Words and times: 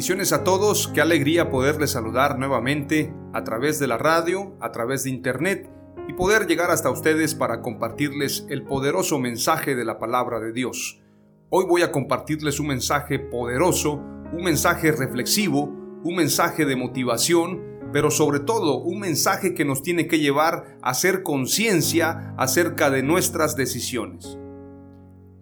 Bendiciones 0.00 0.32
a 0.32 0.44
todos, 0.44 0.88
qué 0.94 1.02
alegría 1.02 1.50
poderles 1.50 1.90
saludar 1.90 2.38
nuevamente 2.38 3.12
a 3.34 3.44
través 3.44 3.78
de 3.78 3.86
la 3.86 3.98
radio, 3.98 4.56
a 4.58 4.72
través 4.72 5.04
de 5.04 5.10
internet 5.10 5.70
y 6.08 6.14
poder 6.14 6.46
llegar 6.46 6.70
hasta 6.70 6.90
ustedes 6.90 7.34
para 7.34 7.60
compartirles 7.60 8.46
el 8.48 8.64
poderoso 8.64 9.18
mensaje 9.18 9.74
de 9.74 9.84
la 9.84 9.98
palabra 9.98 10.40
de 10.40 10.54
Dios. 10.54 11.02
Hoy 11.50 11.66
voy 11.68 11.82
a 11.82 11.92
compartirles 11.92 12.60
un 12.60 12.68
mensaje 12.68 13.18
poderoso, 13.18 13.96
un 14.32 14.42
mensaje 14.42 14.90
reflexivo, 14.90 15.64
un 16.02 16.16
mensaje 16.16 16.64
de 16.64 16.76
motivación, 16.76 17.60
pero 17.92 18.10
sobre 18.10 18.40
todo 18.40 18.78
un 18.78 19.00
mensaje 19.00 19.52
que 19.52 19.66
nos 19.66 19.82
tiene 19.82 20.06
que 20.06 20.18
llevar 20.18 20.78
a 20.80 20.92
hacer 20.92 21.22
conciencia 21.22 22.34
acerca 22.38 22.88
de 22.88 23.02
nuestras 23.02 23.54
decisiones. 23.54 24.38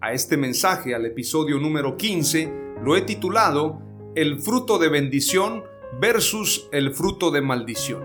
A 0.01 0.11
este 0.11 0.35
mensaje, 0.35 0.93
al 0.95 1.05
episodio 1.05 1.59
número 1.59 1.95
15, 1.95 2.53
lo 2.83 2.97
he 2.97 3.03
titulado 3.03 3.87
el 4.15 4.39
fruto 4.39 4.79
de 4.79 4.89
bendición 4.89 5.63
versus 5.99 6.67
el 6.71 6.93
fruto 6.93 7.29
de 7.29 7.41
maldición. 7.41 8.03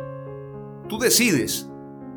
Tú 0.88 0.98
decides, 0.98 1.70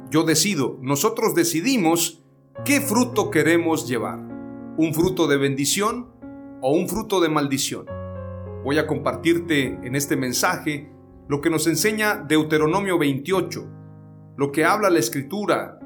yo 0.09 0.23
decido, 0.23 0.77
nosotros 0.81 1.35
decidimos 1.35 2.23
qué 2.65 2.81
fruto 2.81 3.31
queremos 3.31 3.87
llevar, 3.87 4.19
un 4.77 4.93
fruto 4.93 5.27
de 5.27 5.37
bendición 5.37 6.11
o 6.61 6.73
un 6.73 6.89
fruto 6.89 7.21
de 7.21 7.29
maldición. 7.29 7.85
Voy 8.63 8.77
a 8.77 8.87
compartirte 8.87 9.79
en 9.83 9.95
este 9.95 10.17
mensaje 10.17 10.91
lo 11.29 11.39
que 11.39 11.49
nos 11.49 11.65
enseña 11.67 12.15
Deuteronomio 12.15 12.97
28, 12.97 13.67
lo 14.35 14.51
que 14.51 14.65
habla 14.65 14.89
la 14.89 14.99
escritura, 14.99 15.79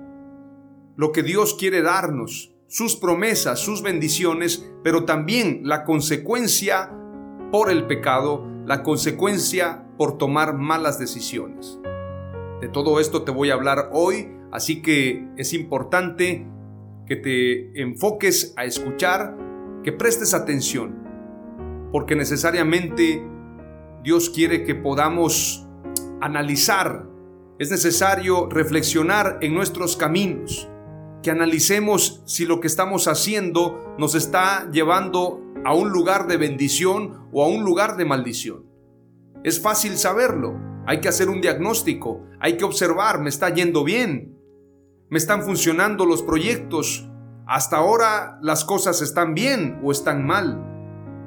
lo 0.95 1.11
que 1.11 1.21
Dios 1.21 1.53
quiere 1.53 1.83
darnos, 1.83 2.55
sus 2.67 2.95
promesas, 2.95 3.59
sus 3.59 3.83
bendiciones, 3.83 4.71
pero 4.83 5.05
también 5.05 5.61
la 5.63 5.83
consecuencia 5.83 6.97
por 7.51 7.69
el 7.69 7.85
pecado, 7.85 8.47
la 8.65 8.81
consecuencia 8.83 9.85
por 9.97 10.17
tomar 10.17 10.57
malas 10.57 10.97
decisiones. 10.97 11.79
De 12.61 12.69
todo 12.69 12.99
esto 12.99 13.23
te 13.23 13.31
voy 13.31 13.49
a 13.49 13.55
hablar 13.55 13.89
hoy, 13.91 14.31
así 14.51 14.81
que 14.81 15.27
es 15.35 15.53
importante 15.53 16.47
que 17.05 17.15
te 17.15 17.81
enfoques 17.81 18.53
a 18.55 18.65
escuchar, 18.65 19.35
que 19.83 19.91
prestes 19.91 20.33
atención, 20.33 20.95
porque 21.91 22.15
necesariamente 22.15 23.21
Dios 24.03 24.29
quiere 24.29 24.63
que 24.63 24.75
podamos 24.75 25.67
analizar, 26.21 27.05
es 27.59 27.69
necesario 27.69 28.47
reflexionar 28.47 29.39
en 29.41 29.53
nuestros 29.53 29.97
caminos, 29.97 30.69
que 31.21 31.31
analicemos 31.31 32.23
si 32.25 32.45
lo 32.45 32.59
que 32.59 32.67
estamos 32.67 33.07
haciendo 33.07 33.95
nos 33.97 34.15
está 34.15 34.69
llevando 34.71 35.50
a 35.63 35.73
un 35.73 35.91
lugar 35.91 36.27
de 36.27 36.37
bendición 36.37 37.27
o 37.31 37.43
a 37.43 37.47
un 37.47 37.63
lugar 37.63 37.97
de 37.97 38.05
maldición. 38.05 38.65
Es 39.43 39.61
fácil 39.61 39.97
saberlo, 39.97 40.59
hay 40.85 41.01
que 41.01 41.07
hacer 41.07 41.29
un 41.29 41.41
diagnóstico, 41.41 42.25
hay 42.39 42.57
que 42.57 42.65
observar, 42.65 43.19
me 43.21 43.29
está 43.29 43.53
yendo 43.53 43.83
bien, 43.83 44.37
me 45.09 45.17
están 45.17 45.43
funcionando 45.43 46.05
los 46.05 46.23
proyectos, 46.23 47.07
hasta 47.47 47.77
ahora 47.77 48.39
las 48.41 48.65
cosas 48.65 49.01
están 49.01 49.33
bien 49.33 49.79
o 49.83 49.91
están 49.91 50.25
mal. 50.25 50.67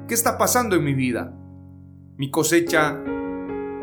¿Qué 0.07 0.13
está 0.13 0.37
pasando 0.37 0.75
en 0.75 0.83
mi 0.83 0.93
vida? 0.93 1.33
¿Mi 2.17 2.31
cosecha 2.31 3.01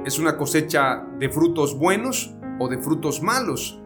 es 0.04 0.18
una 0.18 0.36
cosecha 0.36 1.06
de 1.18 1.28
frutos 1.28 1.78
buenos 1.78 2.34
o 2.58 2.68
de 2.68 2.78
frutos 2.78 3.22
malos? 3.22 3.81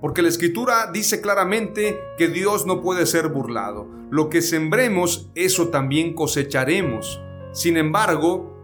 Porque 0.00 0.22
la 0.22 0.28
escritura 0.28 0.90
dice 0.92 1.20
claramente 1.20 1.98
que 2.18 2.28
Dios 2.28 2.66
no 2.66 2.82
puede 2.82 3.06
ser 3.06 3.28
burlado. 3.28 3.88
Lo 4.10 4.28
que 4.28 4.42
sembremos, 4.42 5.30
eso 5.34 5.68
también 5.68 6.14
cosecharemos. 6.14 7.20
Sin 7.52 7.76
embargo, 7.76 8.54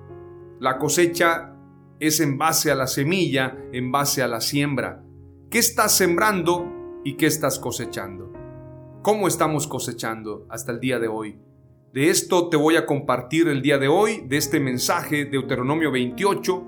la 0.60 0.78
cosecha 0.78 1.56
es 1.98 2.20
en 2.20 2.36
base 2.36 2.70
a 2.70 2.74
la 2.74 2.86
semilla, 2.86 3.56
en 3.72 3.90
base 3.90 4.22
a 4.22 4.28
la 4.28 4.40
siembra. 4.40 5.02
¿Qué 5.50 5.58
estás 5.58 5.96
sembrando 5.96 6.70
y 7.04 7.14
qué 7.14 7.26
estás 7.26 7.58
cosechando? 7.58 8.32
¿Cómo 9.02 9.26
estamos 9.26 9.66
cosechando 9.66 10.46
hasta 10.48 10.72
el 10.72 10.80
día 10.80 10.98
de 10.98 11.08
hoy? 11.08 11.38
De 11.92 12.08
esto 12.08 12.48
te 12.48 12.56
voy 12.56 12.76
a 12.76 12.86
compartir 12.86 13.48
el 13.48 13.60
día 13.60 13.78
de 13.78 13.88
hoy, 13.88 14.22
de 14.26 14.36
este 14.36 14.60
mensaje, 14.60 15.24
Deuteronomio 15.24 15.90
28, 15.90 16.64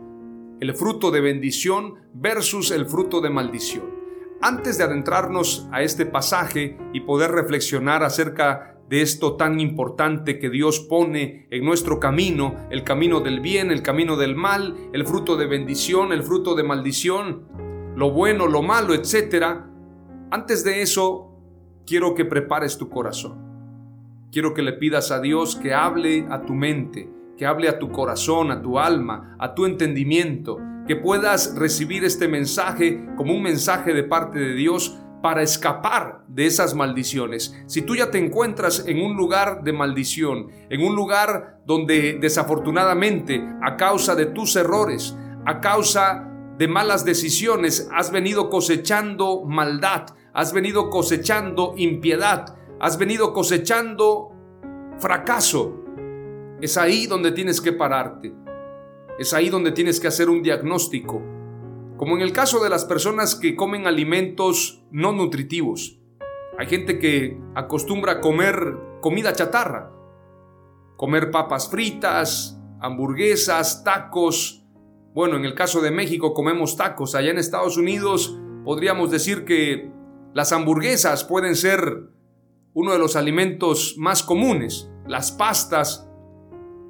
el 0.60 0.74
fruto 0.74 1.10
de 1.10 1.20
bendición 1.20 1.94
versus 2.12 2.70
el 2.70 2.86
fruto 2.86 3.20
de 3.20 3.30
maldición. 3.30 3.93
Antes 4.46 4.76
de 4.76 4.84
adentrarnos 4.84 5.66
a 5.72 5.80
este 5.80 6.04
pasaje 6.04 6.76
y 6.92 7.00
poder 7.00 7.30
reflexionar 7.30 8.02
acerca 8.02 8.76
de 8.90 9.00
esto 9.00 9.36
tan 9.36 9.58
importante 9.58 10.38
que 10.38 10.50
Dios 10.50 10.80
pone 10.80 11.46
en 11.50 11.64
nuestro 11.64 11.98
camino, 11.98 12.54
el 12.68 12.84
camino 12.84 13.20
del 13.20 13.40
bien, 13.40 13.70
el 13.70 13.80
camino 13.80 14.18
del 14.18 14.36
mal, 14.36 14.76
el 14.92 15.06
fruto 15.06 15.38
de 15.38 15.46
bendición, 15.46 16.12
el 16.12 16.22
fruto 16.22 16.54
de 16.54 16.62
maldición, 16.62 17.48
lo 17.96 18.10
bueno, 18.10 18.46
lo 18.46 18.60
malo, 18.60 18.92
etc. 18.92 19.60
Antes 20.30 20.62
de 20.62 20.82
eso, 20.82 21.32
quiero 21.86 22.14
que 22.14 22.26
prepares 22.26 22.76
tu 22.76 22.90
corazón. 22.90 23.38
Quiero 24.30 24.52
que 24.52 24.60
le 24.60 24.74
pidas 24.74 25.10
a 25.10 25.22
Dios 25.22 25.56
que 25.56 25.72
hable 25.72 26.26
a 26.28 26.42
tu 26.42 26.52
mente, 26.52 27.08
que 27.38 27.46
hable 27.46 27.70
a 27.70 27.78
tu 27.78 27.90
corazón, 27.90 28.50
a 28.50 28.60
tu 28.60 28.78
alma, 28.78 29.36
a 29.38 29.54
tu 29.54 29.64
entendimiento, 29.64 30.58
que 30.86 30.96
puedas 30.96 31.54
recibir 31.56 32.04
este 32.04 32.28
mensaje 32.28 33.04
como 33.16 33.34
un 33.34 33.42
mensaje 33.42 33.94
de 33.94 34.04
parte 34.04 34.38
de 34.38 34.54
Dios 34.54 34.98
para 35.22 35.42
escapar 35.42 36.22
de 36.28 36.44
esas 36.44 36.74
maldiciones. 36.74 37.56
Si 37.66 37.80
tú 37.80 37.96
ya 37.96 38.10
te 38.10 38.18
encuentras 38.18 38.84
en 38.86 39.00
un 39.00 39.16
lugar 39.16 39.62
de 39.64 39.72
maldición, 39.72 40.48
en 40.68 40.82
un 40.82 40.94
lugar 40.94 41.60
donde 41.64 42.18
desafortunadamente 42.20 43.42
a 43.62 43.76
causa 43.76 44.14
de 44.14 44.26
tus 44.26 44.54
errores, 44.56 45.16
a 45.46 45.60
causa 45.60 46.30
de 46.58 46.68
malas 46.68 47.06
decisiones, 47.06 47.88
has 47.90 48.10
venido 48.10 48.50
cosechando 48.50 49.44
maldad, 49.46 50.08
has 50.34 50.52
venido 50.52 50.90
cosechando 50.90 51.72
impiedad, 51.78 52.56
has 52.78 52.98
venido 52.98 53.32
cosechando 53.32 54.30
fracaso, 54.98 55.84
es 56.60 56.76
ahí 56.76 57.06
donde 57.06 57.32
tienes 57.32 57.62
que 57.62 57.72
pararte. 57.72 58.43
Es 59.18 59.32
ahí 59.32 59.48
donde 59.48 59.70
tienes 59.70 60.00
que 60.00 60.08
hacer 60.08 60.28
un 60.28 60.42
diagnóstico. 60.42 61.22
Como 61.96 62.16
en 62.16 62.22
el 62.22 62.32
caso 62.32 62.62
de 62.62 62.68
las 62.68 62.84
personas 62.84 63.36
que 63.36 63.54
comen 63.54 63.86
alimentos 63.86 64.84
no 64.90 65.12
nutritivos. 65.12 66.00
Hay 66.58 66.66
gente 66.66 66.98
que 66.98 67.40
acostumbra 67.54 68.14
a 68.14 68.20
comer 68.20 68.76
comida 69.00 69.32
chatarra. 69.32 69.92
Comer 70.96 71.30
papas 71.30 71.68
fritas, 71.70 72.60
hamburguesas, 72.80 73.84
tacos. 73.84 74.64
Bueno, 75.14 75.36
en 75.36 75.44
el 75.44 75.54
caso 75.54 75.80
de 75.80 75.92
México 75.92 76.34
comemos 76.34 76.76
tacos. 76.76 77.14
Allá 77.14 77.30
en 77.30 77.38
Estados 77.38 77.76
Unidos 77.76 78.36
podríamos 78.64 79.12
decir 79.12 79.44
que 79.44 79.92
las 80.32 80.52
hamburguesas 80.52 81.22
pueden 81.22 81.54
ser 81.54 82.08
uno 82.72 82.92
de 82.92 82.98
los 82.98 83.14
alimentos 83.14 83.94
más 83.96 84.24
comunes. 84.24 84.90
Las 85.06 85.30
pastas. 85.30 86.08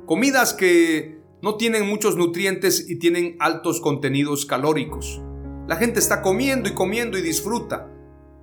Comidas 0.06 0.54
que 0.54 1.13
no 1.44 1.56
tienen 1.56 1.86
muchos 1.86 2.16
nutrientes 2.16 2.88
y 2.88 2.98
tienen 2.98 3.36
altos 3.38 3.78
contenidos 3.78 4.46
calóricos. 4.46 5.20
La 5.68 5.76
gente 5.76 5.98
está 5.98 6.22
comiendo 6.22 6.70
y 6.70 6.72
comiendo 6.72 7.18
y 7.18 7.20
disfruta. 7.20 7.86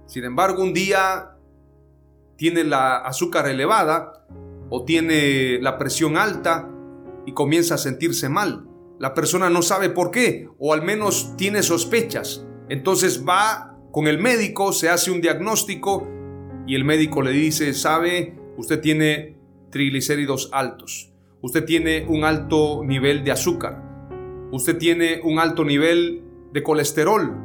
Sin 0.06 0.24
embargo, 0.24 0.62
un 0.62 0.72
día 0.72 1.36
tiene 2.36 2.64
la 2.64 2.98
azúcar 2.98 3.48
elevada 3.48 4.28
o 4.70 4.86
tiene 4.86 5.58
la 5.60 5.80
presión 5.80 6.16
alta 6.16 6.70
y 7.26 7.34
comienza 7.34 7.74
a 7.74 7.80
sentirse 7.80 8.30
mal. 8.30 8.68
La 9.00 9.16
persona 9.16 9.50
no 9.50 9.64
sabe 9.64 9.90
por 9.90 10.12
qué 10.12 10.48
o 10.60 10.72
al 10.72 10.84
menos 10.84 11.36
tiene 11.38 11.64
sospechas. 11.64 12.46
Entonces 12.70 13.26
va 13.28 13.80
con 13.92 14.06
el 14.06 14.20
médico, 14.20 14.74
se 14.74 14.90
hace 14.90 15.10
un 15.10 15.22
diagnóstico 15.22 16.08
y 16.68 16.76
el 16.76 16.86
médico 16.86 17.24
le 17.24 17.32
dice, 17.32 17.74
sabe, 17.74 18.38
usted 18.58 18.80
tiene 18.80 19.40
triglicéridos 19.72 20.52
altos, 20.54 21.11
usted 21.42 21.66
tiene 21.66 22.06
un 22.08 22.24
alto 22.24 22.84
nivel 22.84 23.24
de 23.24 23.32
azúcar, 23.32 23.84
usted 24.52 24.78
tiene 24.78 25.22
un 25.24 25.40
alto 25.40 25.64
nivel 25.64 26.24
de 26.52 26.64
colesterol 26.64 27.36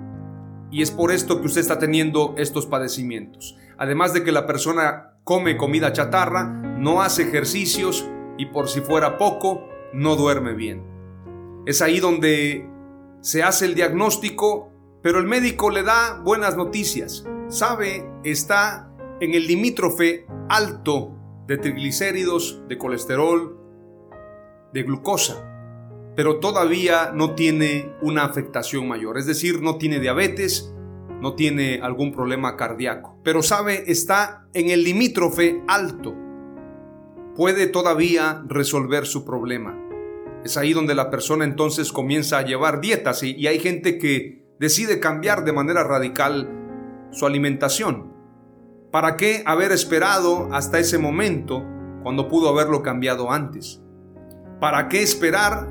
y 0.70 0.82
es 0.82 0.90
por 0.90 1.12
esto 1.12 1.40
que 1.40 1.46
usted 1.46 1.60
está 1.60 1.78
teniendo 1.78 2.34
estos 2.36 2.66
padecimientos. 2.66 3.56
Además 3.78 4.12
de 4.12 4.24
que 4.24 4.32
la 4.32 4.46
persona 4.46 5.18
come 5.24 5.56
comida 5.56 5.92
chatarra, 5.92 6.44
no 6.78 7.02
hace 7.02 7.22
ejercicios 7.22 8.08
y 8.38 8.46
por 8.46 8.68
si 8.68 8.80
fuera 8.80 9.18
poco, 9.18 9.68
no 9.92 10.16
duerme 10.16 10.54
bien. 10.54 10.82
Es 11.66 11.82
ahí 11.82 12.00
donde 12.00 12.68
se 13.20 13.42
hace 13.42 13.64
el 13.64 13.74
diagnóstico, 13.74 14.70
pero 15.02 15.18
el 15.18 15.26
médico 15.26 15.70
le 15.70 15.82
da 15.82 16.20
buenas 16.22 16.56
noticias. 16.56 17.24
Sabe, 17.48 18.08
está 18.24 18.92
en 19.20 19.34
el 19.34 19.46
limítrofe 19.46 20.26
alto 20.48 21.12
de 21.46 21.58
triglicéridos, 21.58 22.62
de 22.68 22.78
colesterol, 22.78 23.55
de 24.72 24.82
glucosa, 24.82 25.42
pero 26.14 26.38
todavía 26.38 27.12
no 27.14 27.34
tiene 27.34 27.92
una 28.00 28.24
afectación 28.24 28.88
mayor, 28.88 29.18
es 29.18 29.26
decir, 29.26 29.60
no 29.60 29.76
tiene 29.76 30.00
diabetes, 30.00 30.72
no 31.20 31.34
tiene 31.34 31.80
algún 31.82 32.12
problema 32.12 32.56
cardíaco, 32.56 33.18
pero 33.22 33.42
sabe, 33.42 33.84
está 33.90 34.46
en 34.54 34.70
el 34.70 34.84
limítrofe 34.84 35.62
alto, 35.68 36.14
puede 37.34 37.66
todavía 37.66 38.42
resolver 38.46 39.06
su 39.06 39.24
problema. 39.24 39.78
Es 40.44 40.56
ahí 40.56 40.72
donde 40.72 40.94
la 40.94 41.10
persona 41.10 41.44
entonces 41.44 41.92
comienza 41.92 42.38
a 42.38 42.44
llevar 42.44 42.80
dietas 42.80 43.22
y, 43.22 43.34
y 43.34 43.46
hay 43.46 43.58
gente 43.58 43.98
que 43.98 44.46
decide 44.58 45.00
cambiar 45.00 45.44
de 45.44 45.52
manera 45.52 45.84
radical 45.84 46.48
su 47.10 47.26
alimentación. 47.26 48.14
¿Para 48.90 49.16
qué 49.16 49.42
haber 49.44 49.72
esperado 49.72 50.48
hasta 50.52 50.78
ese 50.78 50.98
momento 50.98 51.64
cuando 52.02 52.28
pudo 52.28 52.48
haberlo 52.48 52.82
cambiado 52.82 53.30
antes? 53.32 53.82
¿Para 54.60 54.88
qué 54.88 55.02
esperar 55.02 55.68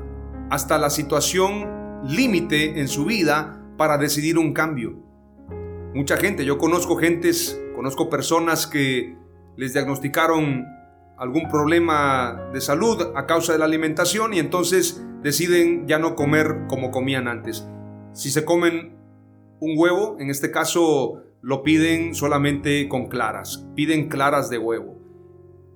hasta 0.48 0.78
la 0.78 0.90
situación 0.90 2.04
límite 2.04 2.78
en 2.78 2.86
su 2.86 3.04
vida 3.04 3.60
para 3.76 3.98
decidir 3.98 4.38
un 4.38 4.52
cambio? 4.52 4.94
Mucha 5.92 6.16
gente, 6.16 6.44
yo 6.44 6.56
conozco 6.56 6.96
gentes, 6.96 7.60
conozco 7.74 8.08
personas 8.08 8.68
que 8.68 9.16
les 9.56 9.72
diagnosticaron 9.72 10.66
algún 11.18 11.48
problema 11.48 12.48
de 12.52 12.60
salud 12.60 13.12
a 13.16 13.26
causa 13.26 13.54
de 13.54 13.58
la 13.58 13.64
alimentación 13.64 14.34
y 14.34 14.38
entonces 14.38 15.02
deciden 15.20 15.88
ya 15.88 15.98
no 15.98 16.14
comer 16.14 16.66
como 16.68 16.92
comían 16.92 17.26
antes. 17.26 17.66
Si 18.12 18.30
se 18.30 18.44
comen 18.44 18.96
un 19.58 19.74
huevo, 19.76 20.16
en 20.20 20.30
este 20.30 20.52
caso 20.52 21.22
lo 21.42 21.64
piden 21.64 22.14
solamente 22.14 22.88
con 22.88 23.08
claras, 23.08 23.66
piden 23.74 24.08
claras 24.08 24.48
de 24.48 24.58
huevo. 24.58 24.96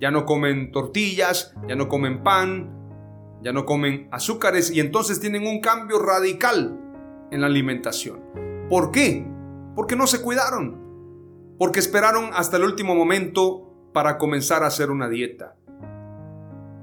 Ya 0.01 0.13
no 0.13 0.27
comen 0.27 0.71
tortillas, 0.71 1.55
ya 1.67 1.75
no 1.75 1.89
comen 1.89 2.23
pan, 2.23 2.80
ya 3.43 3.53
no 3.53 3.65
comen 3.65 4.09
azúcares 4.11 4.71
y 4.71 4.81
entonces 4.81 5.21
tienen 5.21 5.47
un 5.47 5.61
cambio 5.61 5.99
radical 5.99 6.79
en 7.31 7.41
la 7.41 7.47
alimentación. 7.47 8.21
¿Por 8.69 8.91
qué? 8.91 9.27
Porque 9.75 9.97
no 9.97 10.07
se 10.07 10.21
cuidaron, 10.21 11.57
porque 11.59 11.81
esperaron 11.81 12.31
hasta 12.35 12.57
el 12.57 12.65
último 12.65 12.95
momento 12.95 13.71
para 13.93 14.19
comenzar 14.19 14.63
a 14.63 14.67
hacer 14.67 14.91
una 14.91 15.09
dieta. 15.09 15.57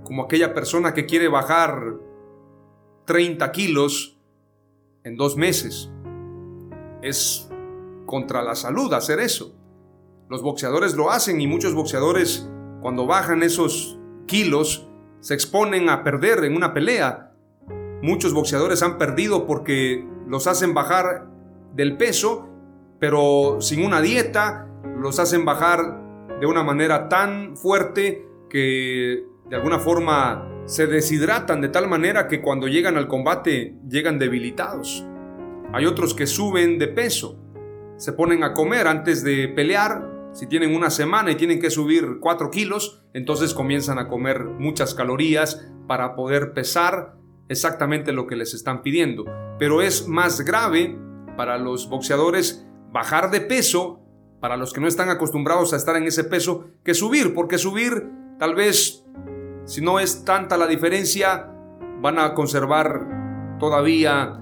Como 0.04 0.24
aquella 0.24 0.54
persona 0.54 0.94
que 0.94 1.06
quiere 1.06 1.28
bajar 1.28 1.96
30 3.06 3.52
kilos 3.52 4.20
en 5.04 5.16
dos 5.16 5.38
meses. 5.38 5.90
Es 7.02 7.50
contra 8.06 8.42
la 8.42 8.56
salud 8.56 8.94
hacer 8.94 9.20
eso. 9.20 9.56
Los 10.30 10.42
boxeadores 10.42 10.96
lo 10.96 11.10
hacen 11.10 11.40
y 11.40 11.48
muchos 11.48 11.74
boxeadores 11.74 12.50
cuando 12.82 13.08
bajan 13.08 13.44
esos 13.44 13.98
kilos 14.26 14.90
se 15.20 15.34
exponen 15.34 15.90
a 15.90 16.04
perder 16.04 16.44
en 16.44 16.56
una 16.56 16.74
pelea. 16.74 17.32
Muchos 18.02 18.34
boxeadores 18.34 18.84
han 18.84 18.98
perdido 18.98 19.46
porque 19.46 20.06
los 20.28 20.48
hacen 20.48 20.74
bajar 20.74 21.28
del 21.74 21.98
peso, 21.98 22.50
pero 23.00 23.58
sin 23.60 23.84
una 23.84 24.02
dieta, 24.02 24.68
los 25.00 25.20
hacen 25.20 25.46
bajar 25.46 26.02
de 26.40 26.46
una 26.46 26.64
manera 26.64 27.10
tan 27.10 27.58
fuerte 27.58 28.26
que 28.50 29.26
de 29.50 29.56
alguna 29.56 29.80
forma 29.80 30.48
se 30.66 30.88
deshidratan 30.88 31.62
de 31.62 31.70
tal 31.70 31.88
manera 31.88 32.28
que 32.28 32.42
cuando 32.42 32.68
llegan 32.68 32.98
al 32.98 33.08
combate 33.08 33.76
llegan 33.90 34.20
debilitados. 34.20 35.06
Hay 35.74 35.86
otros 35.86 36.14
que 36.14 36.28
suben 36.28 36.78
de 36.80 36.88
peso 36.88 37.40
se 37.98 38.14
ponen 38.14 38.44
a 38.44 38.54
comer 38.54 38.88
antes 38.88 39.24
de 39.24 39.48
pelear. 39.50 40.17
Si 40.38 40.46
tienen 40.46 40.76
una 40.76 40.92
semana 40.92 41.32
y 41.32 41.36
tienen 41.36 41.60
que 41.60 41.72
subir 41.72 42.20
4 42.20 42.52
kilos, 42.52 43.04
entonces 43.16 43.56
comienzan 43.56 43.98
a 43.98 44.08
comer 44.08 44.44
muchas 44.46 44.94
calorías 44.94 45.68
para 45.88 46.16
poder 46.16 46.54
pesar 46.54 47.16
exactamente 47.50 48.12
lo 48.12 48.28
que 48.28 48.36
les 48.36 48.54
están 48.54 48.84
pidiendo. 48.84 49.26
Pero 49.58 49.82
es 49.82 50.08
más 50.08 50.42
grave 50.42 50.96
para 51.36 51.58
los 51.58 51.90
boxeadores 51.90 52.68
bajar 52.92 53.32
de 53.32 53.42
peso, 53.42 54.00
para 54.40 54.58
los 54.58 54.74
que 54.74 54.80
no 54.80 54.88
están 54.88 55.10
acostumbrados 55.10 55.74
a 55.74 55.78
estar 55.78 55.96
en 55.96 56.04
ese 56.04 56.24
peso, 56.24 56.66
que 56.84 56.94
subir, 56.94 57.34
porque 57.34 57.58
subir 57.58 58.08
tal 58.38 58.54
vez, 58.54 59.04
si 59.66 59.82
no 59.82 60.00
es 60.00 60.24
tanta 60.24 60.56
la 60.56 60.68
diferencia, 60.68 61.52
van 62.00 62.20
a 62.20 62.36
conservar 62.36 63.58
todavía 63.60 64.34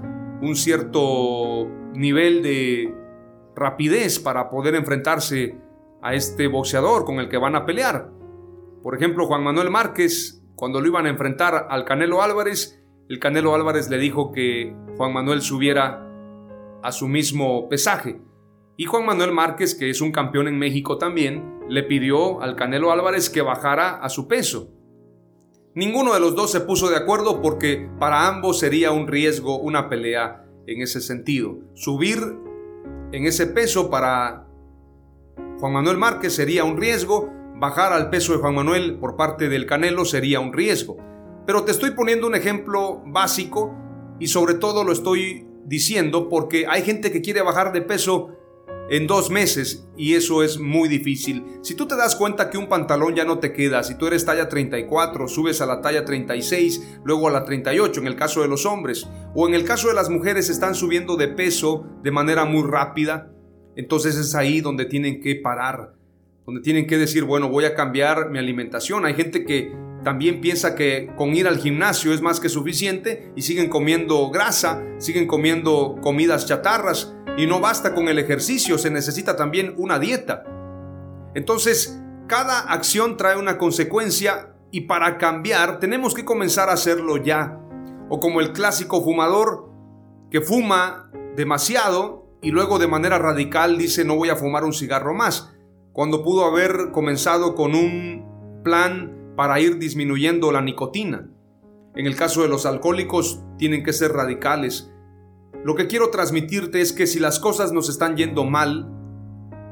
un 0.42 0.58
cierto 0.58 1.70
nivel 1.94 2.44
de 2.44 2.94
rapidez 3.56 4.20
para 4.20 4.50
poder 4.50 4.76
enfrentarse 4.76 5.64
a 6.06 6.14
este 6.14 6.46
boxeador 6.48 7.04
con 7.04 7.20
el 7.20 7.30
que 7.30 7.40
van 7.40 7.56
a 7.56 7.66
pelear. 7.66 8.12
Por 8.84 8.96
ejemplo, 8.96 9.26
Juan 9.26 9.44
Manuel 9.44 9.72
Márquez, 9.72 10.44
cuando 10.54 10.80
lo 10.80 10.86
iban 10.86 11.08
a 11.08 11.10
enfrentar 11.10 11.66
al 11.68 11.84
Canelo 11.84 12.22
Álvarez, 12.22 12.80
el 13.10 13.18
Canelo 13.18 13.56
Álvarez 13.56 13.90
le 13.90 13.98
dijo 13.98 14.32
que 14.32 14.76
Juan 14.98 15.14
Manuel 15.14 15.42
subiera 15.42 16.08
a 16.84 16.92
su 16.92 17.08
mismo 17.08 17.68
pesaje. 17.70 18.22
Y 18.78 18.86
Juan 18.86 19.08
Manuel 19.08 19.32
Márquez, 19.32 19.74
que 19.74 19.90
es 19.90 20.00
un 20.00 20.12
campeón 20.12 20.48
en 20.48 20.60
México 20.60 21.00
también, 21.00 21.60
le 21.70 21.82
pidió 21.82 22.40
al 22.40 22.56
Canelo 22.56 22.92
Álvarez 22.92 23.32
que 23.32 23.42
bajara 23.42 23.96
a 23.96 24.10
su 24.10 24.28
peso. 24.28 24.70
Ninguno 25.74 26.14
de 26.14 26.20
los 26.20 26.36
dos 26.36 26.52
se 26.52 26.62
puso 26.62 26.88
de 26.88 26.98
acuerdo 26.98 27.42
porque 27.42 27.90
para 28.00 28.28
ambos 28.28 28.60
sería 28.60 28.92
un 28.92 29.08
riesgo 29.08 29.58
una 29.58 29.90
pelea 29.90 30.46
en 30.68 30.84
ese 30.84 31.02
sentido. 31.02 31.58
Subir 31.74 32.20
en 33.12 33.26
ese 33.26 33.48
peso 33.48 33.90
para 33.90 34.45
Juan 35.60 35.72
Manuel 35.72 35.98
Márquez 35.98 36.36
sería 36.36 36.66
un 36.66 36.78
riesgo, 36.78 37.30
bajar 37.56 37.94
al 37.94 38.10
peso 38.10 38.34
de 38.34 38.40
Juan 38.40 38.56
Manuel 38.56 39.00
por 39.00 39.16
parte 39.16 39.48
del 39.48 39.66
Canelo 39.66 40.04
sería 40.04 40.42
un 40.42 40.52
riesgo. 40.52 40.98
Pero 41.48 41.64
te 41.64 41.72
estoy 41.72 41.92
poniendo 41.92 42.28
un 42.28 42.36
ejemplo 42.36 43.02
básico 43.06 43.74
y 44.20 44.28
sobre 44.28 44.56
todo 44.56 44.84
lo 44.84 44.92
estoy 44.92 45.48
diciendo 45.64 46.28
porque 46.28 46.66
hay 46.68 46.82
gente 46.82 47.12
que 47.12 47.22
quiere 47.22 47.42
bajar 47.42 47.72
de 47.72 47.82
peso 47.82 48.32
en 48.90 49.08
dos 49.08 49.32
meses 49.32 49.88
y 49.96 50.16
eso 50.16 50.44
es 50.44 50.60
muy 50.60 50.90
difícil. 50.90 51.46
Si 51.62 51.74
tú 51.74 51.88
te 51.88 51.96
das 51.96 52.16
cuenta 52.16 52.50
que 52.50 52.58
un 52.58 52.68
pantalón 52.68 53.16
ya 53.16 53.24
no 53.24 53.40
te 53.40 53.54
queda, 53.54 53.84
si 53.84 53.98
tú 53.98 54.08
eres 54.08 54.26
talla 54.26 54.50
34, 54.50 55.28
subes 55.30 55.62
a 55.62 55.66
la 55.66 55.82
talla 55.82 56.04
36, 56.04 57.00
luego 57.04 57.30
a 57.30 57.32
la 57.32 57.46
38 57.46 58.02
en 58.02 58.08
el 58.08 58.16
caso 58.16 58.42
de 58.42 58.50
los 58.50 58.66
hombres, 58.66 59.08
o 59.34 59.48
en 59.48 59.54
el 59.56 59.64
caso 59.64 59.88
de 59.88 59.96
las 59.96 60.10
mujeres 60.10 60.50
están 60.50 60.76
subiendo 60.76 61.16
de 61.16 61.30
peso 61.30 61.86
de 62.04 62.12
manera 62.12 62.46
muy 62.46 62.64
rápida, 62.64 63.32
entonces 63.76 64.16
es 64.16 64.36
ahí 64.36 64.62
donde 64.62 64.86
tienen 64.86 65.22
que 65.22 65.36
parar, 65.36 65.94
donde 66.46 66.62
tienen 66.62 66.88
que 66.88 66.98
decir, 66.98 67.24
bueno, 67.24 67.50
voy 67.50 67.66
a 67.66 67.76
cambiar 67.76 68.30
mi 68.30 68.40
alimentación. 68.40 69.06
Hay 69.06 69.16
gente 69.16 69.46
que 69.46 69.74
también 70.04 70.40
piensa 70.40 70.76
que 70.76 71.12
con 71.18 71.36
ir 71.36 71.48
al 71.48 71.58
gimnasio 71.58 72.14
es 72.14 72.22
más 72.22 72.40
que 72.40 72.48
suficiente 72.48 73.32
y 73.36 73.42
siguen 73.42 73.70
comiendo 73.70 74.30
grasa, 74.30 74.84
siguen 75.00 75.28
comiendo 75.28 75.98
comidas 76.02 76.46
chatarras 76.46 77.16
y 77.38 77.48
no 77.48 77.60
basta 77.60 77.94
con 77.94 78.08
el 78.08 78.20
ejercicio, 78.20 78.78
se 78.78 78.92
necesita 78.92 79.36
también 79.36 79.74
una 79.78 80.00
dieta. 80.00 80.44
Entonces, 81.34 82.00
cada 82.28 82.60
acción 82.72 83.18
trae 83.18 83.38
una 83.38 83.58
consecuencia 83.58 84.54
y 84.72 84.82
para 84.82 85.18
cambiar 85.18 85.80
tenemos 85.80 86.14
que 86.14 86.24
comenzar 86.24 86.70
a 86.70 86.74
hacerlo 86.74 87.18
ya. 87.18 87.60
O 88.10 88.20
como 88.20 88.40
el 88.40 88.54
clásico 88.54 89.04
fumador 89.04 89.72
que 90.30 90.42
fuma 90.42 91.12
demasiado 91.36 92.25
y 92.46 92.52
luego 92.52 92.78
de 92.78 92.86
manera 92.86 93.18
radical 93.18 93.76
dice 93.76 94.06
no 94.06 94.16
voy 94.18 94.30
a 94.30 94.36
fumar 94.36 94.66
un 94.66 94.74
cigarro 94.74 95.16
más, 95.16 95.52
cuando 95.94 96.24
pudo 96.24 96.46
haber 96.46 96.92
comenzado 96.92 97.56
con 97.56 97.74
un 97.74 98.62
plan 98.64 99.34
para 99.36 99.60
ir 99.60 99.80
disminuyendo 99.80 100.52
la 100.52 100.62
nicotina. 100.62 101.28
En 101.96 102.06
el 102.06 102.16
caso 102.16 102.44
de 102.44 102.48
los 102.48 102.68
alcohólicos, 102.68 103.42
tienen 103.58 103.84
que 103.84 103.94
ser 103.94 104.12
radicales. 104.12 104.94
Lo 105.64 105.74
que 105.74 105.88
quiero 105.88 106.12
transmitirte 106.12 106.82
es 106.82 106.94
que 106.94 107.08
si 107.08 107.18
las 107.18 107.40
cosas 107.40 107.72
nos 107.72 107.90
están 107.90 108.16
yendo 108.16 108.44
mal, 108.44 108.92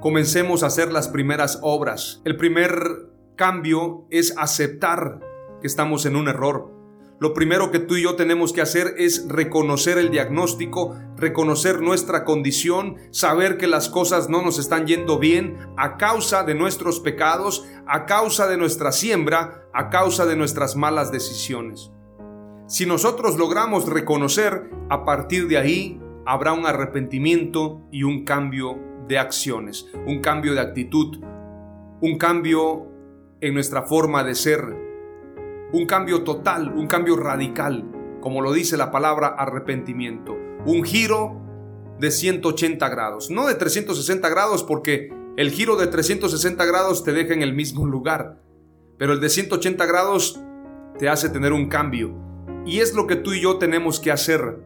comencemos 0.01 0.63
a 0.63 0.68
hacer 0.68 0.92
las 0.92 1.10
primeras 1.10 1.60
obras. 1.62 2.24
El 2.25 2.38
primer 2.38 2.74
cambio 3.36 4.08
es 4.10 4.36
aceptar 4.36 5.20
que 5.62 5.68
estamos 5.68 6.08
en 6.08 6.15
un 6.15 6.27
error. 6.27 6.73
Lo 7.24 7.34
primero 7.34 7.72
que 7.72 7.80
tú 7.80 7.96
y 7.96 8.03
yo 8.03 8.18
tenemos 8.18 8.51
que 8.51 8.60
hacer 8.60 8.96
es 8.98 9.30
reconocer 9.30 9.98
el 9.98 10.12
diagnóstico, 10.12 11.00
reconocer 11.15 11.80
nuestra 11.80 12.25
condición, 12.25 12.98
saber 13.12 13.56
que 13.56 13.65
las 13.65 13.88
cosas 13.88 14.27
no 14.27 14.42
nos 14.42 14.60
están 14.60 14.88
yendo 14.88 15.20
bien 15.20 15.56
a 15.77 15.96
causa 15.96 16.44
de 16.44 16.53
nuestros 16.53 17.00
pecados, 17.00 17.65
a 17.88 18.06
causa 18.06 18.46
de 18.48 18.58
nuestra 18.58 18.92
siembra, 18.92 19.70
a 19.74 19.89
causa 19.89 20.25
de 20.25 20.36
nuestras 20.36 20.75
malas 20.75 21.13
decisiones. 21.13 21.94
Si 22.68 22.86
nosotros 22.86 23.38
logramos 23.38 23.88
reconocer, 23.88 24.70
a 24.89 25.06
partir 25.06 25.48
de 25.48 25.58
ahí 25.58 26.01
habrá 26.25 26.51
un 26.51 26.65
arrepentimiento 26.65 27.88
y 27.89 28.03
un 28.03 28.25
cambio 28.25 28.77
de 29.08 29.18
acciones, 29.18 29.88
un 30.06 30.20
cambio 30.20 30.56
de 30.56 30.60
actitud, 30.60 31.20
un 32.01 32.18
cambio 32.18 32.86
en 33.39 33.53
nuestra 33.53 33.84
forma 33.84 34.25
de 34.25 34.36
ser, 34.36 34.93
un 35.74 35.88
cambio 35.88 36.24
total, 36.24 36.72
un 36.75 36.86
cambio 36.86 37.18
radical, 37.18 37.84
como 38.22 38.42
lo 38.42 38.53
dice 38.53 38.77
la 38.77 38.92
palabra 38.92 39.27
arrepentimiento, 39.27 40.38
un 40.65 40.84
giro 40.84 41.42
de 42.00 42.12
180 42.12 42.88
grados, 42.89 43.32
no 43.32 43.48
de 43.48 43.56
360 43.56 44.30
grados 44.30 44.63
porque 44.63 45.12
el 45.36 45.50
giro 45.50 45.75
de 45.75 45.88
360 45.88 46.63
grados 46.65 47.03
te 47.03 47.12
deja 47.12 47.34
en 47.34 47.42
el 47.42 47.53
mismo 47.53 47.88
lugar, 47.88 48.39
pero 49.00 49.13
el 49.13 49.20
de 49.20 49.30
180 49.30 49.86
grados 49.88 50.39
te 51.00 51.10
hace 51.10 51.30
tener 51.30 51.53
un 51.53 51.68
cambio 51.68 52.15
y 52.68 52.80
es 52.80 52.94
lo 52.94 53.08
que 53.08 53.15
tú 53.15 53.34
y 53.34 53.42
yo 53.42 53.58
tenemos 53.58 54.00
que 54.00 54.12
hacer. 54.12 54.63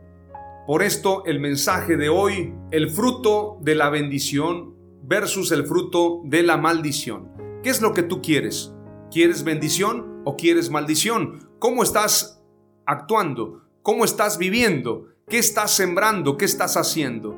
Por 0.68 0.84
esto 0.84 1.24
el 1.26 1.40
mensaje 1.40 1.96
de 1.96 2.10
hoy, 2.10 2.54
el 2.72 2.90
fruto 2.90 3.60
de 3.62 3.76
la 3.76 3.90
bendición 3.90 4.76
versus 5.04 5.54
el 5.54 5.66
fruto 5.66 6.22
de 6.26 6.44
la 6.44 6.58
maldición. 6.58 7.32
¿Qué 7.64 7.70
es 7.70 7.82
lo 7.82 7.94
que 7.94 8.04
tú 8.04 8.22
quieres? 8.22 8.74
¿Quieres 9.10 9.46
bendición 9.46 10.17
o 10.28 10.36
quieres 10.36 10.70
maldición? 10.70 11.48
¿Cómo 11.58 11.84
estás 11.84 12.44
actuando? 12.86 13.62
¿Cómo 13.82 14.04
estás 14.04 14.38
viviendo? 14.38 15.06
¿Qué 15.30 15.38
estás 15.38 15.72
sembrando? 15.72 16.36
¿Qué 16.36 16.44
estás 16.44 16.76
haciendo? 16.76 17.34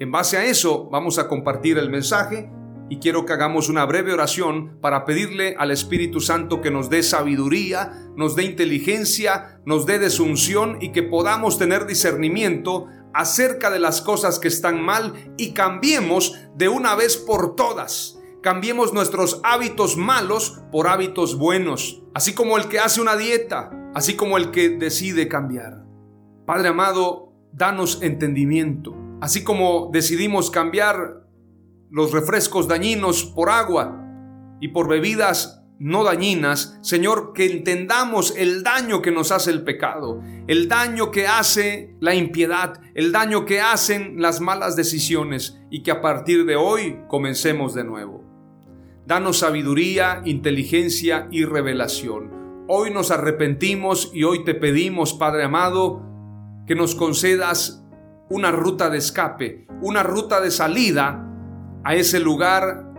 En 0.00 0.10
base 0.10 0.36
a 0.36 0.44
eso 0.44 0.88
vamos 0.90 1.20
a 1.20 1.28
compartir 1.28 1.78
el 1.78 1.88
mensaje 1.88 2.50
y 2.90 2.98
quiero 2.98 3.24
que 3.24 3.32
hagamos 3.32 3.68
una 3.68 3.84
breve 3.84 4.12
oración 4.12 4.76
para 4.80 5.04
pedirle 5.04 5.54
al 5.56 5.70
Espíritu 5.70 6.20
Santo 6.20 6.60
que 6.60 6.72
nos 6.72 6.90
dé 6.90 7.04
sabiduría, 7.04 7.92
nos 8.16 8.34
dé 8.34 8.42
inteligencia, 8.42 9.60
nos 9.64 9.86
dé 9.86 10.00
desunción 10.00 10.78
y 10.80 10.90
que 10.90 11.04
podamos 11.04 11.60
tener 11.60 11.86
discernimiento 11.86 12.88
acerca 13.14 13.70
de 13.70 13.78
las 13.78 14.00
cosas 14.00 14.40
que 14.40 14.48
están 14.48 14.82
mal 14.82 15.32
y 15.36 15.52
cambiemos 15.52 16.34
de 16.56 16.68
una 16.68 16.96
vez 16.96 17.16
por 17.16 17.54
todas 17.54 18.18
cambiemos 18.46 18.92
nuestros 18.92 19.40
hábitos 19.42 19.96
malos 19.96 20.62
por 20.70 20.86
hábitos 20.86 21.36
buenos, 21.36 22.04
así 22.14 22.32
como 22.32 22.56
el 22.56 22.68
que 22.68 22.78
hace 22.78 23.00
una 23.00 23.16
dieta, 23.16 23.72
así 23.92 24.14
como 24.14 24.36
el 24.36 24.52
que 24.52 24.68
decide 24.68 25.26
cambiar. 25.26 25.84
Padre 26.46 26.68
amado, 26.68 27.32
danos 27.52 28.00
entendimiento, 28.02 28.94
así 29.20 29.42
como 29.42 29.90
decidimos 29.92 30.52
cambiar 30.52 31.26
los 31.90 32.12
refrescos 32.12 32.68
dañinos 32.68 33.24
por 33.24 33.50
agua 33.50 34.00
y 34.60 34.68
por 34.68 34.86
bebidas 34.86 35.64
no 35.80 36.04
dañinas, 36.04 36.78
Señor, 36.82 37.32
que 37.32 37.46
entendamos 37.46 38.32
el 38.36 38.62
daño 38.62 39.02
que 39.02 39.10
nos 39.10 39.32
hace 39.32 39.50
el 39.50 39.64
pecado, 39.64 40.20
el 40.46 40.68
daño 40.68 41.10
que 41.10 41.26
hace 41.26 41.96
la 41.98 42.14
impiedad, 42.14 42.80
el 42.94 43.10
daño 43.10 43.44
que 43.44 43.60
hacen 43.60 44.22
las 44.22 44.40
malas 44.40 44.76
decisiones 44.76 45.60
y 45.68 45.82
que 45.82 45.90
a 45.90 46.00
partir 46.00 46.46
de 46.46 46.54
hoy 46.54 47.00
comencemos 47.08 47.74
de 47.74 47.82
nuevo. 47.82 48.25
Danos 49.06 49.38
sabiduría, 49.38 50.20
inteligencia 50.24 51.28
y 51.30 51.44
revelación. 51.44 52.64
Hoy 52.66 52.90
nos 52.90 53.12
arrepentimos 53.12 54.10
y 54.12 54.24
hoy 54.24 54.42
te 54.42 54.52
pedimos, 54.52 55.14
Padre 55.14 55.44
amado, 55.44 56.02
que 56.66 56.74
nos 56.74 56.96
concedas 56.96 57.84
una 58.28 58.50
ruta 58.50 58.90
de 58.90 58.98
escape, 58.98 59.68
una 59.80 60.02
ruta 60.02 60.40
de 60.40 60.50
salida 60.50 61.24
a 61.84 61.94
ese 61.94 62.18
lugar 62.18 62.92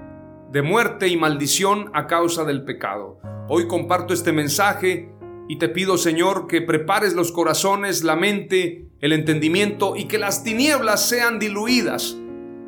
de 0.49 0.61
muerte 0.61 1.09
y 1.09 1.17
maldición 1.17 1.91
a 1.93 2.07
causa 2.07 2.45
del 2.45 2.63
pecado. 2.63 3.19
Hoy 3.49 3.67
comparto 3.67 4.13
este 4.13 4.31
mensaje 4.31 5.11
y 5.49 5.57
te 5.57 5.67
pido, 5.67 5.97
Señor, 5.97 6.47
que 6.47 6.61
prepares 6.61 7.15
los 7.15 7.33
corazones, 7.33 8.05
la 8.05 8.15
mente, 8.15 8.87
el 9.01 9.11
entendimiento 9.11 9.97
y 9.97 10.05
que 10.05 10.19
las 10.19 10.45
tinieblas 10.45 11.05
sean 11.05 11.37
diluidas, 11.37 12.15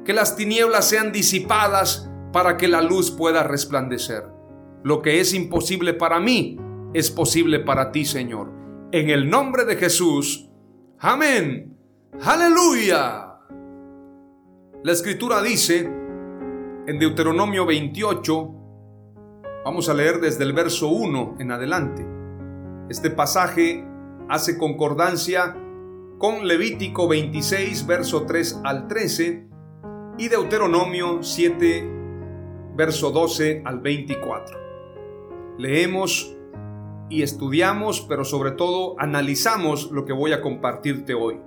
que 0.03 0.12
las 0.12 0.36
tinieblas 0.36 0.89
sean 0.89 1.13
disipadas 1.13 2.09
para 2.31 2.57
que 2.57 2.67
la 2.67 2.81
luz 2.81 3.12
pueda 3.12 3.43
resplandecer. 3.43 4.25
Lo 4.83 5.01
que 5.01 5.19
es 5.19 5.33
imposible 5.33 5.93
para 5.93 6.19
mí 6.19 6.57
es 6.93 7.12
posible 7.12 7.59
para 7.59 7.91
ti, 7.91 8.05
Señor. 8.05 8.51
En 8.91 9.09
el 9.09 9.29
nombre 9.29 9.65
de 9.65 9.75
Jesús. 9.75 10.50
Amén. 11.00 11.77
Aleluya. 12.21 13.39
La 14.83 14.91
escritura 14.91 15.41
dice 15.41 15.79
en 16.88 17.00
Deuteronomio 17.00 17.65
28, 17.65 18.55
vamos 19.65 19.89
a 19.89 19.93
leer 19.93 20.19
desde 20.19 20.43
el 20.43 20.53
verso 20.53 20.88
1 20.88 21.36
en 21.39 21.51
adelante. 21.51 22.07
Este 22.89 23.09
pasaje 23.09 23.86
hace 24.29 24.57
concordancia 24.57 25.55
con 26.17 26.48
Levítico 26.48 27.07
26, 27.07 27.86
verso 27.86 28.25
3 28.25 28.62
al 28.63 28.88
13 28.88 29.48
y 30.17 30.27
Deuteronomio 30.27 31.21
7, 31.21 31.99
verso 32.79 33.12
12 33.12 33.63
al 33.65 33.81
24. 33.81 34.57
Leemos 35.57 36.33
y 37.09 37.24
estudiamos, 37.24 38.00
pero 38.07 38.24
sobre 38.24 38.51
todo 38.51 38.95
analizamos 38.98 39.91
lo 39.91 40.05
que 40.05 40.13
voy 40.13 40.31
a 40.31 40.39
compartirte 40.39 41.13
hoy. 41.13 41.41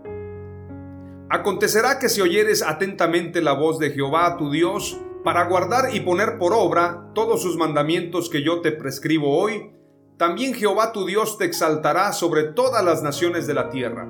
Acontecerá 1.31 1.99
que 1.99 2.11
si 2.11 2.21
oyeres 2.21 2.63
atentamente 2.63 3.41
la 3.41 3.55
voz 3.55 3.79
de 3.79 3.93
Jehová 3.93 4.37
tu 4.37 4.51
Dios, 4.51 5.01
para 5.25 5.49
guardar 5.49 5.95
y 5.95 6.01
poner 6.01 6.37
por 6.37 6.53
obra 6.53 7.11
todos 7.15 7.41
sus 7.41 7.57
mandamientos 7.57 8.29
que 8.29 8.43
yo 8.43 8.61
te 8.61 8.71
prescribo 8.71 9.35
hoy, 9.35 9.73
también 10.19 10.53
Jehová 10.53 10.93
tu 10.93 11.07
Dios 11.07 11.39
te 11.39 11.47
exaltará 11.47 12.13
sobre 12.13 12.43
todas 12.43 12.85
las 12.85 13.03
naciones 13.03 13.47
de 13.47 13.55
la 13.55 13.71
tierra, 13.71 14.07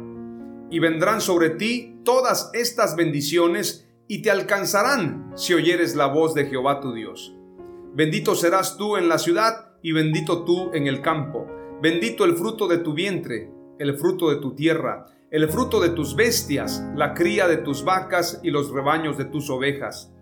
y 0.70 0.80
vendrán 0.80 1.20
sobre 1.20 1.50
ti 1.50 2.00
todas 2.04 2.50
estas 2.52 2.96
bendiciones 2.96 3.86
y 4.12 4.20
te 4.20 4.30
alcanzarán 4.30 5.32
si 5.36 5.54
oyeres 5.54 5.96
la 5.96 6.04
voz 6.04 6.34
de 6.34 6.44
Jehová 6.44 6.80
tu 6.80 6.92
Dios. 6.92 7.34
Bendito 7.94 8.34
serás 8.34 8.76
tú 8.76 8.98
en 8.98 9.08
la 9.08 9.16
ciudad 9.16 9.70
y 9.80 9.92
bendito 9.92 10.44
tú 10.44 10.70
en 10.74 10.86
el 10.86 11.00
campo. 11.00 11.46
Bendito 11.80 12.26
el 12.26 12.36
fruto 12.36 12.68
de 12.68 12.76
tu 12.76 12.92
vientre, 12.92 13.50
el 13.78 13.96
fruto 13.96 14.28
de 14.28 14.36
tu 14.36 14.54
tierra, 14.54 15.06
el 15.30 15.48
fruto 15.48 15.80
de 15.80 15.88
tus 15.88 16.14
bestias, 16.14 16.84
la 16.94 17.14
cría 17.14 17.48
de 17.48 17.56
tus 17.56 17.86
vacas 17.86 18.38
y 18.42 18.50
los 18.50 18.70
rebaños 18.70 19.16
de 19.16 19.24
tus 19.24 19.48
ovejas. 19.48 20.12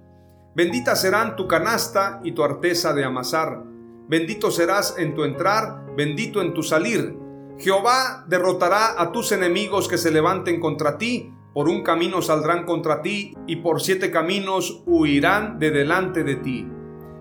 Bendita 0.54 0.94
serán 0.94 1.34
tu 1.34 1.48
canasta 1.48 2.20
y 2.22 2.30
tu 2.30 2.44
arteza 2.44 2.92
de 2.92 3.02
amasar. 3.02 3.64
Bendito 4.06 4.52
serás 4.52 4.94
en 4.98 5.16
tu 5.16 5.24
entrar, 5.24 5.96
bendito 5.96 6.42
en 6.42 6.54
tu 6.54 6.62
salir. 6.62 7.16
Jehová 7.58 8.24
derrotará 8.28 9.02
a 9.02 9.10
tus 9.10 9.32
enemigos 9.32 9.88
que 9.88 9.98
se 9.98 10.12
levanten 10.12 10.60
contra 10.60 10.96
ti 10.96 11.34
por 11.52 11.68
un 11.68 11.82
camino 11.82 12.22
saldrán 12.22 12.64
contra 12.64 13.02
ti 13.02 13.34
y 13.46 13.56
por 13.56 13.80
siete 13.80 14.10
caminos 14.10 14.82
huirán 14.86 15.58
de 15.58 15.70
delante 15.70 16.22
de 16.22 16.36
ti. 16.36 16.68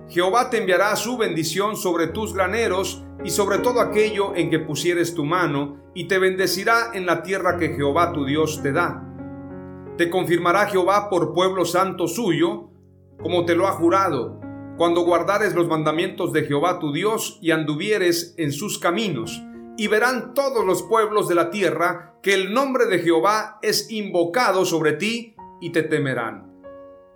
Jehová 0.10 0.50
te 0.50 0.58
enviará 0.58 0.96
su 0.96 1.18
bendición 1.18 1.76
sobre 1.76 2.08
tus 2.08 2.34
graneros 2.34 3.04
y 3.24 3.30
sobre 3.30 3.60
todo 3.60 3.82
aquello 3.82 4.36
en 4.36 4.50
que 4.50 4.60
pusieres 4.60 5.14
tu 5.14 5.26
mano, 5.26 5.78
y 5.94 6.08
te 6.08 6.20
bendecirá 6.20 6.92
en 6.94 7.06
la 7.06 7.24
tierra 7.24 7.58
que 7.58 7.70
Jehová 7.70 8.14
tu 8.14 8.26
Dios 8.26 8.62
te 8.62 8.72
da. 8.72 9.04
Te 9.98 10.10
confirmará 10.10 10.68
Jehová 10.68 11.10
por 11.10 11.34
pueblo 11.34 11.66
santo 11.66 12.08
suyo, 12.08 12.70
como 13.22 13.46
te 13.46 13.56
lo 13.56 13.68
ha 13.68 13.74
jurado, 13.74 14.40
cuando 14.78 15.02
guardares 15.02 15.56
los 15.56 15.68
mandamientos 15.68 16.32
de 16.32 16.46
Jehová 16.46 16.80
tu 16.80 16.94
Dios 16.94 17.38
y 17.42 17.52
anduvieres 17.52 18.34
en 18.38 18.54
sus 18.54 18.80
caminos 18.80 19.44
y 19.78 19.88
verán 19.88 20.34
todos 20.34 20.66
los 20.66 20.84
pueblos 20.84 21.28
de 21.28 21.36
la 21.36 21.50
tierra 21.50 22.09
que 22.22 22.34
el 22.34 22.54
nombre 22.54 22.86
de 22.86 23.00
Jehová 23.00 23.60
es 23.62 23.90
invocado 23.92 24.66
sobre 24.66 24.94
ti 24.94 25.36
y 25.62 25.72
te 25.72 25.84
temerán. 25.84 26.64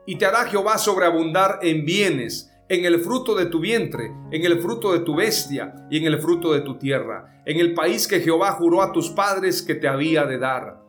Y 0.06 0.18
te 0.18 0.26
hará 0.26 0.46
Jehová 0.46 0.78
sobreabundar 0.78 1.60
en 1.62 1.86
bienes, 1.86 2.50
en 2.70 2.86
el 2.86 3.00
fruto 3.02 3.36
de 3.36 3.48
tu 3.48 3.60
vientre, 3.60 4.14
en 4.32 4.46
el 4.46 4.60
fruto 4.60 4.94
de 4.94 5.00
tu 5.00 5.16
bestia 5.16 5.74
y 5.90 5.98
en 5.98 6.06
el 6.06 6.20
fruto 6.20 6.54
de 6.54 6.62
tu 6.62 6.78
tierra, 6.78 7.42
en 7.46 7.60
el 7.60 7.74
país 7.74 8.08
que 8.08 8.22
Jehová 8.22 8.54
juró 8.54 8.82
a 8.82 8.92
tus 8.92 9.10
padres 9.10 9.62
que 9.62 9.76
te 9.76 9.88
había 9.88 10.26
de 10.26 10.38
dar. 10.38 10.82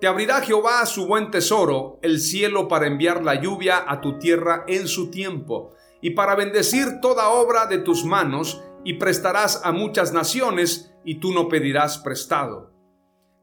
Te 0.00 0.08
abrirá 0.08 0.40
Jehová 0.40 0.84
su 0.86 1.06
buen 1.06 1.30
tesoro, 1.30 1.98
el 2.02 2.18
cielo 2.20 2.68
para 2.68 2.88
enviar 2.88 3.22
la 3.22 3.40
lluvia 3.40 3.84
a 3.86 4.00
tu 4.00 4.18
tierra 4.18 4.64
en 4.66 4.88
su 4.88 5.10
tiempo, 5.10 5.72
y 6.00 6.10
para 6.10 6.34
bendecir 6.34 7.00
toda 7.00 7.30
obra 7.30 7.66
de 7.66 7.78
tus 7.78 8.04
manos, 8.04 8.62
y 8.84 8.94
prestarás 8.94 9.62
a 9.64 9.72
muchas 9.72 10.12
naciones, 10.12 10.92
y 11.04 11.20
tú 11.20 11.32
no 11.32 11.48
pedirás 11.48 11.98
prestado. 11.98 12.73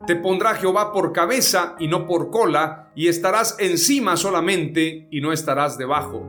Te 0.07 0.15
pondrá 0.15 0.55
Jehová 0.55 0.91
por 0.91 1.13
cabeza 1.13 1.75
y 1.79 1.87
no 1.87 2.07
por 2.07 2.31
cola, 2.31 2.91
y 2.95 3.07
estarás 3.07 3.55
encima 3.59 4.17
solamente 4.17 5.07
y 5.11 5.21
no 5.21 5.31
estarás 5.31 5.77
debajo. 5.77 6.25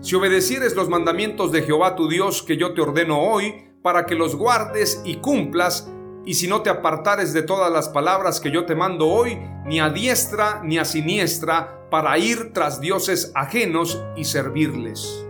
Si 0.00 0.14
obedecieres 0.14 0.74
los 0.74 0.88
mandamientos 0.88 1.52
de 1.52 1.62
Jehová 1.62 1.94
tu 1.94 2.08
Dios 2.08 2.42
que 2.42 2.56
yo 2.56 2.72
te 2.72 2.80
ordeno 2.80 3.20
hoy, 3.20 3.66
para 3.82 4.06
que 4.06 4.14
los 4.14 4.36
guardes 4.36 5.02
y 5.04 5.16
cumplas, 5.16 5.92
y 6.24 6.34
si 6.34 6.48
no 6.48 6.62
te 6.62 6.70
apartares 6.70 7.32
de 7.32 7.42
todas 7.42 7.70
las 7.70 7.88
palabras 7.90 8.40
que 8.40 8.50
yo 8.50 8.64
te 8.64 8.74
mando 8.74 9.08
hoy, 9.08 9.38
ni 9.66 9.80
a 9.80 9.90
diestra 9.90 10.62
ni 10.64 10.78
a 10.78 10.84
siniestra, 10.84 11.88
para 11.90 12.16
ir 12.18 12.52
tras 12.54 12.80
dioses 12.80 13.32
ajenos 13.34 14.02
y 14.16 14.24
servirles. 14.24 15.26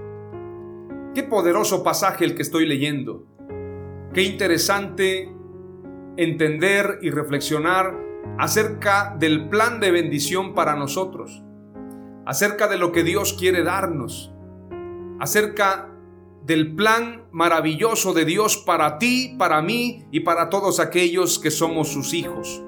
Qué 1.14 1.24
poderoso 1.24 1.82
pasaje 1.82 2.24
el 2.24 2.36
que 2.36 2.42
estoy 2.42 2.66
leyendo. 2.66 3.24
Qué 4.14 4.22
interesante 4.22 5.32
entender 6.22 6.98
y 7.00 7.10
reflexionar 7.10 7.96
acerca 8.38 9.16
del 9.18 9.48
plan 9.48 9.80
de 9.80 9.90
bendición 9.90 10.54
para 10.54 10.76
nosotros, 10.76 11.42
acerca 12.26 12.68
de 12.68 12.76
lo 12.76 12.92
que 12.92 13.02
Dios 13.02 13.32
quiere 13.32 13.62
darnos, 13.62 14.30
acerca 15.18 15.88
del 16.44 16.74
plan 16.74 17.24
maravilloso 17.32 18.12
de 18.12 18.26
Dios 18.26 18.58
para 18.58 18.98
ti, 18.98 19.34
para 19.38 19.62
mí 19.62 20.06
y 20.10 20.20
para 20.20 20.50
todos 20.50 20.78
aquellos 20.78 21.38
que 21.38 21.50
somos 21.50 21.88
sus 21.88 22.12
hijos. 22.12 22.62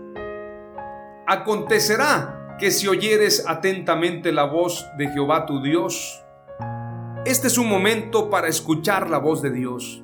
Acontecerá 1.27 2.57
que 2.59 2.71
si 2.71 2.89
oyeres 2.89 3.45
atentamente 3.47 4.33
la 4.33 4.45
voz 4.45 4.87
de 4.97 5.09
Jehová 5.09 5.45
tu 5.45 5.63
Dios, 5.63 6.23
este 7.27 7.49
es 7.49 7.59
un 7.59 7.69
momento 7.69 8.31
para 8.31 8.49
escuchar 8.49 9.11
la 9.11 9.19
voz 9.19 9.43
de 9.43 9.51
Dios. 9.51 10.03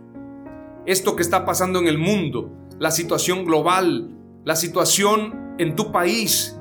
Esto 0.84 1.16
que 1.16 1.22
está 1.22 1.44
pasando 1.44 1.78
en 1.78 1.88
el 1.88 1.98
mundo, 1.98 2.67
la 2.78 2.90
situación 2.90 3.44
global, 3.44 4.16
la 4.44 4.56
situación 4.56 5.56
en 5.58 5.76
tu 5.76 5.92
país, 5.92 6.58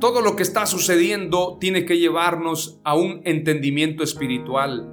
todo 0.00 0.20
lo 0.20 0.34
que 0.34 0.42
está 0.42 0.66
sucediendo 0.66 1.58
tiene 1.60 1.84
que 1.84 1.98
llevarnos 1.98 2.80
a 2.84 2.94
un 2.94 3.20
entendimiento 3.24 4.02
espiritual 4.02 4.92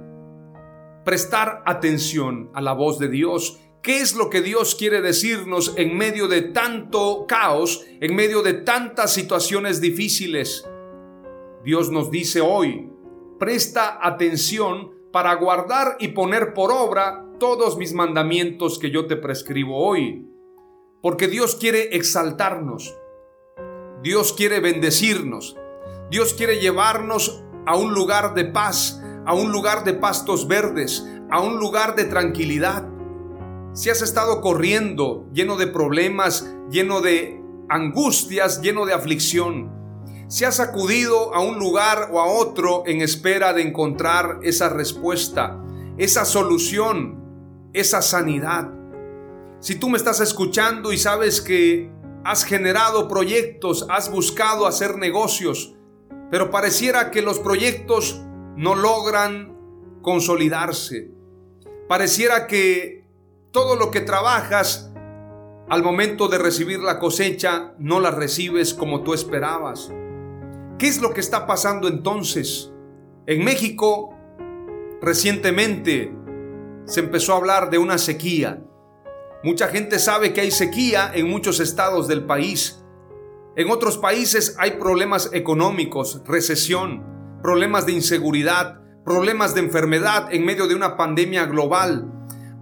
prestar 1.04 1.62
atención 1.66 2.50
a 2.54 2.60
la 2.60 2.72
voz 2.72 2.98
de 2.98 3.08
Dios. 3.08 3.60
¿Qué 3.82 4.00
es 4.00 4.14
lo 4.14 4.28
que 4.28 4.42
Dios 4.42 4.74
quiere 4.74 5.00
decirnos 5.00 5.74
en 5.76 5.96
medio 5.96 6.28
de 6.28 6.42
tanto 6.42 7.24
caos, 7.26 7.84
en 8.00 8.14
medio 8.14 8.42
de 8.42 8.54
tantas 8.54 9.12
situaciones 9.12 9.80
difíciles? 9.80 10.68
Dios 11.64 11.90
nos 11.90 12.10
dice 12.10 12.40
hoy, 12.40 12.90
presta 13.38 13.98
atención 14.06 14.92
para 15.12 15.34
guardar 15.34 15.96
y 15.98 16.08
poner 16.08 16.52
por 16.54 16.70
obra 16.70 17.26
todos 17.40 17.76
mis 17.76 17.94
mandamientos 17.94 18.78
que 18.78 18.92
yo 18.92 19.06
te 19.06 19.16
prescribo 19.16 19.84
hoy. 19.84 20.28
Porque 21.02 21.26
Dios 21.26 21.56
quiere 21.56 21.96
exaltarnos, 21.96 22.94
Dios 24.02 24.34
quiere 24.34 24.60
bendecirnos, 24.60 25.56
Dios 26.10 26.34
quiere 26.34 26.60
llevarnos 26.60 27.42
a 27.66 27.76
un 27.76 27.94
lugar 27.94 28.34
de 28.34 28.44
paz, 28.44 29.02
a 29.26 29.34
un 29.34 29.50
lugar 29.50 29.84
de 29.84 29.94
pastos 29.94 30.46
verdes, 30.46 31.04
a 31.30 31.40
un 31.40 31.58
lugar 31.58 31.96
de 31.96 32.04
tranquilidad. 32.04 32.86
Si 33.72 33.88
has 33.88 34.02
estado 34.02 34.42
corriendo 34.42 35.26
lleno 35.32 35.56
de 35.56 35.66
problemas, 35.66 36.54
lleno 36.70 37.00
de 37.00 37.40
angustias, 37.70 38.60
lleno 38.60 38.84
de 38.84 38.92
aflicción, 38.92 39.72
si 40.28 40.44
has 40.44 40.60
acudido 40.60 41.34
a 41.34 41.40
un 41.40 41.58
lugar 41.58 42.10
o 42.12 42.20
a 42.20 42.26
otro 42.26 42.82
en 42.86 43.00
espera 43.00 43.54
de 43.54 43.62
encontrar 43.62 44.40
esa 44.42 44.68
respuesta, 44.68 45.58
esa 45.96 46.24
solución, 46.24 47.19
esa 47.72 48.02
sanidad. 48.02 48.70
Si 49.60 49.74
tú 49.76 49.88
me 49.88 49.98
estás 49.98 50.20
escuchando 50.20 50.92
y 50.92 50.98
sabes 50.98 51.40
que 51.40 51.90
has 52.24 52.44
generado 52.44 53.08
proyectos, 53.08 53.86
has 53.90 54.10
buscado 54.10 54.66
hacer 54.66 54.96
negocios, 54.96 55.74
pero 56.30 56.50
pareciera 56.50 57.10
que 57.10 57.22
los 57.22 57.38
proyectos 57.38 58.20
no 58.56 58.74
logran 58.74 59.56
consolidarse. 60.02 61.10
Pareciera 61.88 62.46
que 62.46 63.04
todo 63.50 63.76
lo 63.76 63.90
que 63.90 64.00
trabajas 64.00 64.92
al 65.68 65.82
momento 65.82 66.28
de 66.28 66.38
recibir 66.38 66.80
la 66.80 66.98
cosecha 66.98 67.74
no 67.78 68.00
la 68.00 68.10
recibes 68.10 68.74
como 68.74 69.02
tú 69.02 69.14
esperabas. 69.14 69.92
¿Qué 70.78 70.88
es 70.88 71.00
lo 71.00 71.12
que 71.12 71.20
está 71.20 71.46
pasando 71.46 71.88
entonces? 71.88 72.72
En 73.26 73.44
México 73.44 74.16
recientemente 75.00 76.12
se 76.90 77.00
empezó 77.00 77.32
a 77.32 77.36
hablar 77.36 77.70
de 77.70 77.78
una 77.78 77.96
sequía. 77.96 78.62
Mucha 79.42 79.68
gente 79.68 79.98
sabe 79.98 80.34
que 80.34 80.42
hay 80.42 80.50
sequía 80.50 81.10
en 81.14 81.30
muchos 81.30 81.60
estados 81.60 82.08
del 82.08 82.26
país. 82.26 82.84
En 83.56 83.70
otros 83.70 83.96
países 83.96 84.56
hay 84.58 84.72
problemas 84.72 85.30
económicos, 85.32 86.22
recesión 86.26 87.08
problemas 87.42 87.86
de 87.86 87.92
inseguridad, 87.92 88.80
problemas 89.04 89.54
de 89.54 89.60
enfermedad 89.60 90.28
en 90.32 90.44
medio 90.44 90.66
de 90.66 90.74
una 90.74 90.96
pandemia 90.96 91.46
global. 91.46 92.12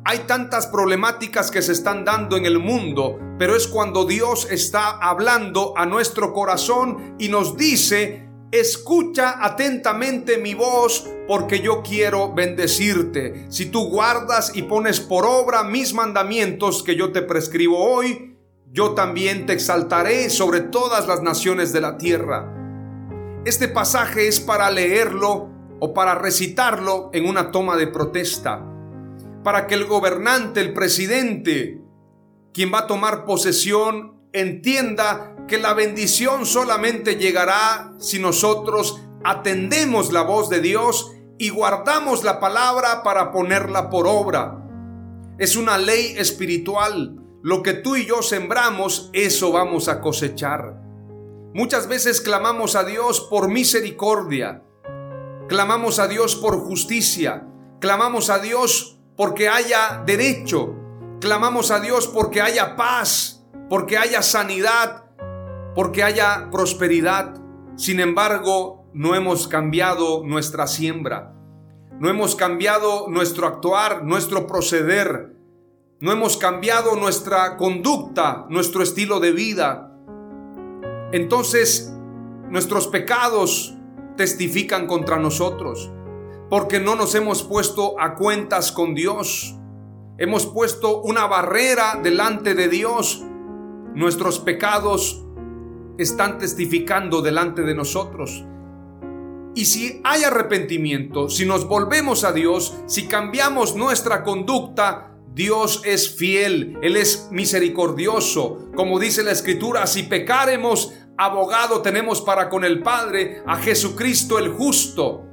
Hay 0.05 0.21
tantas 0.21 0.67
problemáticas 0.67 1.51
que 1.51 1.61
se 1.61 1.73
están 1.73 2.05
dando 2.05 2.37
en 2.37 2.47
el 2.47 2.59
mundo, 2.59 3.19
pero 3.39 3.57
es 3.57 3.67
cuando 3.67 4.07
Dios 4.07 4.47
está 4.51 4.91
hablando 4.91 5.75
a 5.77 5.85
nuestro 5.85 6.33
corazón 6.33 7.17
y 7.19 7.29
nos 7.29 7.57
dice, 7.57 8.28
escucha 8.51 9.45
atentamente 9.45 10.39
mi 10.39 10.55
voz 10.55 11.09
porque 11.27 11.61
yo 11.61 11.83
quiero 11.83 12.33
bendecirte. 12.33 13.47
Si 13.51 13.67
tú 13.67 13.89
guardas 13.89 14.53
y 14.55 14.63
pones 14.63 15.01
por 15.01 15.27
obra 15.27 15.63
mis 15.65 15.93
mandamientos 15.93 16.83
que 16.83 16.97
yo 16.97 17.13
te 17.13 17.23
prescribo 17.23 17.79
hoy, 17.79 18.37
yo 18.71 18.95
también 18.95 19.47
te 19.47 19.53
exaltaré 19.53 20.31
sobre 20.31 20.61
todas 20.61 21.07
las 21.07 21.23
naciones 21.23 21.73
de 21.73 21.81
la 21.81 21.99
tierra. 21.99 22.55
Este 23.45 23.69
pasaje 23.69 24.29
es 24.29 24.41
para 24.41 24.71
leerlo 24.71 25.51
o 25.81 25.95
para 25.95 26.15
recitarlo 26.15 27.11
en 27.13 27.27
una 27.27 27.51
toma 27.51 27.77
de 27.77 27.87
protesta, 27.87 28.65
para 29.45 29.67
que 29.67 29.75
el 29.75 29.87
gobernante, 29.87 30.61
el 30.61 30.73
presidente, 30.75 31.81
quien 32.53 32.73
va 32.73 32.81
a 32.81 32.87
tomar 32.87 33.25
posesión, 33.25 34.19
entienda 34.33 35.35
que 35.49 35.59
la 35.59 35.75
bendición 35.75 36.47
solamente 36.47 37.17
llegará 37.17 37.93
si 37.99 38.21
nosotros 38.21 39.01
atendemos 39.25 40.13
la 40.13 40.23
voz 40.23 40.49
de 40.49 40.61
Dios 40.61 41.11
y 41.39 41.49
guardamos 41.49 42.23
la 42.23 42.39
palabra 42.39 43.03
para 43.03 43.33
ponerla 43.33 43.91
por 43.91 44.07
obra. 44.07 44.65
Es 45.39 45.57
una 45.57 45.79
ley 45.79 46.15
espiritual. 46.17 47.17
Lo 47.43 47.63
que 47.63 47.73
tú 47.73 47.97
y 47.97 48.07
yo 48.07 48.23
sembramos, 48.23 49.11
eso 49.13 49.51
vamos 49.51 49.89
a 49.89 50.01
cosechar. 50.01 50.81
Muchas 51.55 51.89
veces 51.89 52.21
clamamos 52.21 52.77
a 52.77 52.85
Dios 52.85 53.21
por 53.21 53.49
misericordia, 53.49 54.63
clamamos 55.49 55.99
a 55.99 56.07
Dios 56.07 56.37
por 56.37 56.59
justicia, 56.59 57.49
clamamos 57.81 58.29
a 58.29 58.39
Dios 58.39 59.01
porque 59.17 59.49
haya 59.49 60.03
derecho, 60.05 60.75
clamamos 61.21 61.71
a 61.71 61.81
Dios 61.81 62.07
porque 62.07 62.43
haya 62.43 62.77
paz, 62.77 63.47
porque 63.71 63.97
haya 63.97 64.23
sanidad, 64.23 65.08
porque 65.79 66.03
haya 66.03 66.49
prosperidad. 66.51 67.41
Sin 67.77 68.01
embargo, 68.01 68.91
no 68.95 69.15
hemos 69.15 69.47
cambiado 69.47 70.25
nuestra 70.25 70.67
siembra, 70.67 71.37
no 72.01 72.11
hemos 72.11 72.35
cambiado 72.35 73.07
nuestro 73.09 73.47
actuar, 73.47 74.05
nuestro 74.05 74.49
proceder, 74.49 75.37
no 76.01 76.11
hemos 76.11 76.37
cambiado 76.37 76.97
nuestra 76.97 77.57
conducta, 77.57 78.47
nuestro 78.49 78.83
estilo 78.83 79.21
de 79.21 79.31
vida, 79.31 79.97
entonces 81.13 81.95
nuestros 82.49 82.89
pecados 82.89 83.77
testifican 84.17 84.89
contra 84.89 85.21
nosotros, 85.21 85.93
porque 86.51 86.81
no 86.81 86.97
nos 86.97 87.15
hemos 87.15 87.45
puesto 87.45 88.01
a 88.01 88.17
cuentas 88.17 88.73
con 88.73 88.97
Dios. 88.97 89.55
Hemos 90.19 90.45
puesto 90.45 91.03
una 91.03 91.29
barrera 91.29 92.01
delante 92.03 92.57
de 92.57 92.67
Dios. 92.67 93.23
Nuestros 93.95 94.41
pecados 94.41 95.25
están 95.99 96.39
testificando 96.39 97.21
delante 97.21 97.63
de 97.63 97.75
nosotros. 97.75 98.45
Y 99.55 99.65
si 99.65 100.01
hay 100.05 100.23
arrepentimiento, 100.23 101.29
si 101.29 101.45
nos 101.45 101.67
volvemos 101.67 102.23
a 102.25 102.33
Dios, 102.33 102.79
si 102.87 103.09
cambiamos 103.09 103.75
nuestra 103.75 104.23
conducta, 104.23 105.17
Dios 105.35 105.83
es 105.85 106.17
fiel, 106.17 106.79
Él 106.83 106.97
es 106.97 107.29
misericordioso. 107.31 108.71
Como 108.75 108.99
dice 108.99 109.23
la 109.23 109.33
Escritura, 109.33 109.87
si 109.87 110.05
pecaremos, 110.05 110.95
abogado 111.17 111.83
tenemos 111.83 112.23
para 112.23 112.49
con 112.49 112.65
el 112.65 112.83
Padre, 112.83 113.43
a 113.47 113.57
Jesucristo 113.57 114.39
el 114.39 114.49
justo. 114.49 115.25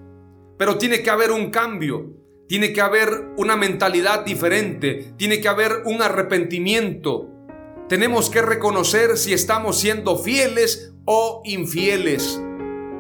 Pero 0.58 0.78
tiene 0.78 1.04
que 1.04 1.10
haber 1.10 1.32
un 1.32 1.52
cambio, 1.52 2.14
tiene 2.48 2.74
que 2.74 2.82
haber 2.82 3.34
una 3.38 3.56
mentalidad 3.56 4.26
diferente, 4.26 5.14
tiene 5.18 5.40
que 5.40 5.48
haber 5.48 5.84
un 5.86 6.02
arrepentimiento. 6.02 7.35
Tenemos 7.88 8.30
que 8.30 8.42
reconocer 8.42 9.18
si 9.18 9.34
estamos 9.34 9.80
siendo 9.80 10.18
fieles 10.18 10.94
o 11.06 11.42
infieles, 11.46 12.42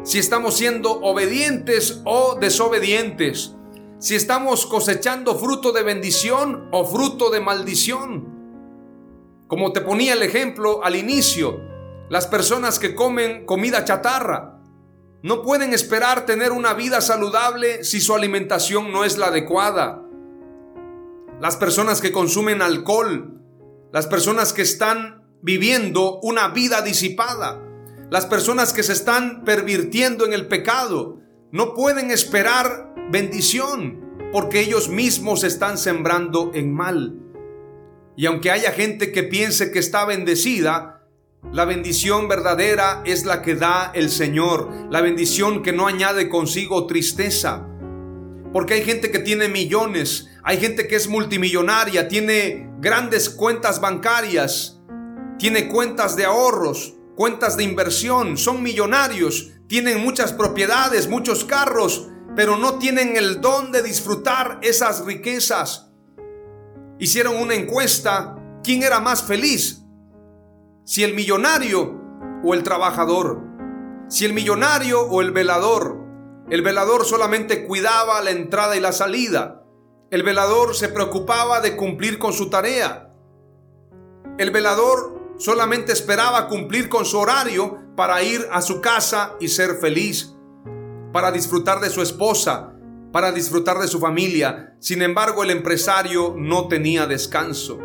si 0.04 0.20
estamos 0.20 0.56
siendo 0.56 1.02
obedientes 1.02 2.02
o 2.06 2.38
desobedientes 2.40 3.56
si 4.06 4.16
estamos 4.16 4.66
cosechando 4.66 5.36
fruto 5.36 5.72
de 5.72 5.84
bendición 5.84 6.68
o 6.72 6.86
fruto 6.86 7.30
de 7.30 7.40
maldición. 7.40 8.36
Como 9.48 9.74
te 9.74 9.82
ponía 9.82 10.14
el 10.14 10.22
ejemplo 10.22 10.84
al 10.84 10.96
inicio, 10.96 11.62
las 12.10 12.28
personas 12.28 12.78
que 12.78 12.94
comen 12.94 13.46
comida 13.46 13.86
chatarra 13.86 14.60
no 15.24 15.42
pueden 15.42 15.74
esperar 15.74 16.26
tener 16.26 16.52
una 16.52 16.74
vida 16.74 17.02
saludable 17.02 17.84
si 17.84 18.00
su 18.00 18.14
alimentación 18.14 18.92
no 18.92 19.06
es 19.06 19.18
la 19.18 19.28
adecuada. 19.28 20.04
Las 21.42 21.58
personas 21.58 22.00
que 22.00 22.12
consumen 22.12 22.62
alcohol, 22.62 23.42
las 23.96 24.08
personas 24.08 24.52
que 24.52 24.62
están 24.62 25.24
viviendo 25.42 26.20
una 26.20 26.50
vida 26.50 26.82
disipada, 26.82 27.64
las 28.10 28.26
personas 28.26 28.74
que 28.74 28.84
se 28.84 28.92
están 28.92 29.46
pervirtiendo 29.46 30.26
en 30.26 30.34
el 30.34 30.50
pecado, 30.50 31.22
no 31.54 31.74
pueden 31.74 32.12
esperar 32.12 32.94
bendición 33.10 34.28
porque 34.34 34.60
ellos 34.60 34.90
mismos 34.90 35.46
están 35.46 35.78
sembrando 35.78 36.52
en 36.54 36.74
mal. 36.74 37.22
Y 38.18 38.26
aunque 38.26 38.52
haya 38.52 38.74
gente 38.74 39.14
que 39.14 39.24
piense 39.24 39.72
que 39.72 39.80
está 39.80 40.04
bendecida, 40.04 41.08
la 41.54 41.64
bendición 41.64 42.28
verdadera 42.28 43.02
es 43.06 43.24
la 43.24 43.42
que 43.42 43.56
da 43.56 43.94
el 43.96 44.10
Señor, 44.10 44.72
la 44.92 45.00
bendición 45.00 45.64
que 45.64 45.72
no 45.72 45.88
añade 45.88 46.28
consigo 46.28 46.86
tristeza. 46.86 47.66
Porque 48.52 48.74
hay 48.74 48.84
gente 48.84 49.10
que 49.10 49.20
tiene 49.20 49.48
millones, 49.48 50.30
hay 50.48 50.60
gente 50.60 50.88
que 50.88 50.96
es 50.96 51.08
multimillonaria, 51.10 52.08
tiene 52.08 52.70
grandes 52.80 53.32
cuentas 53.32 53.82
bancarias, 53.82 54.80
tiene 55.40 55.68
cuentas 55.68 56.16
de 56.16 56.26
ahorros, 56.26 56.94
cuentas 57.16 57.58
de 57.58 57.64
inversión, 57.64 58.38
son 58.38 58.62
millonarios, 58.62 59.54
tienen 59.68 60.00
muchas 60.02 60.34
propiedades, 60.34 61.10
muchos 61.10 61.46
carros, 61.46 62.10
pero 62.36 62.58
no 62.58 62.78
tienen 62.78 63.18
el 63.18 63.42
don 63.42 63.72
de 63.72 63.82
disfrutar 63.82 64.60
esas 64.62 65.04
riquezas. 65.04 65.92
Hicieron 67.00 67.38
una 67.38 67.56
encuesta, 67.56 68.36
¿quién 68.64 68.84
era 68.84 69.00
más 69.00 69.24
feliz? 69.24 69.82
Si 70.84 71.04
el 71.04 71.16
millonario 71.16 72.00
o 72.44 72.54
el 72.54 72.62
trabajador. 72.62 73.42
Si 74.10 74.26
el 74.26 74.34
millonario 74.34 75.02
o 75.02 75.22
el 75.24 75.32
velador. 75.32 76.06
El 76.52 76.62
velador 76.62 77.04
solamente 77.04 77.66
cuidaba 77.66 78.22
la 78.22 78.30
entrada 78.30 78.78
y 78.78 78.80
la 78.80 78.92
salida. 78.92 79.65
El 80.12 80.22
velador 80.22 80.76
se 80.76 80.90
preocupaba 80.90 81.62
de 81.62 81.76
cumplir 81.76 82.20
con 82.20 82.32
su 82.32 82.50
tarea. 82.50 83.12
El 84.38 84.52
velador 84.52 85.20
solamente 85.38 85.94
esperaba 85.94 86.48
cumplir 86.48 86.90
con 86.90 87.06
su 87.06 87.18
horario 87.18 87.80
para 87.96 88.22
ir 88.22 88.48
a 88.52 88.62
su 88.62 88.82
casa 88.82 89.36
y 89.40 89.48
ser 89.48 89.78
feliz, 89.78 90.36
para 91.12 91.32
disfrutar 91.32 91.80
de 91.80 91.90
su 91.90 92.02
esposa, 92.04 92.74
para 93.12 93.32
disfrutar 93.32 93.80
de 93.80 93.88
su 93.88 94.00
familia. 94.00 94.76
Sin 94.80 95.02
embargo, 95.02 95.44
el 95.44 95.50
empresario 95.50 96.36
no 96.38 96.68
tenía 96.68 97.08
descanso. 97.08 97.80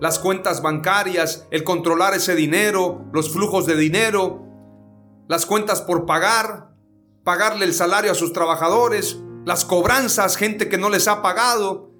Las 0.00 0.18
cuentas 0.18 0.60
bancarias, 0.60 1.46
el 1.50 1.64
controlar 1.64 2.12
ese 2.14 2.34
dinero, 2.34 3.06
los 3.12 3.32
flujos 3.32 3.64
de 3.64 3.76
dinero, 3.76 4.44
las 5.26 5.46
cuentas 5.46 5.80
por 5.80 6.04
pagar, 6.04 6.74
pagarle 7.22 7.64
el 7.64 7.72
salario 7.72 8.12
a 8.12 8.14
sus 8.14 8.34
trabajadores, 8.34 9.23
las 9.44 9.64
cobranzas, 9.64 10.36
gente 10.36 10.68
que 10.68 10.78
no 10.78 10.90
les 10.90 11.08
ha 11.08 11.22
pagado. 11.22 11.92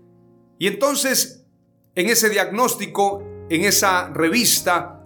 Y 0.59 0.67
entonces, 0.67 1.47
en 1.95 2.09
ese 2.09 2.31
diagnóstico, 2.31 3.23
en 3.51 3.65
esa 3.65 4.09
revista, 4.11 5.05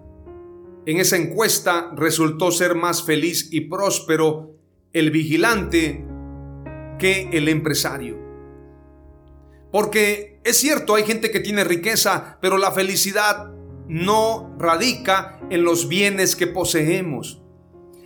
en 0.87 0.98
esa 0.98 1.16
encuesta, 1.16 1.92
resultó 1.96 2.51
ser 2.51 2.74
más 2.74 3.03
feliz 3.03 3.48
y 3.53 3.62
próspero 3.62 4.55
el 4.92 5.11
vigilante 5.11 6.05
que 6.98 7.29
el 7.33 7.48
empresario. 7.48 8.18
Porque 9.70 10.40
es 10.44 10.57
cierto, 10.57 10.94
hay 10.94 11.05
gente 11.05 11.31
que 11.31 11.40
tiene 11.40 11.64
riqueza, 11.64 12.38
pero 12.40 12.57
la 12.57 12.72
felicidad 12.72 13.53
no 13.87 14.55
radica 14.59 15.40
en 15.51 15.64
los 15.64 15.88
bienes 15.88 16.37
que 16.37 16.46
poseemos. 16.46 17.42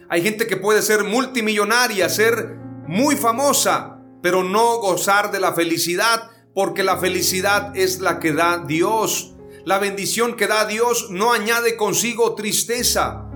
Hay 0.08 0.22
gente 0.22 0.46
que 0.46 0.56
puede 0.56 0.82
ser 0.82 1.04
multimillonaria, 1.04 2.08
ser 2.08 2.56
muy 2.86 3.16
famosa, 3.16 3.91
pero 4.22 4.44
no 4.44 4.78
gozar 4.78 5.32
de 5.32 5.40
la 5.40 5.52
felicidad, 5.52 6.30
porque 6.54 6.82
la 6.82 6.98
felicidad 6.98 7.76
es 7.76 8.00
la 8.00 8.20
que 8.20 8.32
da 8.32 8.64
Dios. 8.66 9.34
La 9.64 9.78
bendición 9.78 10.36
que 10.36 10.46
da 10.46 10.64
Dios 10.64 11.08
no 11.10 11.32
añade 11.32 11.76
consigo 11.76 12.34
tristeza. 12.34 13.28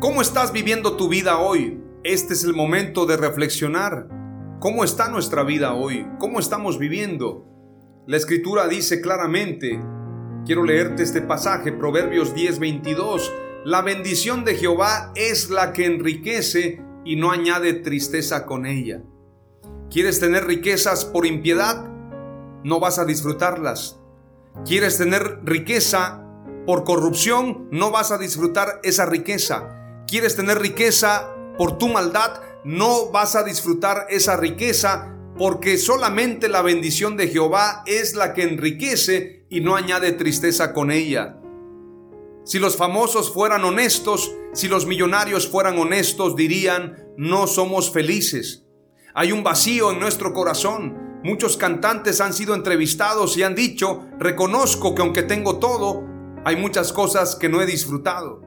¿Cómo 0.00 0.20
estás 0.20 0.52
viviendo 0.52 0.96
tu 0.96 1.08
vida 1.08 1.38
hoy? 1.38 1.80
Este 2.04 2.34
es 2.34 2.42
el 2.42 2.54
momento 2.54 3.06
de 3.06 3.16
reflexionar. 3.16 4.08
¿Cómo 4.60 4.82
está 4.84 5.08
nuestra 5.08 5.44
vida 5.44 5.74
hoy? 5.74 6.06
¿Cómo 6.18 6.40
estamos 6.40 6.78
viviendo? 6.78 7.46
La 8.06 8.16
escritura 8.16 8.66
dice 8.66 9.00
claramente, 9.00 9.80
quiero 10.44 10.64
leerte 10.64 11.04
este 11.04 11.22
pasaje, 11.22 11.70
Proverbios 11.70 12.34
10:22, 12.34 13.30
la 13.64 13.82
bendición 13.82 14.44
de 14.44 14.56
Jehová 14.56 15.12
es 15.14 15.50
la 15.50 15.72
que 15.72 15.86
enriquece 15.86 16.82
y 17.04 17.14
no 17.14 17.30
añade 17.30 17.74
tristeza 17.74 18.44
con 18.44 18.66
ella. 18.66 19.02
¿Quieres 19.92 20.20
tener 20.20 20.46
riquezas 20.46 21.04
por 21.04 21.26
impiedad? 21.26 21.84
No 22.64 22.80
vas 22.80 22.98
a 22.98 23.04
disfrutarlas. 23.04 24.00
¿Quieres 24.64 24.96
tener 24.96 25.40
riqueza 25.44 26.24
por 26.64 26.84
corrupción? 26.84 27.68
No 27.70 27.90
vas 27.90 28.10
a 28.10 28.16
disfrutar 28.16 28.80
esa 28.84 29.04
riqueza. 29.04 30.02
¿Quieres 30.06 30.34
tener 30.34 30.58
riqueza 30.60 31.28
por 31.58 31.76
tu 31.76 31.88
maldad, 31.88 32.40
no 32.64 33.10
vas 33.10 33.36
a 33.36 33.42
disfrutar 33.42 34.06
esa 34.08 34.36
riqueza 34.36 35.14
porque 35.36 35.76
solamente 35.76 36.48
la 36.48 36.62
bendición 36.62 37.18
de 37.18 37.28
Jehová 37.28 37.82
es 37.84 38.14
la 38.14 38.32
que 38.32 38.44
enriquece 38.44 39.44
y 39.50 39.60
no 39.60 39.76
añade 39.76 40.12
tristeza 40.12 40.72
con 40.72 40.90
ella. 40.90 41.38
Si 42.44 42.58
los 42.58 42.76
famosos 42.76 43.32
fueran 43.32 43.64
honestos, 43.64 44.32
si 44.54 44.68
los 44.68 44.86
millonarios 44.86 45.46
fueran 45.48 45.78
honestos, 45.78 46.34
dirían, 46.34 47.12
no 47.16 47.46
somos 47.46 47.92
felices. 47.92 48.61
Hay 49.14 49.30
un 49.30 49.44
vacío 49.44 49.90
en 49.90 50.00
nuestro 50.00 50.32
corazón. 50.32 51.20
Muchos 51.22 51.58
cantantes 51.58 52.22
han 52.22 52.32
sido 52.32 52.54
entrevistados 52.54 53.36
y 53.36 53.42
han 53.42 53.54
dicho, 53.54 54.06
reconozco 54.18 54.94
que 54.94 55.02
aunque 55.02 55.22
tengo 55.22 55.58
todo, 55.58 56.02
hay 56.46 56.56
muchas 56.56 56.94
cosas 56.94 57.36
que 57.36 57.50
no 57.50 57.60
he 57.60 57.66
disfrutado. 57.66 58.40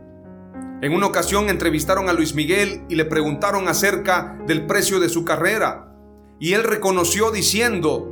En 0.82 0.92
una 0.92 1.06
ocasión 1.06 1.50
entrevistaron 1.50 2.10
a 2.10 2.14
Luis 2.14 2.34
Miguel 2.34 2.84
y 2.90 2.96
le 2.96 3.06
preguntaron 3.06 3.68
acerca 3.68 4.40
del 4.48 4.66
precio 4.66 5.00
de 5.00 5.10
su 5.10 5.24
carrera. 5.24 5.94
Y 6.40 6.54
él 6.54 6.64
reconoció 6.64 7.30
diciendo, 7.30 8.12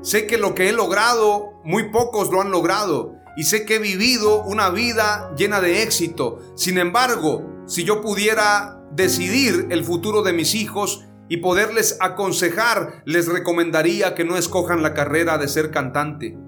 sé 0.00 0.28
que 0.28 0.38
lo 0.38 0.54
que 0.54 0.68
he 0.68 0.72
logrado, 0.72 1.60
muy 1.64 1.90
pocos 1.90 2.30
lo 2.30 2.40
han 2.40 2.52
logrado. 2.52 3.14
Y 3.36 3.42
sé 3.42 3.66
que 3.66 3.76
he 3.76 3.80
vivido 3.80 4.44
una 4.44 4.70
vida 4.70 5.34
llena 5.36 5.60
de 5.60 5.82
éxito. 5.82 6.38
Sin 6.54 6.78
embargo, 6.78 7.44
si 7.66 7.82
yo 7.82 8.00
pudiera 8.00 8.80
decidir 8.92 9.66
el 9.70 9.84
futuro 9.84 10.22
de 10.22 10.32
mis 10.32 10.54
hijos 10.54 11.07
y 11.28 11.38
poderles 11.38 11.98
aconsejar, 12.00 13.02
les 13.04 13.28
recomendaría 13.28 14.14
que 14.14 14.24
no 14.24 14.36
escojan 14.36 14.82
la 14.82 14.94
carrera 14.94 15.38
de 15.38 15.48
ser 15.48 15.70
cantante. 15.70 16.38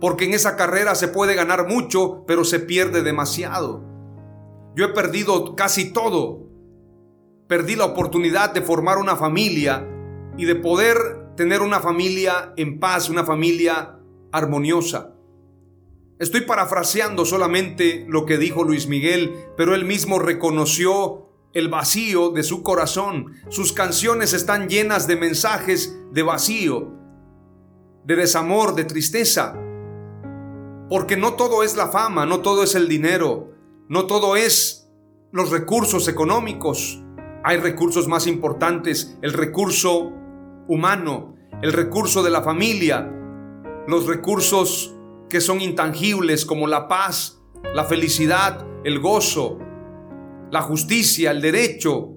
Porque 0.00 0.26
en 0.26 0.34
esa 0.34 0.56
carrera 0.56 0.94
se 0.94 1.08
puede 1.08 1.34
ganar 1.34 1.66
mucho, 1.66 2.24
pero 2.26 2.44
se 2.44 2.60
pierde 2.60 3.02
demasiado. 3.02 3.82
Yo 4.74 4.84
he 4.84 4.88
perdido 4.88 5.56
casi 5.56 5.92
todo. 5.92 6.46
Perdí 7.48 7.76
la 7.76 7.86
oportunidad 7.86 8.52
de 8.52 8.60
formar 8.60 8.98
una 8.98 9.16
familia 9.16 9.88
y 10.36 10.44
de 10.44 10.56
poder 10.56 10.96
tener 11.36 11.62
una 11.62 11.80
familia 11.80 12.52
en 12.56 12.78
paz, 12.78 13.08
una 13.08 13.24
familia 13.24 13.98
armoniosa. 14.32 15.14
Estoy 16.18 16.42
parafraseando 16.42 17.24
solamente 17.24 18.06
lo 18.08 18.24
que 18.24 18.38
dijo 18.38 18.64
Luis 18.64 18.86
Miguel, 18.86 19.34
pero 19.56 19.74
él 19.74 19.84
mismo 19.84 20.18
reconoció 20.18 21.25
el 21.56 21.70
vacío 21.70 22.32
de 22.32 22.42
su 22.42 22.62
corazón. 22.62 23.32
Sus 23.48 23.72
canciones 23.72 24.34
están 24.34 24.68
llenas 24.68 25.06
de 25.06 25.16
mensajes 25.16 25.98
de 26.12 26.22
vacío, 26.22 26.92
de 28.04 28.14
desamor, 28.14 28.74
de 28.74 28.84
tristeza. 28.84 29.58
Porque 30.90 31.16
no 31.16 31.32
todo 31.32 31.62
es 31.62 31.74
la 31.74 31.88
fama, 31.88 32.26
no 32.26 32.40
todo 32.40 32.62
es 32.62 32.74
el 32.74 32.88
dinero, 32.88 33.54
no 33.88 34.06
todo 34.06 34.36
es 34.36 34.92
los 35.32 35.50
recursos 35.50 36.08
económicos. 36.08 37.02
Hay 37.42 37.56
recursos 37.56 38.06
más 38.06 38.26
importantes, 38.26 39.16
el 39.22 39.32
recurso 39.32 40.12
humano, 40.68 41.36
el 41.62 41.72
recurso 41.72 42.22
de 42.22 42.30
la 42.30 42.42
familia, 42.42 43.10
los 43.88 44.06
recursos 44.06 44.94
que 45.30 45.40
son 45.40 45.62
intangibles 45.62 46.44
como 46.44 46.66
la 46.66 46.86
paz, 46.86 47.40
la 47.72 47.84
felicidad, 47.84 48.66
el 48.84 49.00
gozo, 49.00 49.58
la 50.56 50.62
justicia, 50.62 51.32
el 51.32 51.42
derecho, 51.42 52.16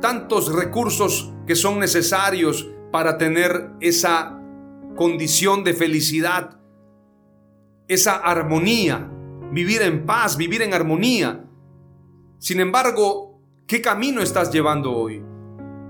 tantos 0.00 0.52
recursos 0.52 1.32
que 1.44 1.56
son 1.56 1.80
necesarios 1.80 2.70
para 2.92 3.18
tener 3.18 3.70
esa 3.80 4.38
condición 4.94 5.64
de 5.64 5.74
felicidad, 5.74 6.60
esa 7.88 8.14
armonía 8.14 9.10
vivir 9.50 9.82
en 9.82 10.06
paz, 10.06 10.36
vivir 10.36 10.62
en 10.62 10.72
armonía. 10.72 11.44
Sin 12.38 12.60
embargo, 12.60 13.42
¿qué 13.66 13.82
camino 13.82 14.22
estás 14.22 14.52
llevando 14.52 14.92
hoy? 14.92 15.20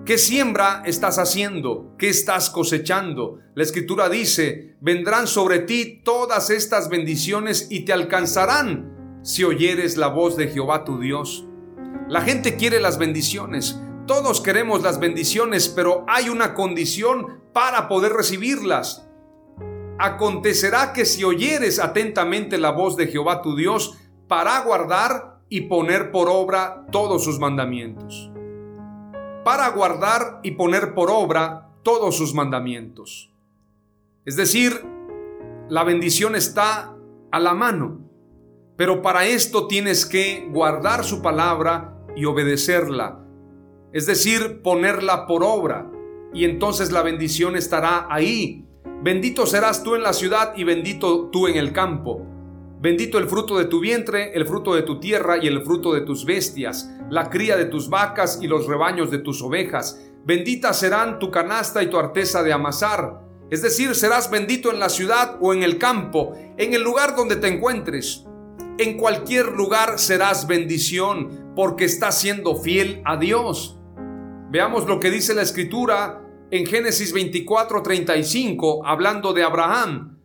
¿Qué 0.06 0.16
siembra 0.16 0.82
estás 0.86 1.18
haciendo? 1.18 1.94
¿Qué 1.98 2.08
estás 2.08 2.48
cosechando? 2.48 3.40
La 3.54 3.62
escritura 3.62 4.08
dice, 4.08 4.78
vendrán 4.80 5.26
sobre 5.26 5.58
ti 5.58 6.00
todas 6.02 6.48
estas 6.48 6.88
bendiciones 6.88 7.66
y 7.70 7.84
te 7.84 7.92
alcanzarán 7.92 9.01
si 9.22 9.44
oyeres 9.44 9.96
la 9.96 10.08
voz 10.08 10.36
de 10.36 10.48
Jehová 10.48 10.84
tu 10.84 10.98
Dios. 10.98 11.46
La 12.08 12.20
gente 12.20 12.56
quiere 12.56 12.80
las 12.80 12.98
bendiciones, 12.98 13.80
todos 14.06 14.40
queremos 14.40 14.82
las 14.82 15.00
bendiciones, 15.00 15.68
pero 15.68 16.04
hay 16.08 16.28
una 16.28 16.54
condición 16.54 17.40
para 17.52 17.88
poder 17.88 18.12
recibirlas. 18.12 19.08
Acontecerá 19.98 20.92
que 20.92 21.04
si 21.04 21.24
oyeres 21.24 21.78
atentamente 21.78 22.58
la 22.58 22.72
voz 22.72 22.96
de 22.96 23.06
Jehová 23.06 23.42
tu 23.42 23.56
Dios, 23.56 23.96
para 24.28 24.60
guardar 24.60 25.40
y 25.48 25.62
poner 25.62 26.10
por 26.10 26.28
obra 26.28 26.86
todos 26.90 27.24
sus 27.24 27.38
mandamientos 27.38 28.32
para 29.44 29.68
guardar 29.70 30.40
y 30.42 30.52
poner 30.52 30.94
por 30.94 31.10
obra 31.10 31.68
todos 31.82 32.16
sus 32.16 32.34
mandamientos. 32.34 33.32
Es 34.24 34.36
decir, 34.36 34.84
la 35.68 35.84
bendición 35.84 36.36
está 36.36 36.94
a 37.30 37.40
la 37.40 37.54
mano, 37.54 38.00
pero 38.82 39.00
para 39.00 39.26
esto 39.26 39.68
tienes 39.68 40.04
que 40.04 40.48
guardar 40.50 41.04
su 41.04 41.22
palabra 41.22 41.96
y 42.16 42.24
obedecerla, 42.24 43.24
es 43.92 44.06
decir, 44.06 44.60
ponerla 44.60 45.28
por 45.28 45.44
obra, 45.44 45.88
y 46.34 46.44
entonces 46.44 46.90
la 46.90 47.02
bendición 47.02 47.54
estará 47.54 48.08
ahí. 48.10 48.66
Bendito 49.00 49.46
serás 49.46 49.84
tú 49.84 49.94
en 49.94 50.02
la 50.02 50.12
ciudad 50.12 50.54
y 50.56 50.64
bendito 50.64 51.28
tú 51.30 51.46
en 51.46 51.58
el 51.58 51.72
campo. 51.72 52.26
Bendito 52.80 53.18
el 53.18 53.28
fruto 53.28 53.56
de 53.56 53.66
tu 53.66 53.78
vientre, 53.78 54.32
el 54.34 54.46
fruto 54.46 54.74
de 54.74 54.82
tu 54.82 54.98
tierra 54.98 55.38
y 55.40 55.46
el 55.46 55.62
fruto 55.62 55.94
de 55.94 56.00
tus 56.00 56.24
bestias, 56.24 56.90
la 57.08 57.30
cría 57.30 57.56
de 57.56 57.66
tus 57.66 57.88
vacas 57.88 58.40
y 58.42 58.48
los 58.48 58.66
rebaños 58.66 59.12
de 59.12 59.18
tus 59.18 59.42
ovejas. 59.42 60.04
Bendita 60.24 60.72
serán 60.74 61.20
tu 61.20 61.30
canasta 61.30 61.84
y 61.84 61.86
tu 61.86 61.98
arteza 61.98 62.42
de 62.42 62.52
amasar. 62.52 63.20
Es 63.48 63.62
decir, 63.62 63.94
serás 63.94 64.28
bendito 64.28 64.72
en 64.72 64.80
la 64.80 64.88
ciudad 64.88 65.38
o 65.40 65.54
en 65.54 65.62
el 65.62 65.78
campo, 65.78 66.32
en 66.56 66.74
el 66.74 66.82
lugar 66.82 67.14
donde 67.14 67.36
te 67.36 67.46
encuentres. 67.46 68.26
En 68.78 68.96
cualquier 68.96 69.52
lugar 69.52 69.98
serás 69.98 70.46
bendición 70.46 71.52
porque 71.54 71.84
estás 71.84 72.18
siendo 72.18 72.56
fiel 72.56 73.02
a 73.04 73.18
Dios. 73.18 73.78
Veamos 74.50 74.86
lo 74.86 74.98
que 74.98 75.10
dice 75.10 75.34
la 75.34 75.42
escritura 75.42 76.22
en 76.50 76.66
Génesis 76.66 77.12
24:35, 77.12 78.82
hablando 78.86 79.34
de 79.34 79.42
Abraham. 79.42 80.18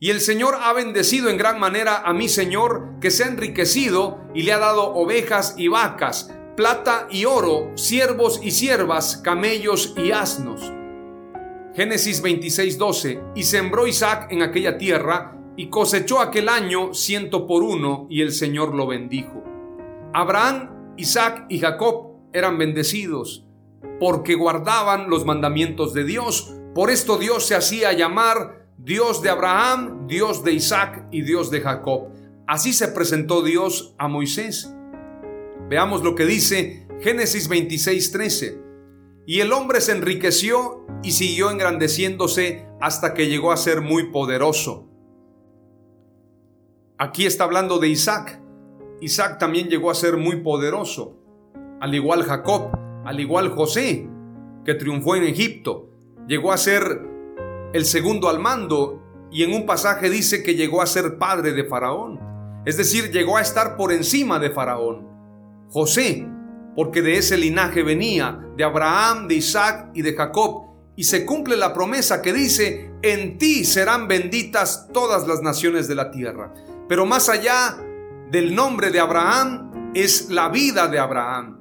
Y 0.00 0.10
el 0.10 0.20
Señor 0.20 0.56
ha 0.60 0.72
bendecido 0.72 1.30
en 1.30 1.38
gran 1.38 1.60
manera 1.60 2.02
a 2.04 2.12
mi 2.12 2.28
Señor, 2.28 2.98
que 3.00 3.12
se 3.12 3.24
ha 3.24 3.28
enriquecido 3.28 4.18
y 4.34 4.42
le 4.42 4.52
ha 4.52 4.58
dado 4.58 4.92
ovejas 4.94 5.54
y 5.56 5.68
vacas, 5.68 6.32
plata 6.56 7.06
y 7.10 7.26
oro, 7.26 7.70
siervos 7.76 8.40
y 8.42 8.50
siervas, 8.50 9.18
camellos 9.18 9.94
y 9.96 10.10
asnos. 10.10 10.60
Génesis 11.74 12.22
26:12 12.22 13.20
Y 13.36 13.44
sembró 13.44 13.86
Isaac 13.86 14.28
en 14.30 14.42
aquella 14.42 14.78
tierra 14.78 15.43
y 15.56 15.68
cosechó 15.68 16.20
aquel 16.20 16.48
año 16.48 16.94
ciento 16.94 17.46
por 17.46 17.62
uno 17.62 18.06
y 18.10 18.22
el 18.22 18.32
Señor 18.32 18.74
lo 18.74 18.86
bendijo. 18.86 19.44
Abraham, 20.12 20.94
Isaac 20.96 21.46
y 21.48 21.58
Jacob 21.58 22.12
eran 22.32 22.58
bendecidos 22.58 23.44
porque 24.00 24.34
guardaban 24.34 25.08
los 25.08 25.24
mandamientos 25.24 25.94
de 25.94 26.04
Dios. 26.04 26.54
Por 26.74 26.90
esto 26.90 27.18
Dios 27.18 27.46
se 27.46 27.54
hacía 27.54 27.92
llamar 27.92 28.66
Dios 28.78 29.22
de 29.22 29.30
Abraham, 29.30 30.06
Dios 30.06 30.44
de 30.44 30.52
Isaac 30.52 31.06
y 31.10 31.22
Dios 31.22 31.50
de 31.50 31.60
Jacob. 31.60 32.08
Así 32.46 32.72
se 32.72 32.88
presentó 32.88 33.42
Dios 33.42 33.94
a 33.98 34.08
Moisés. 34.08 34.74
Veamos 35.68 36.02
lo 36.02 36.14
que 36.14 36.26
dice 36.26 36.86
Génesis 37.00 37.48
26:13. 37.48 38.60
Y 39.26 39.40
el 39.40 39.52
hombre 39.52 39.80
se 39.80 39.92
enriqueció 39.92 40.84
y 41.02 41.12
siguió 41.12 41.50
engrandeciéndose 41.50 42.66
hasta 42.80 43.14
que 43.14 43.28
llegó 43.28 43.52
a 43.52 43.56
ser 43.56 43.80
muy 43.80 44.10
poderoso. 44.10 44.90
Aquí 47.04 47.26
está 47.26 47.44
hablando 47.44 47.78
de 47.78 47.88
Isaac. 47.88 48.40
Isaac 49.02 49.38
también 49.38 49.68
llegó 49.68 49.90
a 49.90 49.94
ser 49.94 50.16
muy 50.16 50.36
poderoso, 50.36 51.18
al 51.78 51.94
igual 51.94 52.22
Jacob, 52.22 52.70
al 53.04 53.20
igual 53.20 53.50
José, 53.50 54.08
que 54.64 54.72
triunfó 54.72 55.14
en 55.14 55.24
Egipto. 55.24 55.90
Llegó 56.26 56.50
a 56.50 56.56
ser 56.56 57.02
el 57.74 57.84
segundo 57.84 58.30
al 58.30 58.38
mando, 58.38 59.02
y 59.30 59.42
en 59.42 59.52
un 59.52 59.66
pasaje 59.66 60.08
dice 60.08 60.42
que 60.42 60.54
llegó 60.54 60.80
a 60.80 60.86
ser 60.86 61.18
padre 61.18 61.52
de 61.52 61.64
Faraón, 61.64 62.18
es 62.64 62.78
decir, 62.78 63.10
llegó 63.10 63.36
a 63.36 63.42
estar 63.42 63.76
por 63.76 63.92
encima 63.92 64.38
de 64.38 64.48
Faraón. 64.48 65.06
José, 65.68 66.26
porque 66.74 67.02
de 67.02 67.18
ese 67.18 67.36
linaje 67.36 67.82
venía, 67.82 68.40
de 68.56 68.64
Abraham, 68.64 69.28
de 69.28 69.34
Isaac 69.34 69.90
y 69.92 70.00
de 70.00 70.14
Jacob, 70.14 70.68
y 70.96 71.04
se 71.04 71.26
cumple 71.26 71.58
la 71.58 71.74
promesa 71.74 72.22
que 72.22 72.32
dice, 72.32 72.92
en 73.02 73.36
ti 73.36 73.66
serán 73.66 74.08
benditas 74.08 74.88
todas 74.90 75.28
las 75.28 75.42
naciones 75.42 75.86
de 75.86 75.96
la 75.96 76.10
tierra. 76.10 76.54
Pero 76.88 77.06
más 77.06 77.28
allá 77.28 77.78
del 78.30 78.54
nombre 78.54 78.90
de 78.90 79.00
Abraham 79.00 79.92
es 79.94 80.30
la 80.30 80.48
vida 80.48 80.88
de 80.88 80.98
Abraham. 80.98 81.60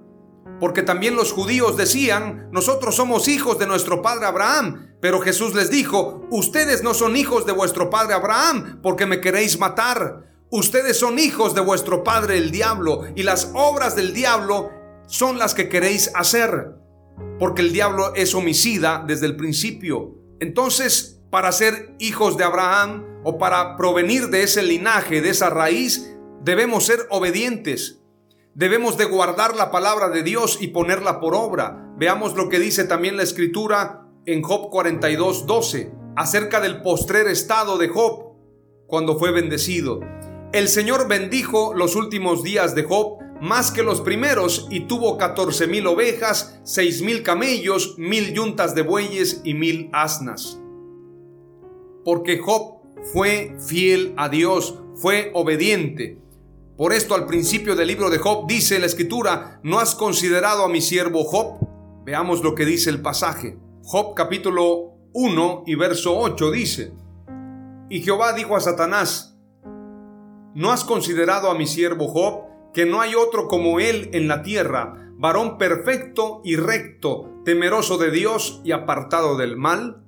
Porque 0.60 0.84
también 0.84 1.16
los 1.16 1.32
judíos 1.32 1.78
decían, 1.78 2.50
nosotros 2.52 2.96
somos 2.96 3.28
hijos 3.28 3.60
de 3.60 3.68
nuestro 3.68 4.02
padre 4.02 4.26
Abraham, 4.26 4.96
pero 5.02 5.20
Jesús 5.22 5.54
les 5.54 5.70
dijo, 5.70 6.26
ustedes 6.30 6.84
no 6.84 6.94
son 6.94 7.18
hijos 7.18 7.46
de 7.46 7.52
vuestro 7.52 7.90
padre 7.90 8.14
Abraham 8.14 8.80
porque 8.82 9.06
me 9.06 9.20
queréis 9.20 9.60
matar. 9.60 10.24
Ustedes 10.50 11.00
son 11.00 11.20
hijos 11.20 11.56
de 11.56 11.62
vuestro 11.62 12.04
padre 12.04 12.38
el 12.38 12.52
diablo 12.52 13.04
y 13.16 13.24
las 13.24 13.52
obras 13.54 13.96
del 13.96 14.14
diablo 14.14 14.72
son 15.08 15.38
las 15.38 15.54
que 15.54 15.68
queréis 15.68 16.12
hacer. 16.16 16.76
Porque 17.40 17.62
el 17.62 17.74
diablo 17.74 18.14
es 18.16 18.34
homicida 18.34 19.04
desde 19.06 19.26
el 19.26 19.36
principio. 19.36 20.16
Entonces, 20.40 21.22
para 21.30 21.52
ser 21.52 21.96
hijos 22.00 22.38
de 22.38 22.44
Abraham 22.44 23.13
o 23.24 23.38
para 23.38 23.78
provenir 23.78 24.28
de 24.30 24.44
ese 24.44 24.64
linaje, 24.64 25.22
de 25.22 25.30
esa 25.30 25.50
raíz, 25.50 26.16
debemos 26.42 26.86
ser 26.86 27.00
obedientes. 27.10 28.02
Debemos 28.54 28.98
de 28.98 29.06
guardar 29.06 29.56
la 29.56 29.72
palabra 29.72 30.10
de 30.10 30.24
Dios 30.24 30.60
y 30.62 30.68
ponerla 30.68 31.20
por 31.20 31.34
obra. 31.34 31.90
Veamos 31.98 32.36
lo 32.36 32.50
que 32.50 32.60
dice 32.60 32.84
también 32.84 33.18
la 33.18 33.24
escritura 33.24 34.08
en 34.26 34.44
Job 34.44 34.70
42, 34.70 35.48
12, 35.48 35.92
acerca 36.16 36.62
del 36.62 36.82
postrer 36.82 37.28
estado 37.28 37.78
de 37.78 37.88
Job 37.88 38.36
cuando 38.88 39.18
fue 39.18 39.32
bendecido. 39.32 40.02
El 40.52 40.68
Señor 40.68 41.08
bendijo 41.08 41.74
los 41.74 41.96
últimos 41.96 42.44
días 42.44 42.76
de 42.76 42.84
Job 42.84 43.18
más 43.42 43.72
que 43.72 43.84
los 43.84 44.00
primeros 44.00 44.68
y 44.70 44.82
tuvo 44.82 45.18
catorce 45.18 45.68
mil 45.68 45.86
ovejas, 45.88 46.62
seis 46.64 47.02
mil 47.02 47.24
camellos, 47.24 47.96
mil 47.98 48.34
yuntas 48.34 48.74
de 48.76 48.84
bueyes 48.84 49.42
y 49.44 49.54
mil 49.54 49.90
asnas. 49.92 50.62
Porque 52.06 52.38
Job 52.38 52.73
fue 53.12 53.56
fiel 53.60 54.14
a 54.18 54.30
Dios, 54.30 54.80
fue 54.96 55.32
obediente. 55.34 56.20
Por 56.78 56.94
esto 56.94 57.16
al 57.16 57.26
principio 57.26 57.76
del 57.76 57.88
libro 57.88 58.10
de 58.10 58.18
Job 58.18 58.48
dice 58.48 58.80
la 58.80 58.86
escritura, 58.86 59.60
¿no 59.64 59.80
has 59.80 59.96
considerado 59.96 60.64
a 60.64 60.70
mi 60.70 60.82
siervo 60.82 61.24
Job? 61.24 61.68
Veamos 62.06 62.44
lo 62.44 62.56
que 62.56 62.66
dice 62.66 62.90
el 62.90 63.02
pasaje. 63.02 63.58
Job 63.84 64.16
capítulo 64.16 64.94
1 65.14 65.64
y 65.68 65.76
verso 65.76 66.18
8 66.18 66.52
dice, 66.52 66.94
Y 67.90 68.02
Jehová 68.02 68.34
dijo 68.34 68.56
a 68.56 68.62
Satanás, 68.62 69.38
¿no 70.56 70.72
has 70.72 70.84
considerado 70.84 71.52
a 71.52 71.56
mi 71.56 71.68
siervo 71.68 72.08
Job, 72.08 72.72
que 72.74 72.86
no 72.86 73.02
hay 73.02 73.14
otro 73.14 73.48
como 73.48 73.80
él 73.80 74.10
en 74.14 74.28
la 74.28 74.42
tierra, 74.42 75.12
varón 75.18 75.58
perfecto 75.58 76.42
y 76.44 76.56
recto, 76.56 77.42
temeroso 77.46 77.98
de 77.98 78.10
Dios 78.10 78.62
y 78.64 78.72
apartado 78.72 79.38
del 79.38 79.58
mal? 79.58 80.04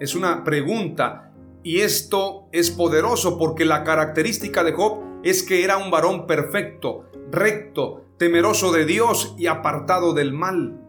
Es 0.00 0.16
una 0.16 0.42
pregunta 0.42 1.33
y 1.64 1.80
esto 1.80 2.48
es 2.52 2.70
poderoso 2.70 3.38
porque 3.38 3.64
la 3.64 3.82
característica 3.82 4.62
de 4.62 4.72
Job 4.72 5.02
es 5.24 5.42
que 5.42 5.64
era 5.64 5.78
un 5.78 5.90
varón 5.90 6.26
perfecto, 6.26 7.06
recto, 7.32 8.04
temeroso 8.18 8.70
de 8.70 8.84
Dios 8.84 9.34
y 9.36 9.48
apartado 9.48 10.12
del 10.12 10.32
mal 10.32 10.84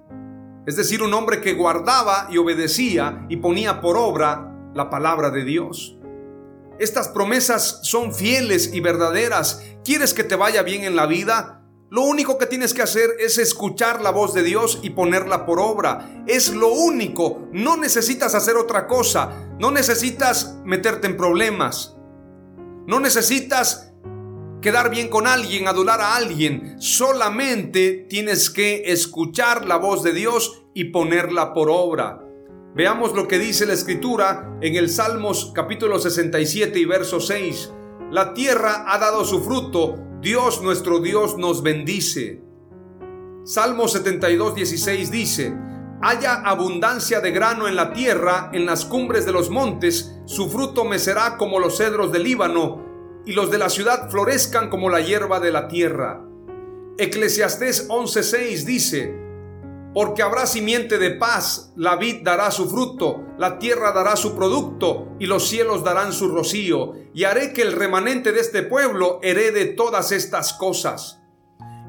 es 0.66 0.76
decir, 0.76 1.04
un 1.04 1.14
hombre 1.14 1.42
que 1.42 1.54
guardaba 1.54 2.28
y 2.32 2.38
obedecía 2.38 3.26
y 3.30 3.38
ponía 3.38 3.82
por 3.82 3.98
obra 3.98 4.52
la 4.74 4.90
palabra 4.90 5.30
de 5.30 5.44
Dios. 5.44 5.98
Estas 6.80 7.08
promesas 7.08 7.80
son 7.84 8.14
fieles 8.14 8.74
y 8.74 8.80
verdaderas. 8.80 9.64
¿Quieres 9.84 10.14
que 10.14 10.24
te 10.24 10.36
vaya 10.36 10.64
bien 10.64 10.84
en 10.84 10.96
la 10.96 11.06
vida? 11.06 11.62
Lo 11.90 12.02
único 12.02 12.38
que 12.38 12.48
tienes 12.48 12.74
que 12.74 12.82
hacer 12.82 13.12
es 13.20 13.38
escuchar 13.38 14.02
la 14.02 14.10
voz 14.10 14.34
de 14.34 14.42
Dios 14.42 14.80
y 14.82 14.90
ponerla 14.90 15.46
por 15.46 15.60
obra. 15.60 16.24
Es 16.26 16.54
lo 16.54 16.70
único. 16.74 17.48
No 17.52 17.78
necesitas 17.78 18.34
hacer 18.34 18.58
otra 18.58 18.88
cosa. 18.88 19.54
No 19.60 19.70
necesitas 19.70 20.56
meterte 20.66 21.06
en 21.08 21.16
problemas. 21.16 21.96
No 22.88 23.00
necesitas 23.00 23.94
quedar 24.62 24.90
bien 24.90 25.10
con 25.10 25.28
alguien, 25.28 25.68
adular 25.68 26.02
a 26.02 26.16
alguien. 26.16 26.76
Solamente 26.82 28.08
tienes 28.10 28.50
que 28.50 28.92
escuchar 28.92 29.68
la 29.68 29.78
voz 29.78 30.02
de 30.02 30.14
Dios 30.14 30.66
y 30.74 30.86
ponerla 30.86 31.54
por 31.54 31.70
obra. 31.70 32.20
Veamos 32.76 33.14
lo 33.14 33.28
que 33.28 33.38
dice 33.38 33.68
la 33.68 33.74
escritura 33.74 34.58
en 34.62 34.76
el 34.76 34.90
Salmos 34.90 35.52
capítulo 35.54 36.00
67 36.00 36.80
y 36.80 36.86
verso 36.86 37.22
6. 37.22 37.72
La 38.12 38.34
tierra 38.34 38.86
ha 38.88 38.98
dado 38.98 39.24
su 39.24 39.44
fruto, 39.44 39.96
Dios 40.26 40.64
nuestro 40.64 41.02
Dios 41.02 41.38
nos 41.38 41.62
bendice. 41.62 42.42
Salmo 43.44 43.88
72, 43.88 44.56
16 44.56 45.12
dice, 45.12 45.56
haya 46.02 46.38
abundancia 46.38 47.22
de 47.22 47.30
grano 47.30 47.68
en 47.68 47.76
la 47.76 47.94
tierra, 47.94 48.50
en 48.52 48.66
las 48.66 48.86
cumbres 48.86 49.28
de 49.28 49.32
los 49.32 49.52
montes, 49.52 50.18
su 50.26 50.50
fruto 50.50 50.84
mecerá 50.84 51.38
como 51.38 51.60
los 51.60 51.78
cedros 51.78 52.12
del 52.12 52.24
Líbano, 52.24 53.22
y 53.24 53.34
los 53.34 53.52
de 53.52 53.60
la 53.60 53.70
ciudad 53.70 54.10
florezcan 54.10 54.72
como 54.72 54.90
la 54.90 55.00
hierba 55.00 55.40
de 55.40 55.52
la 55.52 55.68
tierra. 55.68 56.26
Eclesiastés 56.98 57.88
11:6 57.88 58.66
dice, 58.66 59.25
porque 59.96 60.22
habrá 60.22 60.46
simiente 60.46 60.98
de 60.98 61.12
paz, 61.12 61.72
la 61.78 61.96
vid 61.96 62.18
dará 62.22 62.52
su 62.52 62.70
fruto, 62.70 63.24
la 63.40 63.60
tierra 63.60 63.94
dará 63.94 64.18
su 64.18 64.36
producto, 64.36 65.16
y 65.22 65.26
los 65.26 65.48
cielos 65.48 65.86
darán 65.86 66.12
su 66.12 66.28
rocío, 66.28 66.96
y 67.14 67.24
haré 67.24 67.54
que 67.54 67.62
el 67.62 67.72
remanente 67.72 68.34
de 68.34 68.42
este 68.42 68.62
pueblo 68.62 69.22
herede 69.24 69.68
todas 69.68 70.12
estas 70.12 70.52
cosas. 70.52 71.22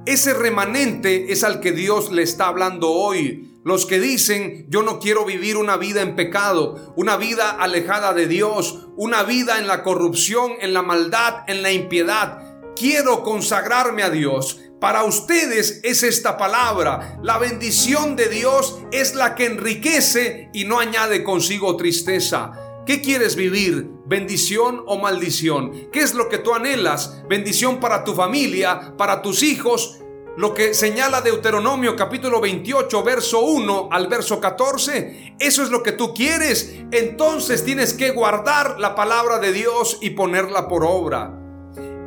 Ese 0.07 0.35
remanente 0.35 1.33
es 1.33 1.43
al 1.43 1.59
que 1.59 1.73
Dios 1.73 2.13
le 2.13 2.23
está 2.23 2.47
hablando 2.47 2.93
hoy. 2.93 3.61
Los 3.65 3.87
que 3.87 3.99
dicen, 3.99 4.67
yo 4.69 4.85
no 4.85 5.01
quiero 5.01 5.25
vivir 5.25 5.57
una 5.57 5.77
vida 5.77 6.01
en 6.01 6.15
pecado, 6.15 6.95
una 6.95 7.17
vida 7.17 7.51
alejada 7.51 8.15
de 8.15 8.29
Dios, 8.29 8.87
una 8.97 9.25
vida 9.25 9.59
en 9.59 9.67
la 9.67 9.83
corrupción, 9.83 10.53
en 10.61 10.75
la 10.75 10.83
maldad, 10.83 11.43
en 11.49 11.61
la 11.61 11.73
impiedad. 11.73 12.39
Quiero 12.77 13.25
consagrarme 13.25 14.05
a 14.05 14.11
Dios. 14.11 14.61
Para 14.81 15.05
ustedes 15.05 15.81
es 15.85 16.03
esta 16.03 16.37
palabra. 16.37 17.19
La 17.23 17.39
bendición 17.39 18.15
de 18.15 18.29
Dios 18.29 18.79
es 18.93 19.15
la 19.15 19.35
que 19.35 19.47
enriquece 19.47 20.51
y 20.53 20.65
no 20.65 20.79
añade 20.79 21.25
consigo 21.25 21.77
tristeza. 21.77 22.53
¿Qué 22.85 23.01
quieres 23.01 23.37
vivir? 23.37 23.89
¿Bendición 24.05 24.85
o 24.87 24.99
maldición? 24.99 25.89
¿Qué 25.91 26.01
es 26.01 26.15
lo 26.15 26.29
que 26.29 26.39
tú 26.39 26.53
anhelas? 26.53 27.23
¿Bendición 27.27 27.81
para 27.81 28.05
tu 28.05 28.15
familia, 28.15 28.95
para 28.99 29.23
tus 29.23 29.43
hijos? 29.43 29.99
Lo 30.37 30.53
que 30.53 30.75
señala 30.75 31.23
Deuteronomio 31.23 31.97
capítulo 31.97 32.43
28, 32.43 33.03
verso 33.03 33.41
1 33.41 33.89
al 33.91 34.09
verso 34.09 34.39
14, 34.39 35.37
eso 35.41 35.63
es 35.63 35.71
lo 35.71 35.83
que 35.83 35.93
tú 35.93 36.13
quieres. 36.13 36.77
Entonces 36.93 37.65
tienes 37.65 37.95
que 37.95 38.11
guardar 38.11 38.79
la 38.79 38.95
palabra 38.95 39.39
de 39.39 39.53
Dios 39.53 39.97
y 40.03 40.11
ponerla 40.11 40.69
por 40.69 40.85
obra. 40.85 41.46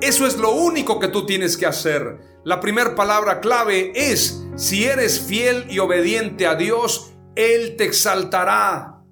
Eso 0.01 0.25
es 0.25 0.37
lo 0.37 0.51
único 0.51 0.99
que 0.99 1.09
tú 1.09 1.25
tienes 1.25 1.57
que 1.57 1.65
hacer. 1.65 2.19
La 2.45 2.61
primera 2.61 2.95
palabra 2.95 3.41
clave 3.41 3.91
es, 3.95 4.45
si 4.55 4.85
eres 4.85 5.19
fiel 5.19 5.65
y 5.69 5.79
obediente 5.79 6.47
a 6.47 6.55
Dios, 6.55 7.11
Él 7.35 7.75
te 7.75 7.83
exaltará. 7.83 9.03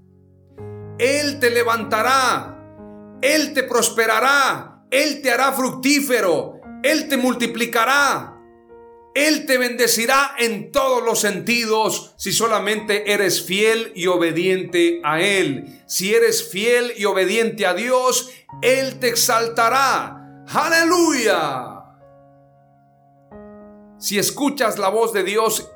Él 0.98 1.40
te 1.40 1.50
levantará. 1.50 2.58
Él 3.22 3.54
te 3.54 3.64
prosperará. 3.64 4.86
Él 4.90 5.22
te 5.22 5.30
hará 5.30 5.52
fructífero. 5.52 6.62
Él 6.84 7.10
te 7.10 7.18
multiplicará. 7.18 8.34
Él 9.14 9.46
te 9.48 9.58
bendecirá 9.58 10.36
en 10.38 10.72
todos 10.72 11.04
los 11.04 11.20
sentidos 11.20 12.14
si 12.18 12.32
solamente 12.32 13.12
eres 13.12 13.44
fiel 13.44 13.92
y 13.96 14.06
obediente 14.06 15.02
a 15.04 15.20
Él. 15.20 15.82
Si 15.88 16.14
eres 16.14 16.48
fiel 16.50 16.94
y 16.96 17.06
obediente 17.06 17.66
a 17.66 17.74
Dios, 17.74 18.32
Él 18.62 19.00
te 19.00 19.08
exaltará. 19.08 20.17
Aleluya. 20.50 21.84
Si 23.98 24.18
escuchas 24.18 24.80
la 24.80 24.90
voz 24.90 25.12
de 25.12 25.24
Dios 25.24 25.70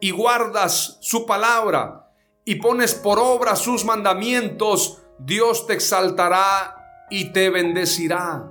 y 0.00 0.10
guardas 0.10 0.98
su 1.00 1.24
palabra 1.24 2.10
y 2.44 2.56
pones 2.56 2.94
por 2.94 3.20
obra 3.20 3.54
sus 3.54 3.84
mandamientos, 3.84 5.02
Dios 5.20 5.66
te 5.66 5.74
exaltará 5.74 7.06
y 7.10 7.32
te 7.32 7.50
bendecirá. 7.50 8.50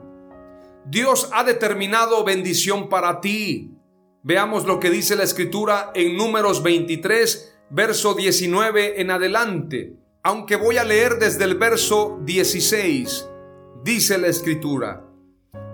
Dios 0.85 1.29
ha 1.33 1.43
determinado 1.43 2.23
bendición 2.23 2.87
para 2.87 3.19
ti. 3.19 3.73
Veamos 4.23 4.65
lo 4.65 4.79
que 4.79 4.89
dice 4.89 5.17
la 5.17 5.23
escritura 5.23 5.91
en 5.95 6.15
números 6.15 6.63
23, 6.63 7.59
verso 7.71 8.13
19 8.13 9.01
en 9.01 9.11
adelante. 9.11 9.97
Aunque 10.23 10.55
voy 10.55 10.77
a 10.77 10.85
leer 10.85 11.19
desde 11.19 11.43
el 11.43 11.55
verso 11.55 12.19
16, 12.23 13.27
dice 13.83 14.17
la 14.17 14.27
escritura. 14.27 15.06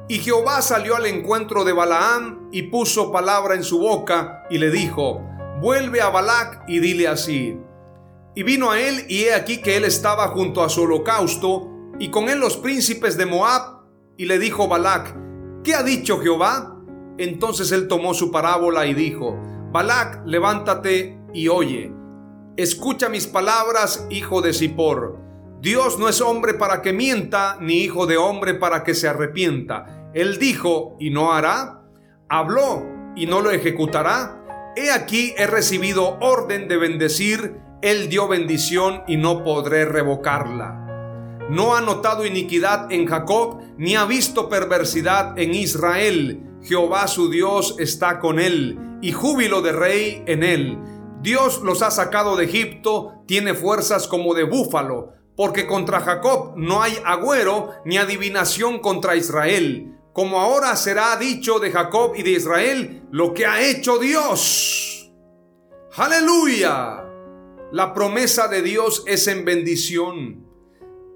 Y 0.10 0.20
Jehová 0.20 0.62
salió 0.62 0.96
al 0.96 1.06
encuentro 1.06 1.64
de 1.64 1.72
Balaam 1.72 2.50
y 2.52 2.64
puso 2.64 3.12
palabra 3.12 3.56
en 3.56 3.64
su 3.64 3.80
boca 3.80 4.44
y 4.50 4.58
le 4.58 4.70
dijo, 4.70 5.22
vuelve 5.62 6.02
a 6.02 6.10
Balac 6.10 6.64
y 6.68 6.80
dile 6.80 7.08
así. 7.08 7.58
Y 8.36 8.44
vino 8.44 8.72
a 8.72 8.82
él 8.82 9.06
y 9.08 9.24
he 9.24 9.34
aquí 9.34 9.62
que 9.62 9.78
él 9.78 9.86
estaba 9.86 10.28
junto 10.28 10.62
a 10.62 10.70
su 10.70 10.82
holocausto 10.82 11.70
y 12.00 12.10
con 12.10 12.28
él 12.28 12.40
los 12.40 12.58
príncipes 12.58 13.16
de 13.18 13.26
Moab 13.26 13.84
y 14.18 14.26
le 14.26 14.40
dijo 14.40 14.68
Balac, 14.68 15.16
¿qué 15.64 15.74
ha 15.74 15.84
dicho 15.84 16.20
Jehová? 16.20 16.76
Entonces 17.18 17.72
él 17.72 17.88
tomó 17.88 18.14
su 18.14 18.30
parábola 18.30 18.86
y 18.86 18.94
dijo, 18.94 19.38
Balac, 19.72 20.22
levántate 20.26 21.18
y 21.34 21.48
oye. 21.48 21.94
Escucha 22.58 23.08
mis 23.08 23.26
palabras, 23.26 24.06
hijo 24.10 24.42
de 24.42 24.54
Zippor. 24.54 25.23
Dios 25.64 25.98
no 25.98 26.10
es 26.10 26.20
hombre 26.20 26.54
para 26.56 26.82
que 26.82 26.92
mienta, 26.92 27.58
ni 27.62 27.76
hijo 27.76 28.06
de 28.06 28.18
hombre 28.18 28.54
para 28.54 28.84
que 28.84 28.94
se 28.94 29.08
arrepienta. 29.08 30.10
Él 30.14 30.38
dijo 30.38 30.98
y 31.00 31.10
no 31.10 31.32
hará. 31.32 31.84
Habló 32.28 32.86
y 33.16 33.28
no 33.28 33.40
lo 33.40 33.50
ejecutará. 33.50 34.44
He 34.76 34.92
aquí 34.92 35.34
he 35.38 35.48
recibido 35.48 36.18
orden 36.20 36.68
de 36.68 36.76
bendecir. 36.76 37.62
Él 37.82 38.10
dio 38.10 38.28
bendición 38.28 39.04
y 39.08 39.16
no 39.16 39.46
podré 39.46 39.86
revocarla. 39.86 41.40
No 41.50 41.78
ha 41.78 41.80
notado 41.80 42.26
iniquidad 42.26 42.92
en 42.92 43.06
Jacob, 43.06 43.62
ni 43.78 43.96
ha 43.96 44.04
visto 44.04 44.50
perversidad 44.50 45.40
en 45.40 45.54
Israel 45.54 46.44
Jehová 46.64 47.08
su 47.08 47.30
Dios 47.30 47.76
está 47.78 48.20
con 48.20 48.40
él, 48.40 48.80
y 49.02 49.12
júbilo 49.12 49.62
de 49.62 49.74
rey 49.74 50.24
en 50.28 50.44
él. 50.44 50.78
Dios 51.22 51.62
los 51.62 51.82
ha 51.82 51.92
sacado 51.92 52.38
de 52.38 52.46
Egipto, 52.46 53.24
tiene 53.28 53.54
fuerzas 53.54 54.08
como 54.08 54.34
de 54.34 54.44
búfalo, 54.44 55.12
porque 55.36 55.66
contra 55.66 56.02
Jacob 56.02 56.54
no 56.56 56.82
hay 56.82 56.98
agüero 57.06 57.72
ni 57.86 57.98
adivinación 57.98 58.80
contra 58.80 59.16
Israel. 59.16 59.98
Como 60.14 60.40
ahora 60.40 60.76
será 60.76 61.16
dicho 61.18 61.60
de 61.60 61.72
Jacob 61.72 62.14
y 62.16 62.24
de 62.24 62.32
Israel 62.32 63.04
lo 63.12 63.34
que 63.34 63.46
ha 63.46 63.62
hecho 63.62 63.98
Dios. 63.98 65.12
Aleluya. 65.96 67.04
La 67.72 67.94
promesa 67.94 68.48
de 68.48 68.62
Dios 68.62 69.04
es 69.08 69.28
en 69.28 69.46
bendición. 69.46 70.48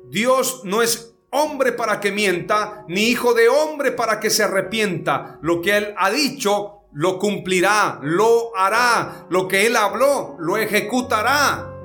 Dios 0.10 0.62
no 0.64 0.82
es 0.82 1.16
hombre 1.30 1.72
para 1.74 2.00
que 2.00 2.12
mienta, 2.12 2.86
ni 2.88 3.10
hijo 3.10 3.34
de 3.36 3.50
hombre 3.50 3.92
para 3.92 4.20
que 4.20 4.32
se 4.32 4.44
arrepienta. 4.44 5.38
Lo 5.44 5.62
que 5.62 5.78
él 5.78 5.94
ha 5.98 6.10
dicho, 6.10 6.82
lo 6.94 7.20
cumplirá, 7.20 8.00
lo 8.02 8.56
hará. 8.58 9.28
Lo 9.30 9.48
que 9.48 9.68
él 9.68 9.76
habló, 9.76 10.36
lo 10.40 10.58
ejecutará. 10.58 11.77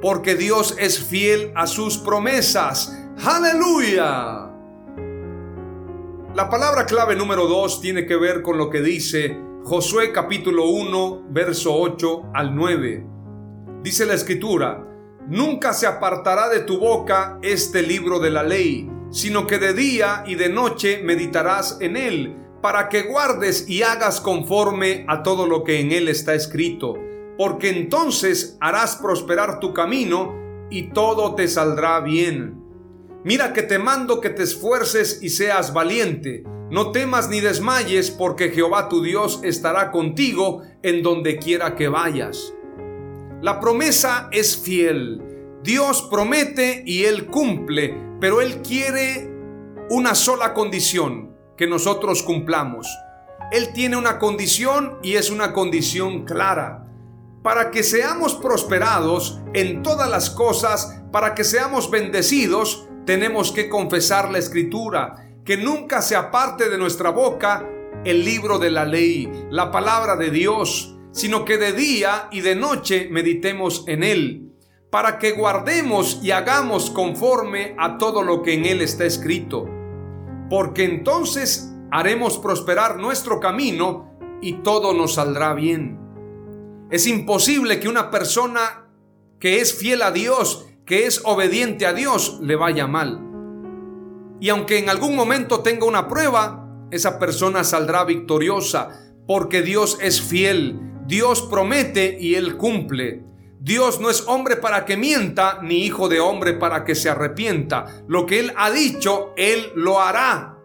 Porque 0.00 0.34
Dios 0.34 0.76
es 0.78 1.02
fiel 1.02 1.52
a 1.54 1.66
sus 1.66 1.98
promesas. 1.98 2.96
Aleluya. 3.24 4.50
La 6.34 6.48
palabra 6.48 6.86
clave 6.86 7.16
número 7.16 7.46
2 7.46 7.80
tiene 7.80 8.06
que 8.06 8.16
ver 8.16 8.42
con 8.42 8.58
lo 8.58 8.70
que 8.70 8.80
dice 8.80 9.36
Josué 9.64 10.12
capítulo 10.12 10.68
1, 10.68 11.26
verso 11.30 11.74
8 11.74 12.30
al 12.34 12.54
9. 12.54 13.06
Dice 13.82 14.06
la 14.06 14.14
escritura, 14.14 14.88
Nunca 15.28 15.74
se 15.74 15.86
apartará 15.86 16.48
de 16.48 16.60
tu 16.60 16.78
boca 16.78 17.38
este 17.42 17.82
libro 17.82 18.18
de 18.18 18.30
la 18.30 18.42
ley, 18.42 18.90
sino 19.10 19.46
que 19.46 19.58
de 19.58 19.74
día 19.74 20.24
y 20.26 20.36
de 20.36 20.48
noche 20.48 21.02
meditarás 21.04 21.76
en 21.82 21.98
él, 21.98 22.34
para 22.62 22.88
que 22.88 23.02
guardes 23.02 23.68
y 23.68 23.82
hagas 23.82 24.22
conforme 24.22 25.04
a 25.06 25.22
todo 25.22 25.46
lo 25.46 25.64
que 25.64 25.80
en 25.80 25.92
él 25.92 26.08
está 26.08 26.34
escrito, 26.34 26.94
porque 27.38 27.70
entonces 27.70 28.58
harás 28.60 28.96
prosperar 28.96 29.60
tu 29.60 29.72
camino 29.72 30.34
y 30.70 30.90
todo 30.90 31.36
te 31.36 31.46
saldrá 31.46 32.00
bien. 32.00 32.62
Mira 33.24 33.52
que 33.52 33.62
te 33.62 33.78
mando 33.78 34.20
que 34.20 34.30
te 34.30 34.42
esfuerces 34.42 35.20
y 35.22 35.30
seas 35.30 35.72
valiente. 35.72 36.42
No 36.70 36.90
temas 36.90 37.30
ni 37.30 37.40
desmayes, 37.40 38.10
porque 38.10 38.50
Jehová 38.50 38.88
tu 38.88 39.02
Dios 39.02 39.40
estará 39.42 39.90
contigo 39.90 40.62
en 40.82 41.02
donde 41.02 41.38
quiera 41.38 41.76
que 41.76 41.88
vayas. 41.88 42.52
La 43.40 43.60
promesa 43.60 44.28
es 44.32 44.56
fiel. 44.56 45.22
Dios 45.62 46.08
promete 46.10 46.82
y 46.84 47.04
Él 47.04 47.26
cumple, 47.26 47.96
pero 48.20 48.40
Él 48.40 48.62
quiere 48.62 49.30
una 49.90 50.14
sola 50.14 50.54
condición, 50.54 51.36
que 51.56 51.66
nosotros 51.66 52.22
cumplamos. 52.22 52.86
Él 53.52 53.72
tiene 53.72 53.96
una 53.96 54.18
condición 54.18 54.98
y 55.02 55.14
es 55.14 55.30
una 55.30 55.52
condición 55.52 56.24
clara. 56.24 56.87
Para 57.48 57.70
que 57.70 57.82
seamos 57.82 58.34
prosperados 58.34 59.40
en 59.54 59.82
todas 59.82 60.10
las 60.10 60.28
cosas, 60.28 61.00
para 61.10 61.34
que 61.34 61.44
seamos 61.44 61.90
bendecidos, 61.90 62.86
tenemos 63.06 63.52
que 63.52 63.70
confesar 63.70 64.30
la 64.30 64.36
escritura, 64.36 65.30
que 65.46 65.56
nunca 65.56 66.02
se 66.02 66.14
aparte 66.14 66.68
de 66.68 66.76
nuestra 66.76 67.08
boca 67.08 67.66
el 68.04 68.22
libro 68.22 68.58
de 68.58 68.70
la 68.70 68.84
ley, 68.84 69.32
la 69.48 69.70
palabra 69.70 70.16
de 70.16 70.30
Dios, 70.30 70.94
sino 71.10 71.46
que 71.46 71.56
de 71.56 71.72
día 71.72 72.28
y 72.30 72.42
de 72.42 72.54
noche 72.54 73.08
meditemos 73.10 73.82
en 73.88 74.02
Él, 74.02 74.52
para 74.90 75.18
que 75.18 75.32
guardemos 75.32 76.20
y 76.22 76.32
hagamos 76.32 76.90
conforme 76.90 77.74
a 77.78 77.96
todo 77.96 78.24
lo 78.24 78.42
que 78.42 78.52
en 78.52 78.66
Él 78.66 78.82
está 78.82 79.06
escrito, 79.06 79.66
porque 80.50 80.84
entonces 80.84 81.72
haremos 81.90 82.36
prosperar 82.36 82.98
nuestro 82.98 83.40
camino 83.40 84.18
y 84.42 84.60
todo 84.62 84.92
nos 84.92 85.14
saldrá 85.14 85.54
bien. 85.54 86.07
Es 86.90 87.06
imposible 87.06 87.80
que 87.80 87.88
una 87.88 88.10
persona 88.10 88.86
que 89.38 89.60
es 89.60 89.74
fiel 89.74 90.02
a 90.02 90.10
Dios, 90.10 90.66
que 90.86 91.06
es 91.06 91.20
obediente 91.24 91.86
a 91.86 91.92
Dios, 91.92 92.38
le 92.42 92.56
vaya 92.56 92.86
mal. 92.86 93.20
Y 94.40 94.48
aunque 94.48 94.78
en 94.78 94.88
algún 94.88 95.14
momento 95.14 95.60
tenga 95.60 95.84
una 95.84 96.08
prueba, 96.08 96.66
esa 96.90 97.18
persona 97.18 97.62
saldrá 97.64 98.04
victoriosa, 98.04 99.12
porque 99.26 99.60
Dios 99.60 99.98
es 100.00 100.22
fiel, 100.22 100.80
Dios 101.06 101.42
promete 101.42 102.16
y 102.18 102.36
Él 102.36 102.56
cumple. 102.56 103.22
Dios 103.60 104.00
no 104.00 104.08
es 104.08 104.24
hombre 104.26 104.56
para 104.56 104.86
que 104.86 104.96
mienta, 104.96 105.58
ni 105.62 105.84
hijo 105.84 106.08
de 106.08 106.20
hombre 106.20 106.54
para 106.54 106.84
que 106.84 106.94
se 106.94 107.10
arrepienta. 107.10 108.02
Lo 108.06 108.24
que 108.24 108.40
Él 108.40 108.52
ha 108.56 108.70
dicho, 108.70 109.34
Él 109.36 109.72
lo 109.74 110.00
hará 110.00 110.56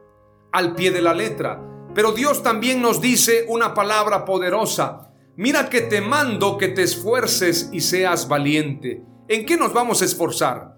al 0.51 0.75
pie 0.75 0.91
de 0.91 1.01
la 1.01 1.13
letra. 1.13 1.61
Pero 1.93 2.11
Dios 2.11 2.43
también 2.43 2.81
nos 2.81 3.01
dice 3.01 3.45
una 3.49 3.73
palabra 3.73 4.23
poderosa. 4.23 5.12
Mira 5.35 5.69
que 5.69 5.81
te 5.81 5.99
mando 5.99 6.59
que 6.59 6.67
te 6.67 6.83
esfuerces 6.83 7.69
y 7.71 7.81
seas 7.81 8.27
valiente. 8.27 9.03
¿En 9.27 9.45
qué 9.45 9.57
nos 9.57 9.73
vamos 9.73 10.01
a 10.01 10.05
esforzar? 10.05 10.77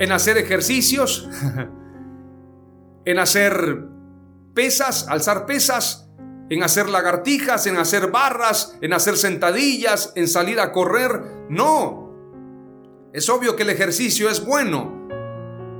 ¿En 0.00 0.10
hacer 0.10 0.38
ejercicios? 0.38 1.28
¿En 3.04 3.18
hacer 3.18 3.84
pesas, 4.54 5.06
alzar 5.08 5.46
pesas? 5.46 6.10
¿En 6.48 6.64
hacer 6.64 6.88
lagartijas? 6.88 7.68
¿En 7.68 7.76
hacer 7.76 8.10
barras? 8.10 8.76
¿En 8.80 8.92
hacer 8.92 9.16
sentadillas? 9.16 10.12
¿En 10.16 10.26
salir 10.26 10.58
a 10.58 10.72
correr? 10.72 11.46
No. 11.48 12.10
Es 13.12 13.28
obvio 13.28 13.54
que 13.54 13.62
el 13.62 13.70
ejercicio 13.70 14.28
es 14.28 14.44
bueno, 14.44 15.08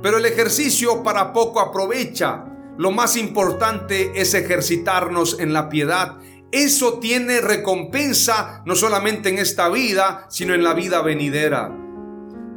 pero 0.01 0.17
el 0.17 0.25
ejercicio 0.25 1.03
para 1.03 1.33
poco 1.33 1.59
aprovecha. 1.59 2.45
Lo 2.77 2.91
más 2.91 3.17
importante 3.17 4.13
es 4.15 4.33
ejercitarnos 4.33 5.39
en 5.39 5.51
la 5.51 5.67
piedad 5.69 6.19
eso 6.51 6.99
tiene 6.99 7.39
recompensa 7.41 8.61
no 8.65 8.75
solamente 8.75 9.29
en 9.29 9.39
esta 9.39 9.69
vida, 9.69 10.25
sino 10.29 10.53
en 10.53 10.63
la 10.63 10.73
vida 10.73 11.01
venidera. 11.01 11.75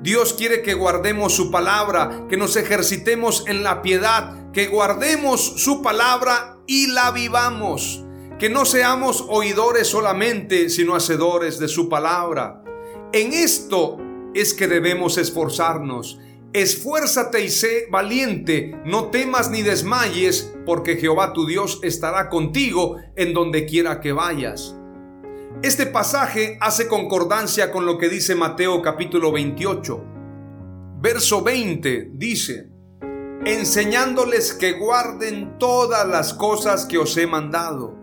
Dios 0.03 0.34
quiere 0.34 0.62
que 0.62 0.74
guardemos 0.74 1.34
su 1.34 1.51
palabra, 1.51 2.26
que 2.28 2.36
nos 2.36 2.57
ejercitemos 2.57 3.45
en 3.47 3.62
la 3.62 3.80
piedad, 3.80 4.51
que 4.53 4.66
guardemos 4.66 5.62
su 5.62 5.80
palabra 5.80 6.59
y 6.66 6.88
la 6.88 7.11
vivamos, 7.11 8.05
que 8.38 8.51
no 8.51 8.66
seamos 8.66 9.24
oidores 9.28 9.88
solamente, 9.88 10.68
sino 10.68 10.95
hacedores 10.95 11.59
de 11.59 11.68
su 11.68 11.88
palabra. 11.88 12.62
En 13.12 13.32
esto 13.32 13.97
es 14.34 14.53
que 14.53 14.66
debemos 14.66 15.16
esforzarnos. 15.16 16.18
Esfuérzate 16.55 17.44
y 17.44 17.48
sé 17.48 17.88
valiente, 17.90 18.80
no 18.84 19.07
temas 19.11 19.50
ni 19.50 19.62
desmayes, 19.62 20.55
porque 20.64 20.94
Jehová 20.94 21.32
tu 21.32 21.46
Dios 21.46 21.80
estará 21.82 22.28
contigo 22.28 22.96
en 23.16 23.34
donde 23.34 23.66
quiera 23.66 24.00
que 24.00 24.12
vayas. 24.12 24.76
Este 25.64 25.84
pasaje 25.84 26.57
hace 26.61 26.86
concordancia 26.86 27.72
con 27.72 27.86
lo 27.86 27.98
que 27.98 28.09
dice 28.09 28.36
Mateo 28.36 28.82
capítulo 28.82 29.32
28. 29.32 30.05
Verso 31.00 31.42
20 31.42 32.12
dice, 32.12 32.68
enseñándoles 33.44 34.52
que 34.52 34.74
guarden 34.74 35.59
todas 35.59 36.07
las 36.07 36.34
cosas 36.34 36.86
que 36.86 36.98
os 36.98 37.16
he 37.16 37.26
mandado. 37.26 37.98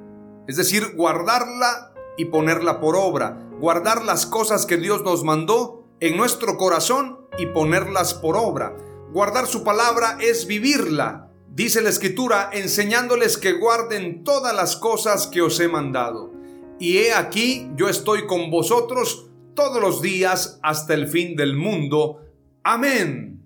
Es 0.49 0.57
decir, 0.57 0.93
guardarla 0.97 1.93
y 2.17 2.25
ponerla 2.25 2.81
por 2.81 2.97
obra. 2.97 3.47
Guardar 3.61 4.03
las 4.03 4.25
cosas 4.25 4.65
que 4.65 4.75
Dios 4.75 5.03
nos 5.03 5.23
mandó 5.23 5.87
en 6.01 6.17
nuestro 6.17 6.57
corazón 6.57 7.20
y 7.37 7.47
ponerlas 7.47 8.13
por 8.13 8.35
obra. 8.35 8.75
Guardar 9.11 9.47
su 9.47 9.63
palabra 9.63 10.17
es 10.21 10.47
vivirla, 10.47 11.29
dice 11.49 11.81
la 11.81 11.89
escritura, 11.89 12.49
enseñándoles 12.53 13.37
que 13.37 13.53
guarden 13.53 14.23
todas 14.23 14.55
las 14.55 14.75
cosas 14.77 15.27
que 15.27 15.41
os 15.41 15.59
he 15.59 15.67
mandado. 15.67 16.31
Y 16.79 16.97
he 16.97 17.13
aquí, 17.13 17.69
yo 17.75 17.89
estoy 17.89 18.25
con 18.25 18.49
vosotros 18.49 19.29
todos 19.53 19.81
los 19.81 20.01
días 20.01 20.59
hasta 20.63 20.93
el 20.93 21.07
fin 21.07 21.35
del 21.35 21.55
mundo. 21.55 22.21
Amén. 22.63 23.43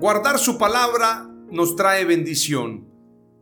Guardar 0.00 0.38
su 0.38 0.58
palabra 0.58 1.28
nos 1.50 1.76
trae 1.76 2.04
bendición. 2.04 2.88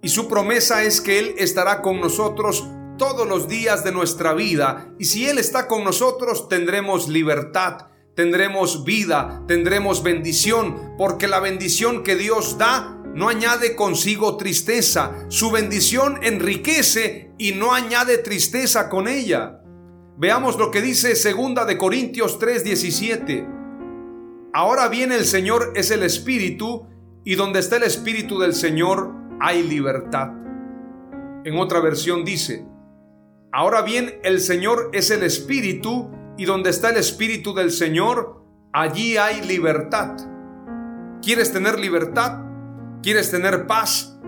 Y 0.03 0.09
su 0.09 0.29
promesa 0.29 0.85
es 0.85 1.01
que 1.01 1.19
Él 1.19 1.35
estará 1.39 1.83
con 1.83 2.01
nosotros 2.01 2.67
todos 2.99 3.27
los 3.27 3.49
días 3.49 3.85
de 3.85 3.93
nuestra 3.93 4.35
vida. 4.35 4.93
Y 4.99 5.07
si 5.07 5.27
Él 5.27 5.39
está 5.39 5.69
con 5.69 5.85
nosotros, 5.85 6.49
tendremos 6.49 7.09
libertad 7.09 7.89
tendremos 8.17 8.85
vida, 8.85 9.45
tendremos 9.47 10.03
bendición, 10.03 10.95
porque 10.99 11.29
la 11.29 11.39
bendición 11.39 12.03
que 12.03 12.17
Dios 12.17 12.59
da 12.59 12.97
no 13.15 13.29
añade 13.29 13.77
consigo 13.77 14.37
tristeza. 14.37 15.27
Su 15.29 15.51
bendición 15.51 16.19
enriquece 16.23 17.31
y 17.39 17.53
no 17.53 17.73
añade 17.73 18.19
tristeza 18.19 18.89
con 18.89 19.07
ella. 19.07 19.61
Veamos 20.19 20.59
lo 20.59 20.71
que 20.71 20.83
dice 20.83 21.15
segunda 21.15 21.65
de 21.67 21.79
Corintios 21.79 22.39
3:17. 22.41 23.47
Ahora 24.53 24.89
bien 24.89 25.13
el 25.13 25.27
Señor 25.27 25.73
es 25.77 25.91
el 25.91 26.03
Espíritu 26.03 26.87
y 27.23 27.35
donde 27.35 27.61
está 27.61 27.77
el 27.77 27.83
Espíritu 27.83 28.39
del 28.39 28.55
Señor 28.55 29.13
hay 29.41 29.63
libertad. 29.63 30.31
En 31.45 31.59
otra 31.59 31.81
versión 31.81 32.25
dice, 32.25 32.67
Ahora 33.53 33.83
bien 33.83 34.21
el 34.23 34.41
Señor 34.41 34.91
es 34.93 35.11
el 35.11 35.23
Espíritu 35.23 36.11
y 36.37 36.45
donde 36.45 36.71
está 36.71 36.91
el 36.91 36.97
Espíritu 36.97 37.55
del 37.55 37.71
Señor, 37.71 38.43
allí 38.73 39.17
hay 39.17 39.43
libertad. 39.43 40.17
¿Quieres 41.23 41.53
tener 41.53 41.79
libertad? 41.79 42.43
¿Quieres 43.03 43.31
tener 43.31 43.67
paz? 43.67 44.19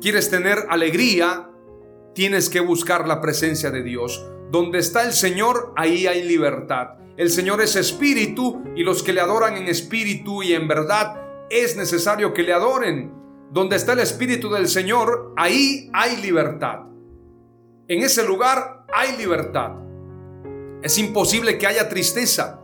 ¿Quieres 0.00 0.30
tener 0.30 0.66
alegría? 0.68 1.50
Tienes 2.14 2.48
que 2.48 2.60
buscar 2.60 3.08
la 3.08 3.20
presencia 3.20 3.70
de 3.70 3.82
Dios. 3.82 4.24
Donde 4.50 4.78
está 4.78 5.04
el 5.04 5.12
Señor, 5.12 5.72
ahí 5.76 6.06
hay 6.06 6.22
libertad. 6.22 6.98
El 7.16 7.30
Señor 7.30 7.60
es 7.62 7.76
espíritu 7.76 8.62
y 8.76 8.84
los 8.84 9.02
que 9.02 9.12
le 9.12 9.20
adoran 9.20 9.56
en 9.56 9.68
espíritu 9.68 10.42
y 10.42 10.52
en 10.52 10.68
verdad 10.68 11.46
es 11.50 11.76
necesario 11.76 12.32
que 12.32 12.42
le 12.42 12.52
adoren. 12.52 13.12
Donde 13.50 13.76
está 13.76 13.94
el 13.94 14.00
espíritu 14.00 14.50
del 14.50 14.68
Señor, 14.68 15.32
ahí 15.36 15.90
hay 15.92 16.16
libertad. 16.18 16.80
En 17.88 18.02
ese 18.02 18.26
lugar 18.26 18.84
hay 18.92 19.16
libertad. 19.16 19.85
Es 20.82 20.98
imposible 20.98 21.58
que 21.58 21.66
haya 21.66 21.88
tristeza, 21.88 22.60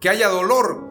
que 0.00 0.08
haya 0.08 0.28
dolor, 0.28 0.88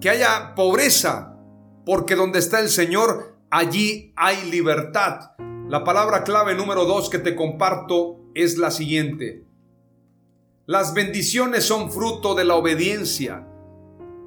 que 0.00 0.10
haya 0.10 0.54
pobreza, 0.54 1.36
porque 1.84 2.14
donde 2.14 2.38
está 2.38 2.60
el 2.60 2.68
Señor, 2.68 3.36
allí 3.50 4.12
hay 4.16 4.50
libertad. 4.50 5.32
La 5.68 5.82
palabra 5.84 6.24
clave 6.24 6.54
número 6.54 6.84
dos 6.84 7.10
que 7.10 7.18
te 7.18 7.34
comparto 7.34 8.20
es 8.34 8.58
la 8.58 8.70
siguiente. 8.70 9.44
Las 10.66 10.94
bendiciones 10.94 11.64
son 11.64 11.90
fruto 11.90 12.34
de 12.34 12.44
la 12.44 12.56
obediencia. 12.56 13.46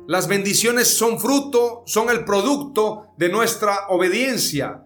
Las 0.07 0.27
bendiciones 0.27 0.87
son 0.87 1.19
fruto, 1.19 1.83
son 1.85 2.09
el 2.09 2.25
producto 2.25 3.13
de 3.17 3.29
nuestra 3.29 3.87
obediencia 3.89 4.85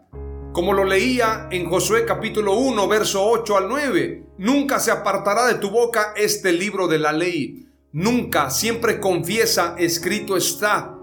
como 0.54 0.74
lo 0.74 0.86
leía 0.86 1.48
en 1.50 1.68
Josué 1.68 2.06
capítulo 2.06 2.54
1, 2.54 2.88
verso 2.88 3.28
8 3.28 3.58
al 3.58 3.68
9. 3.68 4.23
Nunca 4.38 4.80
se 4.80 4.92
apartará 4.92 5.46
de 5.46 5.56
tu 5.56 5.70
boca 5.70 6.14
este 6.16 6.52
libro 6.52 6.88
de 6.88 7.00
la 7.00 7.12
ley. 7.12 7.70
Nunca, 7.92 8.50
siempre 8.50 9.00
confiesa, 9.00 9.76
escrito 9.78 10.36
está. 10.36 10.98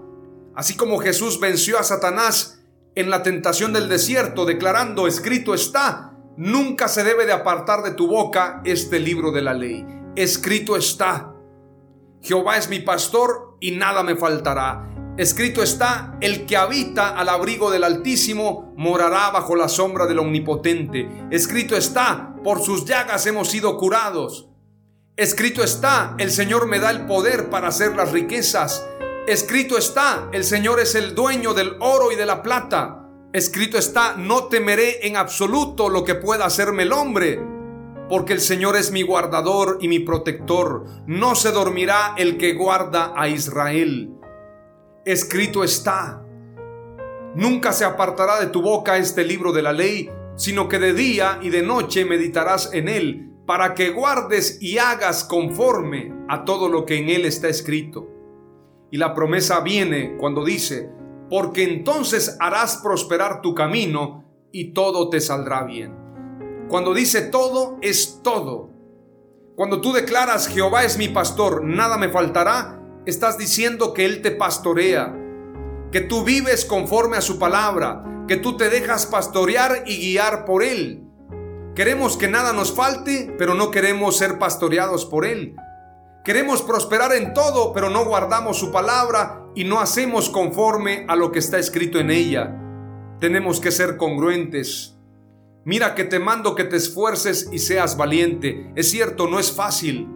Así 0.55 0.75
como 0.75 0.99
Jesús 0.99 1.39
venció 1.39 1.79
a 1.79 1.83
Satanás 1.83 2.61
en 2.95 3.09
la 3.09 3.23
tentación 3.23 3.71
del 3.71 3.87
desierto, 3.87 4.45
declarando, 4.45 5.07
escrito 5.07 5.53
está, 5.53 6.17
nunca 6.35 6.89
se 6.89 7.05
debe 7.05 7.25
de 7.25 7.31
apartar 7.31 7.83
de 7.83 7.91
tu 7.91 8.07
boca 8.07 8.61
este 8.65 8.99
libro 8.99 9.31
de 9.31 9.41
la 9.41 9.53
ley. 9.53 9.85
Escrito 10.17 10.75
está. 10.75 11.33
Jehová 12.21 12.57
es 12.57 12.69
mi 12.69 12.79
pastor 12.79 13.55
y 13.61 13.71
nada 13.71 14.03
me 14.03 14.17
faltará. 14.17 14.90
Escrito 15.17 15.61
está, 15.61 16.17
el 16.21 16.45
que 16.45 16.55
habita 16.55 17.09
al 17.09 17.27
abrigo 17.27 17.69
del 17.69 17.83
Altísimo 17.83 18.73
morará 18.77 19.29
bajo 19.29 19.57
la 19.57 19.67
sombra 19.67 20.07
del 20.07 20.19
Omnipotente. 20.19 21.09
Escrito 21.29 21.75
está, 21.75 22.33
por 22.45 22.61
sus 22.61 22.85
llagas 22.85 23.25
hemos 23.25 23.49
sido 23.49 23.77
curados. 23.77 24.47
Escrito 25.17 25.63
está, 25.63 26.15
el 26.17 26.31
Señor 26.31 26.67
me 26.67 26.79
da 26.79 26.91
el 26.91 27.07
poder 27.07 27.49
para 27.49 27.67
hacer 27.67 27.93
las 27.93 28.13
riquezas. 28.13 28.87
Escrito 29.27 29.77
está, 29.77 30.29
el 30.31 30.45
Señor 30.45 30.79
es 30.79 30.95
el 30.95 31.13
dueño 31.13 31.53
del 31.53 31.75
oro 31.81 32.13
y 32.13 32.15
de 32.15 32.25
la 32.25 32.41
plata. 32.41 33.09
Escrito 33.33 33.77
está, 33.77 34.15
no 34.15 34.45
temeré 34.45 35.05
en 35.05 35.17
absoluto 35.17 35.89
lo 35.89 36.05
que 36.05 36.15
pueda 36.15 36.45
hacerme 36.45 36.83
el 36.83 36.93
hombre, 36.93 37.37
porque 38.07 38.31
el 38.31 38.39
Señor 38.39 38.77
es 38.77 38.91
mi 38.91 39.01
guardador 39.01 39.77
y 39.81 39.89
mi 39.89 39.99
protector. 39.99 40.85
No 41.05 41.35
se 41.35 41.51
dormirá 41.51 42.15
el 42.17 42.37
que 42.37 42.53
guarda 42.53 43.11
a 43.13 43.27
Israel 43.27 44.20
escrito 45.05 45.63
está. 45.63 46.23
Nunca 47.35 47.73
se 47.73 47.85
apartará 47.85 48.39
de 48.39 48.47
tu 48.47 48.61
boca 48.61 48.97
este 48.97 49.23
libro 49.23 49.51
de 49.51 49.61
la 49.61 49.73
ley, 49.73 50.09
sino 50.35 50.67
que 50.67 50.79
de 50.79 50.93
día 50.93 51.39
y 51.41 51.49
de 51.49 51.61
noche 51.61 52.05
meditarás 52.05 52.73
en 52.73 52.89
él, 52.89 53.31
para 53.45 53.73
que 53.73 53.91
guardes 53.91 54.61
y 54.61 54.77
hagas 54.77 55.23
conforme 55.23 56.13
a 56.27 56.45
todo 56.45 56.69
lo 56.69 56.85
que 56.85 56.97
en 56.97 57.09
él 57.09 57.25
está 57.25 57.47
escrito. 57.47 58.07
Y 58.91 58.97
la 58.97 59.13
promesa 59.13 59.61
viene 59.61 60.17
cuando 60.17 60.43
dice, 60.43 60.89
porque 61.29 61.63
entonces 61.63 62.37
harás 62.39 62.77
prosperar 62.77 63.41
tu 63.41 63.55
camino 63.55 64.25
y 64.51 64.73
todo 64.73 65.09
te 65.09 65.21
saldrá 65.21 65.63
bien. 65.63 65.95
Cuando 66.67 66.93
dice 66.93 67.21
todo, 67.21 67.77
es 67.81 68.19
todo. 68.21 68.69
Cuando 69.55 69.79
tú 69.79 69.93
declaras 69.93 70.47
Jehová 70.47 70.83
es 70.83 70.97
mi 70.97 71.07
pastor, 71.07 71.63
nada 71.63 71.97
me 71.97 72.09
faltará, 72.09 72.80
estás 73.05 73.37
diciendo 73.37 73.93
que 73.93 74.05
Él 74.05 74.21
te 74.21 74.31
pastorea, 74.31 75.15
que 75.91 76.01
tú 76.01 76.23
vives 76.23 76.65
conforme 76.65 77.17
a 77.17 77.21
su 77.21 77.39
palabra, 77.39 78.25
que 78.27 78.37
tú 78.37 78.57
te 78.57 78.69
dejas 78.69 79.05
pastorear 79.05 79.83
y 79.85 79.97
guiar 79.97 80.45
por 80.45 80.63
Él. 80.63 81.03
Queremos 81.75 82.17
que 82.17 82.27
nada 82.27 82.53
nos 82.53 82.73
falte, 82.73 83.33
pero 83.37 83.53
no 83.53 83.71
queremos 83.71 84.17
ser 84.17 84.39
pastoreados 84.39 85.05
por 85.05 85.25
Él. 85.25 85.55
Queremos 86.23 86.61
prosperar 86.61 87.13
en 87.13 87.33
todo, 87.33 87.73
pero 87.73 87.89
no 87.89 88.05
guardamos 88.05 88.59
su 88.59 88.71
palabra 88.71 89.43
y 89.55 89.63
no 89.63 89.79
hacemos 89.79 90.29
conforme 90.29 91.05
a 91.07 91.15
lo 91.15 91.31
que 91.31 91.39
está 91.39 91.57
escrito 91.57 91.97
en 91.97 92.11
ella. 92.11 92.55
Tenemos 93.19 93.59
que 93.59 93.71
ser 93.71 93.97
congruentes. 93.97 94.97
Mira 95.65 95.95
que 95.95 96.03
te 96.03 96.19
mando 96.19 96.55
que 96.55 96.63
te 96.63 96.75
esfuerces 96.75 97.49
y 97.51 97.59
seas 97.59 97.97
valiente. 97.97 98.71
Es 98.75 98.91
cierto, 98.91 99.27
no 99.27 99.39
es 99.39 99.51
fácil. 99.51 100.07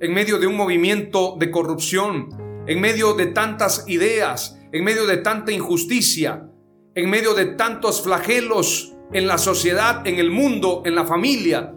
En 0.00 0.14
medio 0.14 0.38
de 0.38 0.46
un 0.46 0.56
movimiento 0.56 1.36
de 1.38 1.50
corrupción, 1.50 2.30
en 2.66 2.80
medio 2.80 3.12
de 3.12 3.26
tantas 3.26 3.84
ideas, 3.86 4.58
en 4.72 4.82
medio 4.82 5.06
de 5.06 5.18
tanta 5.18 5.52
injusticia, 5.52 6.48
en 6.94 7.10
medio 7.10 7.34
de 7.34 7.44
tantos 7.44 8.02
flagelos 8.02 8.94
en 9.12 9.26
la 9.26 9.36
sociedad, 9.36 10.06
en 10.06 10.18
el 10.18 10.30
mundo, 10.30 10.82
en 10.86 10.94
la 10.94 11.04
familia, 11.04 11.74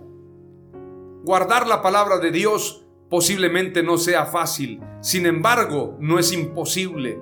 guardar 1.23 1.67
la 1.67 1.81
palabra 1.81 2.19
de 2.19 2.31
Dios 2.31 2.85
posiblemente 3.09 3.83
no 3.83 3.97
sea 3.97 4.25
fácil. 4.25 4.79
Sin 5.01 5.25
embargo, 5.25 5.97
no 5.99 6.17
es 6.17 6.31
imposible. 6.31 7.19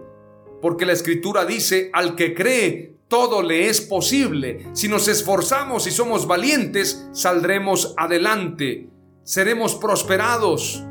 Porque 0.62 0.86
la 0.86 0.94
escritura 0.94 1.46
dice, 1.46 1.90
al 1.94 2.16
que 2.16 2.36
cree, 2.36 2.98
todo 3.08 3.42
le 3.42 3.70
es 3.70 3.82
posible. 3.82 4.68
Si 4.74 4.88
nos 4.88 5.08
esforzamos 5.08 5.88
y 5.88 5.92
somos 5.92 6.28
valientes, 6.28 7.10
saldremos 7.12 7.94
adelante. 7.98 8.90
Seremos 9.24 9.76
prosperados. 9.76 10.86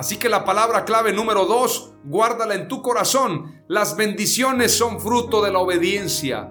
Así 0.00 0.16
que 0.16 0.30
la 0.30 0.46
palabra 0.46 0.86
clave 0.86 1.12
número 1.12 1.44
dos, 1.44 1.92
guárdala 2.04 2.54
en 2.54 2.68
tu 2.68 2.80
corazón. 2.80 3.62
Las 3.68 3.98
bendiciones 3.98 4.72
son 4.72 4.98
fruto 4.98 5.42
de 5.42 5.52
la 5.52 5.58
obediencia. 5.58 6.50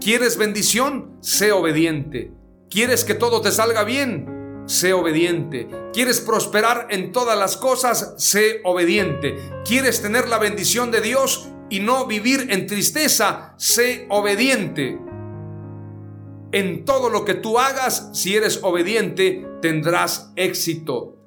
¿Quieres 0.00 0.38
bendición? 0.38 1.16
Sé 1.20 1.50
obediente. 1.50 2.30
¿Quieres 2.70 3.02
que 3.02 3.14
todo 3.14 3.40
te 3.40 3.50
salga 3.50 3.82
bien? 3.82 4.62
sé 4.66 4.92
obediente. 4.92 5.68
¿Quieres 5.92 6.20
prosperar 6.20 6.86
en 6.90 7.10
todas 7.10 7.36
las 7.36 7.56
cosas? 7.56 8.14
Sé 8.18 8.60
obediente. 8.62 9.36
¿Quieres 9.64 10.00
tener 10.00 10.28
la 10.28 10.38
bendición 10.38 10.92
de 10.92 11.00
Dios 11.00 11.48
y 11.70 11.80
no 11.80 12.06
vivir 12.06 12.46
en 12.50 12.68
tristeza? 12.68 13.54
Sé 13.56 14.06
obediente. 14.10 14.96
En 16.52 16.84
todo 16.84 17.10
lo 17.10 17.24
que 17.24 17.34
tú 17.34 17.58
hagas, 17.58 18.10
si 18.12 18.36
eres 18.36 18.60
obediente, 18.62 19.44
tendrás 19.60 20.30
éxito. 20.36 21.23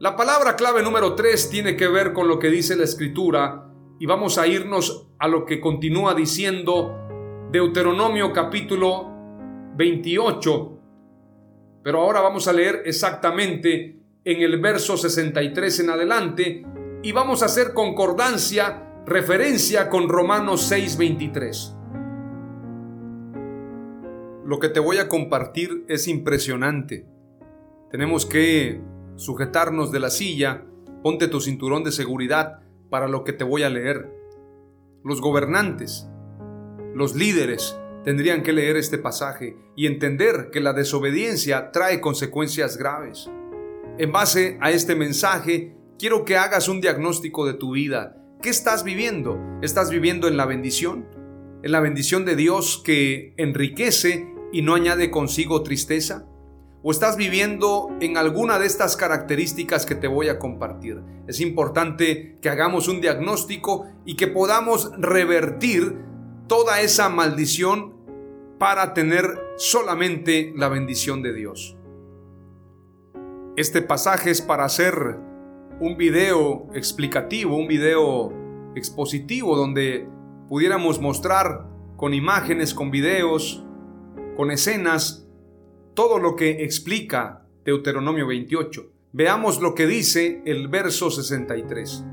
La 0.00 0.16
palabra 0.16 0.56
clave 0.56 0.82
número 0.82 1.14
3 1.14 1.50
tiene 1.50 1.76
que 1.76 1.86
ver 1.86 2.14
con 2.14 2.26
lo 2.26 2.38
que 2.38 2.48
dice 2.48 2.74
la 2.74 2.84
escritura 2.84 3.70
y 3.98 4.06
vamos 4.06 4.38
a 4.38 4.46
irnos 4.46 5.10
a 5.18 5.28
lo 5.28 5.44
que 5.44 5.60
continúa 5.60 6.14
diciendo 6.14 6.96
Deuteronomio 7.52 8.32
capítulo 8.32 9.10
28 9.76 10.78
pero 11.82 12.00
ahora 12.00 12.22
vamos 12.22 12.48
a 12.48 12.54
leer 12.54 12.80
exactamente 12.86 14.00
en 14.24 14.40
el 14.40 14.58
verso 14.58 14.96
63 14.96 15.80
en 15.80 15.90
adelante 15.90 16.64
y 17.02 17.12
vamos 17.12 17.42
a 17.42 17.46
hacer 17.46 17.74
concordancia, 17.74 19.02
referencia 19.04 19.90
con 19.90 20.08
Romanos 20.08 20.62
6:23. 20.72 21.76
Lo 24.46 24.58
que 24.58 24.70
te 24.70 24.80
voy 24.80 24.96
a 24.96 25.08
compartir 25.08 25.84
es 25.88 26.08
impresionante. 26.08 27.06
Tenemos 27.90 28.24
que 28.24 28.80
sujetarnos 29.20 29.92
de 29.92 30.00
la 30.00 30.10
silla, 30.10 30.64
ponte 31.02 31.28
tu 31.28 31.40
cinturón 31.40 31.84
de 31.84 31.92
seguridad 31.92 32.60
para 32.88 33.06
lo 33.06 33.22
que 33.22 33.34
te 33.34 33.44
voy 33.44 33.62
a 33.62 33.70
leer. 33.70 34.10
Los 35.04 35.20
gobernantes, 35.20 36.08
los 36.94 37.14
líderes, 37.14 37.78
tendrían 38.02 38.42
que 38.42 38.54
leer 38.54 38.76
este 38.76 38.96
pasaje 38.96 39.56
y 39.76 39.86
entender 39.86 40.48
que 40.50 40.60
la 40.60 40.72
desobediencia 40.72 41.70
trae 41.70 42.00
consecuencias 42.00 42.78
graves. 42.78 43.30
En 43.98 44.10
base 44.10 44.56
a 44.62 44.70
este 44.70 44.94
mensaje, 44.94 45.76
quiero 45.98 46.24
que 46.24 46.38
hagas 46.38 46.68
un 46.68 46.80
diagnóstico 46.80 47.46
de 47.46 47.54
tu 47.54 47.72
vida. 47.72 48.16
¿Qué 48.40 48.48
estás 48.48 48.84
viviendo? 48.84 49.38
¿Estás 49.60 49.90
viviendo 49.90 50.28
en 50.28 50.38
la 50.38 50.46
bendición? 50.46 51.06
¿En 51.62 51.72
la 51.72 51.80
bendición 51.80 52.24
de 52.24 52.36
Dios 52.36 52.80
que 52.82 53.34
enriquece 53.36 54.32
y 54.50 54.62
no 54.62 54.74
añade 54.74 55.10
consigo 55.10 55.62
tristeza? 55.62 56.26
¿O 56.82 56.92
estás 56.92 57.18
viviendo 57.18 57.90
en 58.00 58.16
alguna 58.16 58.58
de 58.58 58.64
estas 58.64 58.96
características 58.96 59.84
que 59.84 59.94
te 59.94 60.08
voy 60.08 60.28
a 60.28 60.38
compartir? 60.38 61.02
Es 61.26 61.40
importante 61.40 62.38
que 62.40 62.48
hagamos 62.48 62.88
un 62.88 63.02
diagnóstico 63.02 63.86
y 64.06 64.16
que 64.16 64.28
podamos 64.28 64.90
revertir 64.96 65.98
toda 66.46 66.80
esa 66.80 67.10
maldición 67.10 67.94
para 68.58 68.94
tener 68.94 69.26
solamente 69.56 70.54
la 70.56 70.68
bendición 70.68 71.22
de 71.22 71.34
Dios. 71.34 71.76
Este 73.56 73.82
pasaje 73.82 74.30
es 74.30 74.40
para 74.40 74.64
hacer 74.64 75.18
un 75.80 75.98
video 75.98 76.66
explicativo, 76.72 77.56
un 77.56 77.68
video 77.68 78.32
expositivo 78.74 79.54
donde 79.54 80.08
pudiéramos 80.48 80.98
mostrar 80.98 81.66
con 81.96 82.14
imágenes, 82.14 82.72
con 82.72 82.90
videos, 82.90 83.62
con 84.34 84.50
escenas, 84.50 85.29
todo 85.94 86.18
lo 86.18 86.36
que 86.36 86.64
explica 86.64 87.46
Deuteronomio 87.64 88.26
28. 88.26 88.90
Veamos 89.12 89.60
lo 89.60 89.74
que 89.74 89.86
dice 89.86 90.42
el 90.44 90.68
verso 90.68 91.10
63. 91.10 92.04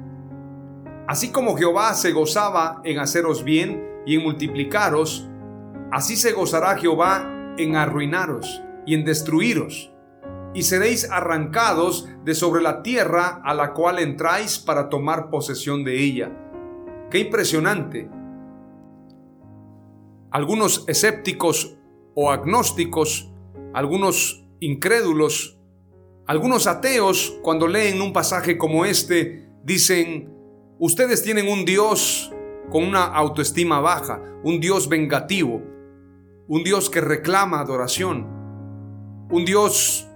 Así 1.08 1.32
como 1.32 1.56
Jehová 1.56 1.94
se 1.94 2.12
gozaba 2.12 2.82
en 2.84 3.00
haceros 3.00 3.44
bien, 3.44 3.88
y 4.08 4.16
en 4.16 4.24
multiplicaros, 4.24 5.30
así 5.92 6.16
se 6.16 6.32
gozará 6.32 6.78
Jehová 6.78 7.54
en 7.58 7.76
arruinaros 7.76 8.64
y 8.86 8.96
en 8.96 9.04
destruiros, 9.04 9.92
y 10.54 10.64
seréis 10.64 11.12
arrancados 11.12 12.08
de 12.24 12.34
sobre 12.34 12.64
la 12.64 12.82
tierra 12.84 13.42
a 13.44 13.54
la 13.54 13.74
cual 13.74 14.00
entráis 14.00 14.60
para 14.60 14.88
tomar 14.88 15.30
posesión 15.30 15.84
de 15.84 16.02
ella. 16.02 16.32
Qué 17.12 17.20
impresionante. 17.20 18.10
Algunos 20.32 20.86
escépticos 20.88 21.78
o 22.16 22.32
agnósticos, 22.32 23.34
algunos 23.78 24.44
incrédulos, 24.60 25.60
algunos 26.26 26.66
ateos, 26.66 27.38
cuando 27.44 27.68
leen 27.68 28.02
un 28.02 28.12
pasaje 28.12 28.58
como 28.58 28.86
este, 28.86 29.52
dicen, 29.64 30.34
ustedes 30.80 31.22
tienen 31.22 31.48
un 31.48 31.64
Dios 31.64 32.34
con 32.72 32.84
una 32.84 33.04
autoestima 33.04 33.80
baja, 33.80 34.20
un 34.44 34.60
Dios 34.60 34.90
vengativo, 34.90 35.62
un 36.48 36.64
Dios 36.64 36.90
que 36.90 37.02
reclama 37.02 37.60
adoración, 37.60 38.26
un 39.30 39.46
Dios 39.46 40.08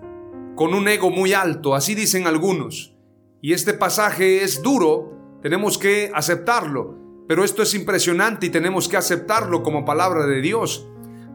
con 0.56 0.74
un 0.74 0.88
ego 0.88 1.12
muy 1.12 1.34
alto, 1.34 1.76
así 1.76 1.94
dicen 1.94 2.26
algunos. 2.26 2.96
Y 3.44 3.54
este 3.54 3.76
pasaje 3.76 4.42
es 4.42 4.64
duro, 4.64 5.38
tenemos 5.44 5.78
que 5.78 6.12
aceptarlo, 6.16 6.98
pero 7.28 7.44
esto 7.44 7.62
es 7.62 7.76
impresionante 7.76 8.48
y 8.48 8.50
tenemos 8.50 8.90
que 8.90 8.98
aceptarlo 8.98 9.62
como 9.62 9.86
palabra 9.86 10.26
de 10.26 10.42
Dios. 10.42 10.88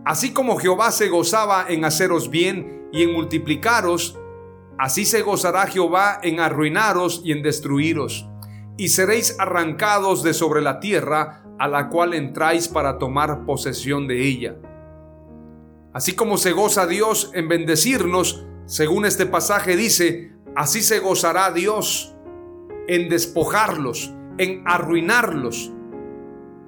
Así 0.06 0.32
como 0.32 0.56
Jehová 0.56 0.92
se 0.92 1.08
gozaba 1.08 1.66
en 1.68 1.84
haceros 1.84 2.30
bien 2.30 2.88
y 2.92 3.02
en 3.02 3.12
multiplicaros, 3.12 4.16
así 4.78 5.04
se 5.04 5.22
gozará 5.22 5.66
Jehová 5.66 6.20
en 6.22 6.38
arruinaros 6.38 7.20
y 7.24 7.32
en 7.32 7.42
destruiros 7.42 8.26
y 8.76 8.88
seréis 8.88 9.36
arrancados 9.38 10.22
de 10.22 10.34
sobre 10.34 10.62
la 10.62 10.80
tierra 10.80 11.42
a 11.58 11.68
la 11.68 11.88
cual 11.88 12.14
entráis 12.14 12.68
para 12.68 12.98
tomar 12.98 13.44
posesión 13.46 14.06
de 14.06 14.26
ella. 14.26 14.56
Así 15.92 16.12
como 16.14 16.36
se 16.36 16.52
goza 16.52 16.86
Dios 16.86 17.30
en 17.34 17.48
bendecirnos, 17.48 18.46
según 18.66 19.06
este 19.06 19.26
pasaje 19.26 19.76
dice, 19.76 20.32
así 20.54 20.82
se 20.82 20.98
gozará 20.98 21.50
Dios 21.50 22.14
en 22.86 23.08
despojarlos, 23.08 24.12
en 24.38 24.62
arruinarlos. 24.66 25.72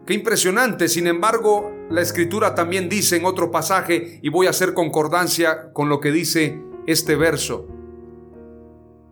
Qué 0.08 0.14
impresionante, 0.14 0.88
sin 0.88 1.06
embargo, 1.06 1.70
la 1.90 2.00
escritura 2.00 2.54
también 2.54 2.88
dice 2.88 3.18
en 3.18 3.26
otro 3.26 3.50
pasaje, 3.50 4.20
y 4.22 4.30
voy 4.30 4.46
a 4.46 4.50
hacer 4.50 4.72
concordancia 4.72 5.70
con 5.74 5.90
lo 5.90 6.00
que 6.00 6.10
dice 6.10 6.62
este 6.86 7.14
verso, 7.14 7.66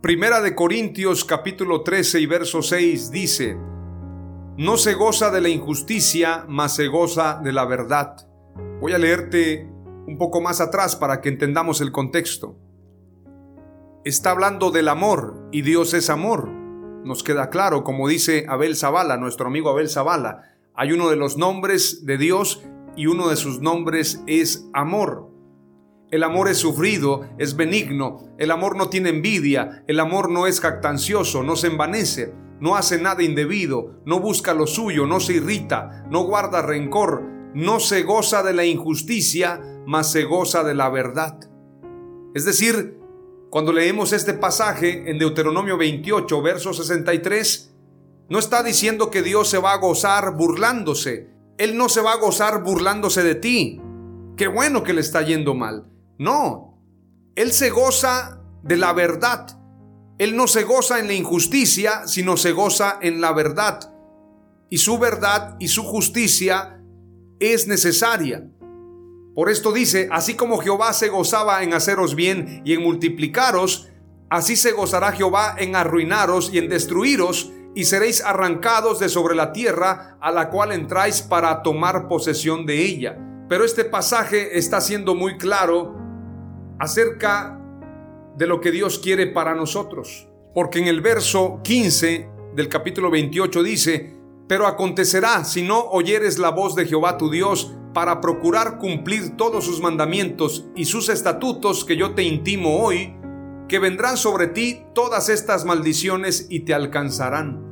Primera 0.00 0.40
de 0.40 0.54
Corintios 0.54 1.26
capítulo 1.26 1.82
13 1.82 2.20
y 2.20 2.24
verso 2.24 2.62
6 2.62 3.10
dice, 3.10 3.58
No 4.56 4.78
se 4.78 4.94
goza 4.94 5.30
de 5.30 5.42
la 5.42 5.50
injusticia, 5.50 6.46
mas 6.48 6.76
se 6.76 6.86
goza 6.86 7.42
de 7.44 7.52
la 7.52 7.66
verdad. 7.66 8.16
Voy 8.80 8.94
a 8.94 8.98
leerte 8.98 9.68
un 10.06 10.16
poco 10.16 10.40
más 10.40 10.62
atrás 10.62 10.96
para 10.96 11.20
que 11.20 11.28
entendamos 11.28 11.82
el 11.82 11.92
contexto. 11.92 12.56
Está 14.02 14.30
hablando 14.30 14.70
del 14.70 14.88
amor 14.88 15.46
y 15.52 15.60
Dios 15.60 15.92
es 15.92 16.08
amor. 16.08 16.48
Nos 17.04 17.22
queda 17.22 17.50
claro, 17.50 17.84
como 17.84 18.08
dice 18.08 18.46
Abel 18.48 18.76
Zavala, 18.76 19.18
nuestro 19.18 19.48
amigo 19.48 19.68
Abel 19.68 19.90
Zavala, 19.90 20.55
hay 20.76 20.92
uno 20.92 21.08
de 21.08 21.16
los 21.16 21.38
nombres 21.38 22.04
de 22.04 22.18
Dios 22.18 22.62
y 22.96 23.06
uno 23.06 23.28
de 23.28 23.36
sus 23.36 23.60
nombres 23.60 24.22
es 24.26 24.68
amor. 24.74 25.30
El 26.10 26.22
amor 26.22 26.48
es 26.48 26.58
sufrido, 26.58 27.28
es 27.38 27.56
benigno, 27.56 28.28
el 28.38 28.50
amor 28.50 28.76
no 28.76 28.88
tiene 28.88 29.08
envidia, 29.08 29.82
el 29.88 29.98
amor 29.98 30.30
no 30.30 30.46
es 30.46 30.60
jactancioso, 30.60 31.42
no 31.42 31.56
se 31.56 31.66
envanece, 31.66 32.32
no 32.60 32.76
hace 32.76 33.00
nada 33.00 33.22
indebido, 33.22 34.00
no 34.04 34.20
busca 34.20 34.54
lo 34.54 34.66
suyo, 34.66 35.06
no 35.06 35.18
se 35.18 35.34
irrita, 35.34 36.06
no 36.10 36.24
guarda 36.24 36.62
rencor, 36.62 37.22
no 37.54 37.80
se 37.80 38.02
goza 38.02 38.42
de 38.42 38.52
la 38.52 38.64
injusticia, 38.64 39.60
mas 39.86 40.12
se 40.12 40.24
goza 40.24 40.62
de 40.62 40.74
la 40.74 40.90
verdad. 40.90 41.40
Es 42.34 42.44
decir, 42.44 42.98
cuando 43.50 43.72
leemos 43.72 44.12
este 44.12 44.34
pasaje 44.34 45.10
en 45.10 45.18
Deuteronomio 45.18 45.78
28, 45.78 46.42
verso 46.42 46.74
63, 46.74 47.75
no 48.28 48.38
está 48.38 48.62
diciendo 48.62 49.10
que 49.10 49.22
Dios 49.22 49.48
se 49.48 49.58
va 49.58 49.72
a 49.72 49.78
gozar 49.78 50.36
burlándose. 50.36 51.30
Él 51.58 51.76
no 51.76 51.88
se 51.88 52.00
va 52.00 52.12
a 52.12 52.18
gozar 52.18 52.62
burlándose 52.62 53.22
de 53.22 53.34
ti. 53.36 53.80
Qué 54.36 54.48
bueno 54.48 54.82
que 54.82 54.92
le 54.92 55.00
está 55.00 55.22
yendo 55.22 55.54
mal. 55.54 55.86
No, 56.18 56.82
Él 57.34 57.52
se 57.52 57.70
goza 57.70 58.40
de 58.62 58.76
la 58.76 58.92
verdad. 58.92 59.58
Él 60.18 60.36
no 60.36 60.46
se 60.46 60.64
goza 60.64 60.98
en 60.98 61.06
la 61.06 61.14
injusticia, 61.14 62.06
sino 62.06 62.36
se 62.36 62.52
goza 62.52 62.98
en 63.00 63.20
la 63.20 63.32
verdad. 63.32 63.92
Y 64.70 64.78
su 64.78 64.98
verdad 64.98 65.56
y 65.60 65.68
su 65.68 65.84
justicia 65.84 66.82
es 67.38 67.68
necesaria. 67.68 68.48
Por 69.34 69.50
esto 69.50 69.72
dice, 69.72 70.08
así 70.10 70.34
como 70.34 70.58
Jehová 70.58 70.94
se 70.94 71.08
gozaba 71.08 71.62
en 71.62 71.74
haceros 71.74 72.14
bien 72.14 72.62
y 72.64 72.72
en 72.72 72.82
multiplicaros, 72.82 73.88
así 74.30 74.56
se 74.56 74.72
gozará 74.72 75.12
Jehová 75.12 75.54
en 75.58 75.76
arruinaros 75.76 76.50
y 76.52 76.58
en 76.58 76.70
destruiros, 76.70 77.52
y 77.76 77.84
seréis 77.84 78.24
arrancados 78.24 78.98
de 78.98 79.10
sobre 79.10 79.34
la 79.36 79.52
tierra 79.52 80.16
a 80.18 80.32
la 80.32 80.48
cual 80.48 80.72
entráis 80.72 81.20
para 81.20 81.62
tomar 81.62 82.08
posesión 82.08 82.64
de 82.64 82.82
ella. 82.82 83.18
Pero 83.50 83.66
este 83.66 83.84
pasaje 83.84 84.56
está 84.56 84.80
siendo 84.80 85.14
muy 85.14 85.36
claro 85.36 85.94
acerca 86.78 87.60
de 88.34 88.46
lo 88.46 88.62
que 88.62 88.70
Dios 88.70 88.98
quiere 88.98 89.26
para 89.26 89.54
nosotros. 89.54 90.26
Porque 90.54 90.78
en 90.78 90.86
el 90.86 91.02
verso 91.02 91.60
15 91.62 92.30
del 92.54 92.70
capítulo 92.70 93.10
28 93.10 93.62
dice, 93.62 94.16
pero 94.48 94.66
acontecerá 94.66 95.44
si 95.44 95.60
no 95.60 95.78
oyeres 95.90 96.38
la 96.38 96.52
voz 96.52 96.76
de 96.76 96.86
Jehová 96.86 97.18
tu 97.18 97.30
Dios 97.30 97.74
para 97.92 98.22
procurar 98.22 98.78
cumplir 98.78 99.36
todos 99.36 99.66
sus 99.66 99.82
mandamientos 99.82 100.66
y 100.74 100.86
sus 100.86 101.10
estatutos 101.10 101.84
que 101.84 101.98
yo 101.98 102.14
te 102.14 102.22
intimo 102.22 102.78
hoy, 102.82 103.14
que 103.68 103.78
vendrán 103.78 104.16
sobre 104.16 104.46
ti 104.46 104.80
todas 104.94 105.28
estas 105.28 105.66
maldiciones 105.66 106.46
y 106.48 106.60
te 106.60 106.72
alcanzarán. 106.72 107.65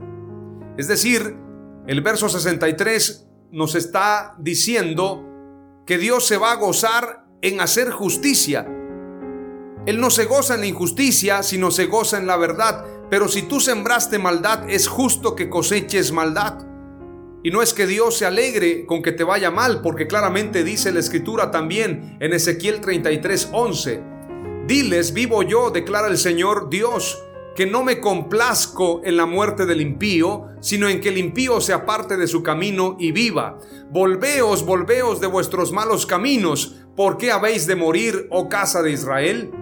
Es 0.77 0.89
decir, 0.89 1.37
el 1.87 2.01
verso 2.01 2.29
63 2.29 3.27
nos 3.53 3.75
está 3.75 4.35
diciendo 4.39 5.25
que 5.87 5.99
Dios 5.99 6.27
se 6.27 6.37
va 6.37 6.53
a 6.53 6.57
gozar 6.57 7.27
en 7.43 7.61
hacer 7.61 7.91
justicia, 7.91 8.67
él 9.87 10.01
no 10.01 10.11
se 10.11 10.25
goza 10.25 10.55
en 10.55 10.61
la 10.61 10.67
injusticia, 10.67 11.43
sino 11.43 11.71
se 11.71 11.87
goza 11.87 12.17
en 12.19 12.27
la 12.27 12.39
verdad. 12.39 12.87
Pero 13.11 13.29
si 13.29 13.43
tú 13.43 13.61
sembraste 13.61 14.19
maldad, 14.19 14.69
es 14.71 14.89
justo 14.89 15.37
que 15.37 15.51
coseches 15.51 16.11
maldad. 16.11 16.67
Y 17.43 17.51
no 17.51 17.61
es 17.61 17.75
que 17.75 17.87
Dios 17.87 18.17
se 18.17 18.25
alegre 18.25 18.87
con 18.87 19.03
que 19.03 19.13
te 19.13 19.25
vaya 19.25 19.51
mal, 19.51 19.83
porque 19.83 20.07
claramente 20.07 20.65
dice 20.65 20.91
la 20.91 21.01
escritura 21.01 21.51
también 21.51 22.17
en 22.21 22.33
Ezequiel 22.33 22.81
33, 22.81 23.51
11. 23.53 24.03
Diles, 24.67 25.13
vivo 25.13 25.43
yo, 25.43 25.71
declara 25.71 26.09
el 26.09 26.17
Señor 26.17 26.71
Dios, 26.71 27.23
que 27.55 27.67
no 27.67 27.85
me 27.85 28.01
complazco 28.01 29.01
en 29.05 29.17
la 29.17 29.27
muerte 29.27 29.67
del 29.67 29.81
impío, 29.81 30.49
sino 30.61 30.89
en 30.89 31.01
que 31.01 31.11
el 31.11 31.19
impío 31.19 31.61
se 31.61 31.73
aparte 31.73 32.17
de 32.17 32.27
su 32.27 32.43
camino 32.43 32.97
y 32.99 33.13
viva. 33.13 33.59
Volveos, 33.91 34.65
volveos 34.67 35.21
de 35.21 35.27
vuestros 35.27 35.73
malos 35.73 36.07
caminos, 36.07 36.77
¿por 36.97 37.17
qué 37.17 37.31
habéis 37.31 37.67
de 37.67 37.77
morir, 37.77 38.27
oh 38.31 38.49
casa 38.49 38.83
de 38.83 38.93
Israel? 38.93 39.53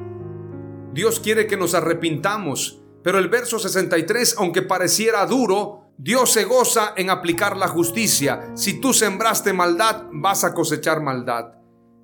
Dios 0.92 1.20
quiere 1.20 1.46
que 1.46 1.56
nos 1.56 1.74
arrepintamos, 1.74 2.82
pero 3.02 3.18
el 3.18 3.28
verso 3.28 3.58
63, 3.58 4.36
aunque 4.38 4.62
pareciera 4.62 5.24
duro, 5.26 5.82
Dios 5.98 6.32
se 6.32 6.44
goza 6.44 6.94
en 6.96 7.10
aplicar 7.10 7.56
la 7.56 7.68
justicia. 7.68 8.52
Si 8.54 8.80
tú 8.80 8.92
sembraste 8.92 9.52
maldad, 9.52 10.04
vas 10.12 10.44
a 10.44 10.54
cosechar 10.54 11.00
maldad. 11.02 11.61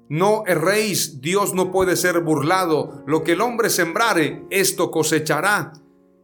No 0.08 0.44
erréis, 0.46 1.20
Dios 1.20 1.54
no 1.54 1.70
puede 1.70 1.96
ser 1.96 2.20
burlado. 2.20 3.02
Lo 3.06 3.24
que 3.24 3.32
el 3.32 3.40
hombre 3.40 3.68
sembrare, 3.68 4.46
esto 4.50 4.90
cosechará. 4.90 5.72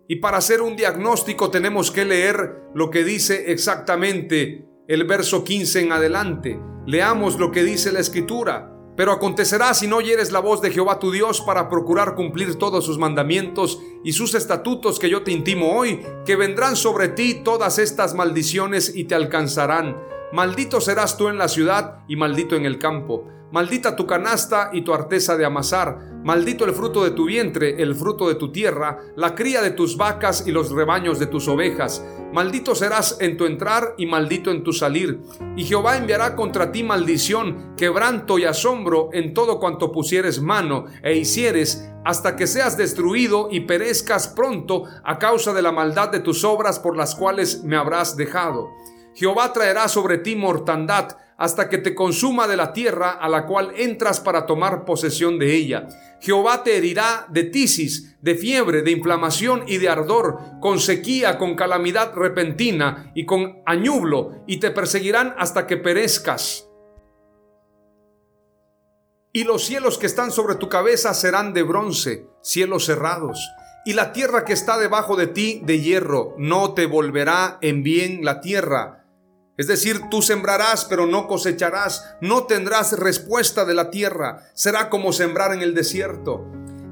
Y 0.08 0.16
para 0.16 0.38
hacer 0.38 0.62
un 0.62 0.76
diagnóstico 0.76 1.50
tenemos 1.50 1.90
que 1.90 2.04
leer 2.04 2.62
lo 2.74 2.90
que 2.90 3.04
dice 3.04 3.52
exactamente 3.52 4.66
el 4.88 5.04
verso 5.04 5.44
15 5.44 5.80
en 5.80 5.92
adelante. 5.92 6.60
Leamos 6.86 7.38
lo 7.38 7.50
que 7.50 7.62
dice 7.62 7.92
la 7.92 8.00
escritura. 8.00 8.70
Pero 8.96 9.10
acontecerá 9.10 9.74
si 9.74 9.88
no 9.88 9.96
oyeres 9.96 10.30
la 10.30 10.38
voz 10.38 10.62
de 10.62 10.70
Jehová 10.70 11.00
tu 11.00 11.10
Dios 11.10 11.40
para 11.40 11.68
procurar 11.68 12.14
cumplir 12.14 12.56
todos 12.56 12.84
sus 12.84 12.96
mandamientos 12.96 13.80
y 14.04 14.12
sus 14.12 14.34
estatutos 14.34 15.00
que 15.00 15.10
yo 15.10 15.24
te 15.24 15.32
intimo 15.32 15.76
hoy, 15.76 16.00
que 16.24 16.36
vendrán 16.36 16.76
sobre 16.76 17.08
ti 17.08 17.40
todas 17.42 17.78
estas 17.78 18.14
maldiciones 18.14 18.94
y 18.94 19.04
te 19.04 19.16
alcanzarán. 19.16 19.96
Maldito 20.32 20.80
serás 20.80 21.16
tú 21.16 21.28
en 21.28 21.38
la 21.38 21.48
ciudad 21.48 22.04
y 22.08 22.14
maldito 22.14 22.54
en 22.54 22.66
el 22.66 22.78
campo. 22.78 23.28
Maldita 23.54 23.94
tu 23.94 24.04
canasta 24.04 24.70
y 24.72 24.82
tu 24.82 24.92
arteza 24.92 25.36
de 25.36 25.44
amasar. 25.44 26.00
Maldito 26.24 26.64
el 26.64 26.72
fruto 26.72 27.04
de 27.04 27.12
tu 27.12 27.26
vientre, 27.26 27.80
el 27.80 27.94
fruto 27.94 28.26
de 28.26 28.34
tu 28.34 28.50
tierra, 28.50 28.98
la 29.14 29.36
cría 29.36 29.62
de 29.62 29.70
tus 29.70 29.96
vacas 29.96 30.44
y 30.44 30.50
los 30.50 30.72
rebaños 30.72 31.20
de 31.20 31.28
tus 31.28 31.46
ovejas. 31.46 32.04
Maldito 32.32 32.74
serás 32.74 33.16
en 33.20 33.36
tu 33.36 33.46
entrar 33.46 33.94
y 33.96 34.06
maldito 34.06 34.50
en 34.50 34.64
tu 34.64 34.72
salir. 34.72 35.20
Y 35.56 35.62
Jehová 35.62 35.96
enviará 35.96 36.34
contra 36.34 36.72
ti 36.72 36.82
maldición, 36.82 37.76
quebranto 37.76 38.40
y 38.40 38.44
asombro 38.44 39.10
en 39.12 39.32
todo 39.34 39.60
cuanto 39.60 39.92
pusieres 39.92 40.40
mano 40.40 40.86
e 41.04 41.14
hicieres, 41.14 41.88
hasta 42.04 42.34
que 42.34 42.48
seas 42.48 42.76
destruido 42.76 43.50
y 43.52 43.60
perezcas 43.60 44.26
pronto 44.26 44.82
a 45.04 45.20
causa 45.20 45.52
de 45.52 45.62
la 45.62 45.70
maldad 45.70 46.08
de 46.08 46.18
tus 46.18 46.42
obras 46.42 46.80
por 46.80 46.96
las 46.96 47.14
cuales 47.14 47.62
me 47.62 47.76
habrás 47.76 48.16
dejado. 48.16 48.70
Jehová 49.14 49.52
traerá 49.52 49.86
sobre 49.86 50.18
ti 50.18 50.34
mortandad 50.34 51.18
hasta 51.36 51.68
que 51.68 51.78
te 51.78 51.94
consuma 51.94 52.46
de 52.46 52.56
la 52.56 52.72
tierra 52.72 53.10
a 53.10 53.28
la 53.28 53.46
cual 53.46 53.72
entras 53.76 54.20
para 54.20 54.46
tomar 54.46 54.84
posesión 54.84 55.38
de 55.38 55.54
ella. 55.54 55.86
Jehová 56.20 56.62
te 56.62 56.76
herirá 56.76 57.26
de 57.28 57.44
tisis, 57.44 58.16
de 58.22 58.34
fiebre, 58.34 58.82
de 58.82 58.92
inflamación 58.92 59.64
y 59.66 59.78
de 59.78 59.88
ardor, 59.88 60.38
con 60.60 60.80
sequía, 60.80 61.38
con 61.38 61.56
calamidad 61.56 62.14
repentina 62.14 63.10
y 63.14 63.26
con 63.26 63.62
añublo, 63.66 64.42
y 64.46 64.58
te 64.58 64.70
perseguirán 64.70 65.34
hasta 65.38 65.66
que 65.66 65.76
perezcas. 65.76 66.68
Y 69.32 69.44
los 69.44 69.64
cielos 69.64 69.98
que 69.98 70.06
están 70.06 70.30
sobre 70.30 70.54
tu 70.54 70.68
cabeza 70.68 71.12
serán 71.12 71.52
de 71.52 71.64
bronce, 71.64 72.28
cielos 72.40 72.86
cerrados. 72.86 73.38
Y 73.84 73.92
la 73.92 74.12
tierra 74.12 74.44
que 74.44 74.52
está 74.52 74.78
debajo 74.78 75.16
de 75.16 75.26
ti 75.26 75.60
de 75.64 75.80
hierro, 75.80 76.34
no 76.38 76.72
te 76.72 76.86
volverá 76.86 77.58
en 77.60 77.82
bien 77.82 78.20
la 78.22 78.40
tierra 78.40 79.03
es 79.56 79.68
decir, 79.68 80.00
tú 80.10 80.20
sembrarás, 80.20 80.84
pero 80.84 81.06
no 81.06 81.28
cosecharás, 81.28 82.16
no 82.20 82.44
tendrás 82.44 82.98
respuesta 82.98 83.64
de 83.64 83.74
la 83.74 83.90
tierra, 83.90 84.48
será 84.54 84.90
como 84.90 85.12
sembrar 85.12 85.52
en 85.52 85.62
el 85.62 85.74
desierto. 85.74 86.44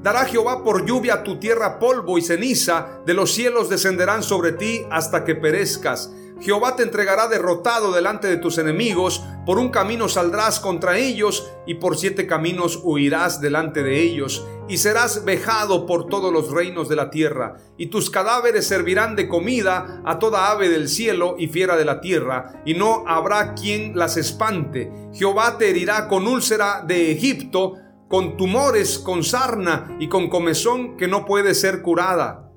Dará 0.03 0.25
Jehová 0.25 0.63
por 0.63 0.87
lluvia 0.87 1.25
tu 1.25 1.39
tierra 1.39 1.79
polvo 1.79 2.19
y 2.19 2.23
ceniza, 2.23 3.01
de 3.07 3.15
los 3.15 3.33
cielos 3.33 3.69
descenderán 3.69 4.23
sobre 4.23 4.53
ti 4.53 4.85
hasta 4.91 5.25
que 5.25 5.35
perezcas. 5.35 6.11
Jehová 6.43 6.75
te 6.75 6.83
entregará 6.83 7.29
derrotado 7.29 7.93
delante 7.93 8.27
de 8.27 8.37
tus 8.37 8.59
enemigos, 8.59 9.25
por 9.47 9.61
un 9.61 9.69
camino 9.69 10.09
saldrás 10.09 10.59
contra 10.59 10.99
ellos 10.99 11.49
y 11.69 11.75
por 11.75 11.97
siete 11.97 12.27
caminos 12.27 12.81
huirás 12.83 13.41
delante 13.41 13.85
de 13.85 14.03
ellos, 14.03 14.45
y 14.69 14.79
serás 14.79 15.25
vejado 15.25 15.87
por 15.87 16.09
todos 16.09 16.33
los 16.33 16.51
reinos 16.51 16.89
de 16.89 16.97
la 16.97 17.11
tierra, 17.11 17.59
y 17.79 17.87
tus 17.87 18.11
cadáveres 18.11 18.67
servirán 18.67 19.15
de 19.15 19.29
comida 19.29 20.03
a 20.05 20.19
toda 20.19 20.51
ave 20.51 20.69
del 20.69 20.89
cielo 20.89 21.37
y 21.39 21.47
fiera 21.47 21.77
de 21.77 21.85
la 21.85 22.01
tierra, 22.01 22.61
y 22.67 22.75
no 22.75 23.05
habrá 23.07 23.55
quien 23.55 23.97
las 23.97 24.17
espante. 24.17 24.91
Jehová 25.15 25.59
te 25.59 25.71
herirá 25.71 26.09
con 26.09 26.27
úlcera 26.27 26.83
de 26.85 27.13
Egipto, 27.13 27.75
con 28.09 28.37
tumores, 28.37 28.99
con 28.99 29.23
sarna 29.23 29.97
y 30.01 30.09
con 30.09 30.29
comezón 30.29 30.97
que 30.97 31.07
no 31.07 31.25
puede 31.25 31.55
ser 31.55 31.83
curada. 31.83 32.51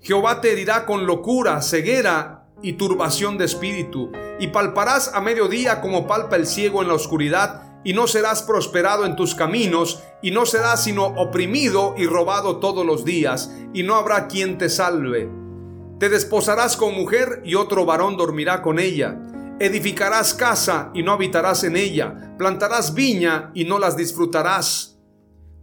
Jehová 0.00 0.40
te 0.40 0.52
herirá 0.52 0.86
con 0.86 1.04
locura, 1.04 1.60
ceguera 1.60 2.43
y 2.64 2.72
turbación 2.72 3.36
de 3.36 3.44
espíritu, 3.44 4.10
y 4.40 4.48
palparás 4.48 5.12
a 5.12 5.20
mediodía 5.20 5.82
como 5.82 6.06
palpa 6.06 6.36
el 6.36 6.46
ciego 6.46 6.80
en 6.80 6.88
la 6.88 6.94
oscuridad, 6.94 7.62
y 7.84 7.92
no 7.92 8.06
serás 8.06 8.42
prosperado 8.42 9.04
en 9.04 9.16
tus 9.16 9.34
caminos, 9.34 10.02
y 10.22 10.30
no 10.30 10.46
serás 10.46 10.82
sino 10.82 11.04
oprimido 11.04 11.94
y 11.98 12.06
robado 12.06 12.56
todos 12.56 12.86
los 12.86 13.04
días, 13.04 13.54
y 13.74 13.82
no 13.82 13.96
habrá 13.96 14.28
quien 14.28 14.56
te 14.56 14.70
salve. 14.70 15.28
Te 16.00 16.08
desposarás 16.08 16.78
con 16.78 16.94
mujer 16.94 17.42
y 17.44 17.54
otro 17.54 17.84
varón 17.84 18.16
dormirá 18.16 18.62
con 18.62 18.78
ella. 18.78 19.18
Edificarás 19.60 20.32
casa 20.32 20.90
y 20.94 21.02
no 21.02 21.12
habitarás 21.12 21.64
en 21.64 21.76
ella. 21.76 22.34
Plantarás 22.38 22.94
viña 22.94 23.52
y 23.54 23.64
no 23.64 23.78
las 23.78 23.96
disfrutarás. 23.96 24.98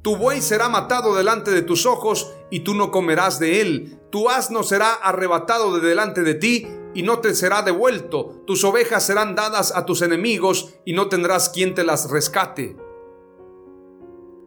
Tu 0.01 0.15
buey 0.15 0.41
será 0.41 0.69
matado 0.69 1.15
delante 1.15 1.51
de 1.51 1.63
tus 1.63 1.85
ojos 1.85 2.31
y 2.49 2.61
tú 2.61 2.75
no 2.75 2.91
comerás 2.91 3.39
de 3.39 3.61
él. 3.61 3.99
Tu 4.09 4.29
asno 4.29 4.63
será 4.63 4.93
arrebatado 4.93 5.77
de 5.77 5.87
delante 5.87 6.21
de 6.21 6.35
ti 6.35 6.67
y 6.93 7.03
no 7.03 7.19
te 7.19 7.33
será 7.35 7.61
devuelto. 7.61 8.41
Tus 8.45 8.63
ovejas 8.63 9.05
serán 9.05 9.35
dadas 9.35 9.73
a 9.75 9.85
tus 9.85 10.01
enemigos 10.01 10.73
y 10.85 10.93
no 10.93 11.09
tendrás 11.09 11.49
quien 11.49 11.73
te 11.73 11.83
las 11.83 12.09
rescate. 12.09 12.75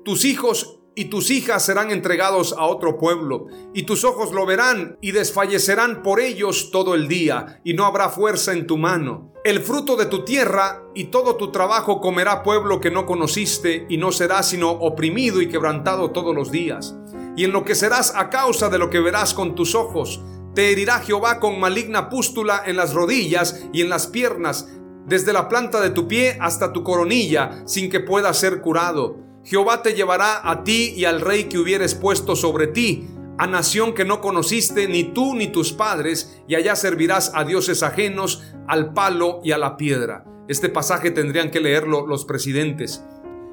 tus 0.04 0.24
hijos 0.26 0.80
y 0.94 1.06
tus 1.06 1.30
hijas 1.30 1.64
serán 1.64 1.90
entregados 1.90 2.54
a 2.56 2.66
otro 2.66 2.98
pueblo, 2.98 3.46
y 3.72 3.82
tus 3.82 4.04
ojos 4.04 4.32
lo 4.32 4.46
verán 4.46 4.96
y 5.00 5.10
desfallecerán 5.10 6.02
por 6.02 6.20
ellos 6.20 6.70
todo 6.70 6.94
el 6.94 7.08
día, 7.08 7.60
y 7.64 7.74
no 7.74 7.84
habrá 7.84 8.10
fuerza 8.10 8.52
en 8.52 8.66
tu 8.66 8.76
mano. 8.78 9.32
El 9.44 9.60
fruto 9.60 9.96
de 9.96 10.06
tu 10.06 10.24
tierra 10.24 10.84
y 10.94 11.04
todo 11.04 11.36
tu 11.36 11.50
trabajo 11.50 12.00
comerá 12.00 12.42
pueblo 12.42 12.80
que 12.80 12.90
no 12.90 13.06
conociste, 13.06 13.86
y 13.88 13.96
no 13.96 14.12
será 14.12 14.42
sino 14.42 14.70
oprimido 14.70 15.40
y 15.42 15.48
quebrantado 15.48 16.12
todos 16.12 16.34
los 16.34 16.50
días. 16.52 16.94
Y 17.36 17.44
enloquecerás 17.44 18.14
a 18.14 18.30
causa 18.30 18.68
de 18.68 18.78
lo 18.78 18.90
que 18.90 19.00
verás 19.00 19.34
con 19.34 19.56
tus 19.56 19.74
ojos. 19.74 20.22
Te 20.54 20.70
herirá 20.70 21.00
Jehová 21.00 21.40
con 21.40 21.58
maligna 21.58 22.08
pústula 22.08 22.62
en 22.64 22.76
las 22.76 22.94
rodillas 22.94 23.64
y 23.72 23.82
en 23.82 23.88
las 23.88 24.06
piernas, 24.06 24.68
desde 25.06 25.32
la 25.32 25.48
planta 25.48 25.80
de 25.80 25.90
tu 25.90 26.08
pie 26.08 26.38
hasta 26.40 26.72
tu 26.72 26.82
coronilla, 26.82 27.62
sin 27.66 27.90
que 27.90 28.00
pueda 28.00 28.32
ser 28.32 28.60
curado 28.60 29.24
Jehová 29.44 29.82
te 29.82 29.92
llevará 29.92 30.48
a 30.50 30.64
ti 30.64 30.94
y 30.96 31.04
al 31.04 31.20
rey 31.20 31.44
que 31.44 31.58
hubieres 31.58 31.94
puesto 31.94 32.34
sobre 32.34 32.66
ti, 32.66 33.06
a 33.36 33.46
nación 33.46 33.92
que 33.92 34.04
no 34.04 34.20
conociste 34.22 34.88
ni 34.88 35.04
tú 35.04 35.34
ni 35.34 35.48
tus 35.48 35.72
padres, 35.72 36.42
y 36.48 36.54
allá 36.54 36.76
servirás 36.76 37.32
a 37.34 37.44
dioses 37.44 37.82
ajenos, 37.82 38.42
al 38.66 38.94
palo 38.94 39.40
y 39.44 39.52
a 39.52 39.58
la 39.58 39.76
piedra. 39.76 40.24
Este 40.48 40.70
pasaje 40.70 41.10
tendrían 41.10 41.50
que 41.50 41.60
leerlo 41.60 42.06
los 42.06 42.24
presidentes. 42.24 43.04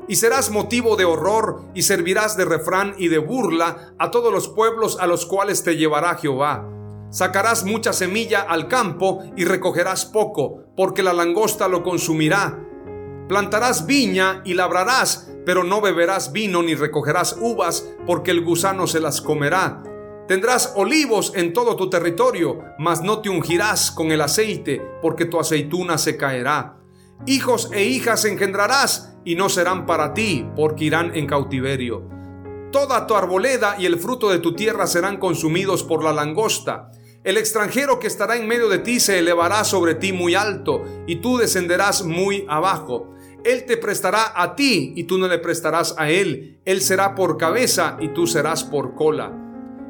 Y 0.07 0.15
serás 0.15 0.49
motivo 0.49 0.95
de 0.95 1.05
horror 1.05 1.65
y 1.73 1.83
servirás 1.83 2.37
de 2.37 2.45
refrán 2.45 2.95
y 2.97 3.09
de 3.09 3.17
burla 3.17 3.93
a 3.99 4.11
todos 4.11 4.31
los 4.31 4.47
pueblos 4.47 4.97
a 4.99 5.07
los 5.07 5.25
cuales 5.25 5.63
te 5.63 5.75
llevará 5.75 6.15
Jehová. 6.15 6.67
Sacarás 7.11 7.65
mucha 7.65 7.91
semilla 7.91 8.41
al 8.41 8.69
campo 8.69 9.19
y 9.35 9.43
recogerás 9.43 10.05
poco, 10.05 10.63
porque 10.77 11.03
la 11.03 11.11
langosta 11.11 11.67
lo 11.67 11.83
consumirá. 11.83 12.57
Plantarás 13.27 13.85
viña 13.85 14.41
y 14.45 14.53
labrarás, 14.53 15.29
pero 15.45 15.65
no 15.65 15.81
beberás 15.81 16.31
vino 16.31 16.63
ni 16.63 16.73
recogerás 16.73 17.37
uvas, 17.39 17.87
porque 18.05 18.31
el 18.31 18.45
gusano 18.45 18.87
se 18.87 19.01
las 19.01 19.21
comerá. 19.21 19.83
Tendrás 20.29 20.71
olivos 20.77 21.33
en 21.35 21.51
todo 21.51 21.75
tu 21.75 21.89
territorio, 21.89 22.59
mas 22.79 23.01
no 23.01 23.19
te 23.19 23.29
ungirás 23.29 23.91
con 23.91 24.13
el 24.13 24.21
aceite, 24.21 24.81
porque 25.01 25.25
tu 25.25 25.37
aceituna 25.37 25.97
se 25.97 26.15
caerá. 26.15 26.77
Hijos 27.25 27.69
e 27.73 27.83
hijas 27.83 28.23
engendrarás, 28.23 29.17
y 29.25 29.35
no 29.35 29.49
serán 29.49 29.85
para 29.85 30.13
ti, 30.13 30.47
porque 30.55 30.85
irán 30.85 31.11
en 31.13 31.27
cautiverio. 31.27 32.07
Toda 32.71 33.05
tu 33.05 33.15
arboleda 33.15 33.75
y 33.77 33.85
el 33.85 33.99
fruto 33.99 34.29
de 34.29 34.39
tu 34.39 34.55
tierra 34.55 34.87
serán 34.87 35.17
consumidos 35.17 35.83
por 35.83 36.05
la 36.05 36.13
langosta. 36.13 36.89
El 37.23 37.37
extranjero 37.37 37.99
que 37.99 38.07
estará 38.07 38.35
en 38.35 38.47
medio 38.47 38.67
de 38.67 38.79
ti 38.79 38.99
se 38.99 39.19
elevará 39.19 39.63
sobre 39.63 39.93
ti 39.93 40.11
muy 40.11 40.33
alto, 40.33 40.83
y 41.05 41.17
tú 41.17 41.37
descenderás 41.37 42.03
muy 42.03 42.45
abajo. 42.49 43.13
Él 43.43 43.65
te 43.65 43.77
prestará 43.77 44.33
a 44.35 44.55
ti 44.55 44.93
y 44.95 45.03
tú 45.03 45.19
no 45.19 45.27
le 45.27 45.37
prestarás 45.37 45.93
a 45.99 46.09
Él. 46.09 46.59
Él 46.65 46.81
será 46.81 47.13
por 47.13 47.37
cabeza 47.37 47.97
y 47.99 48.09
tú 48.09 48.25
serás 48.25 48.63
por 48.63 48.95
cola. 48.95 49.37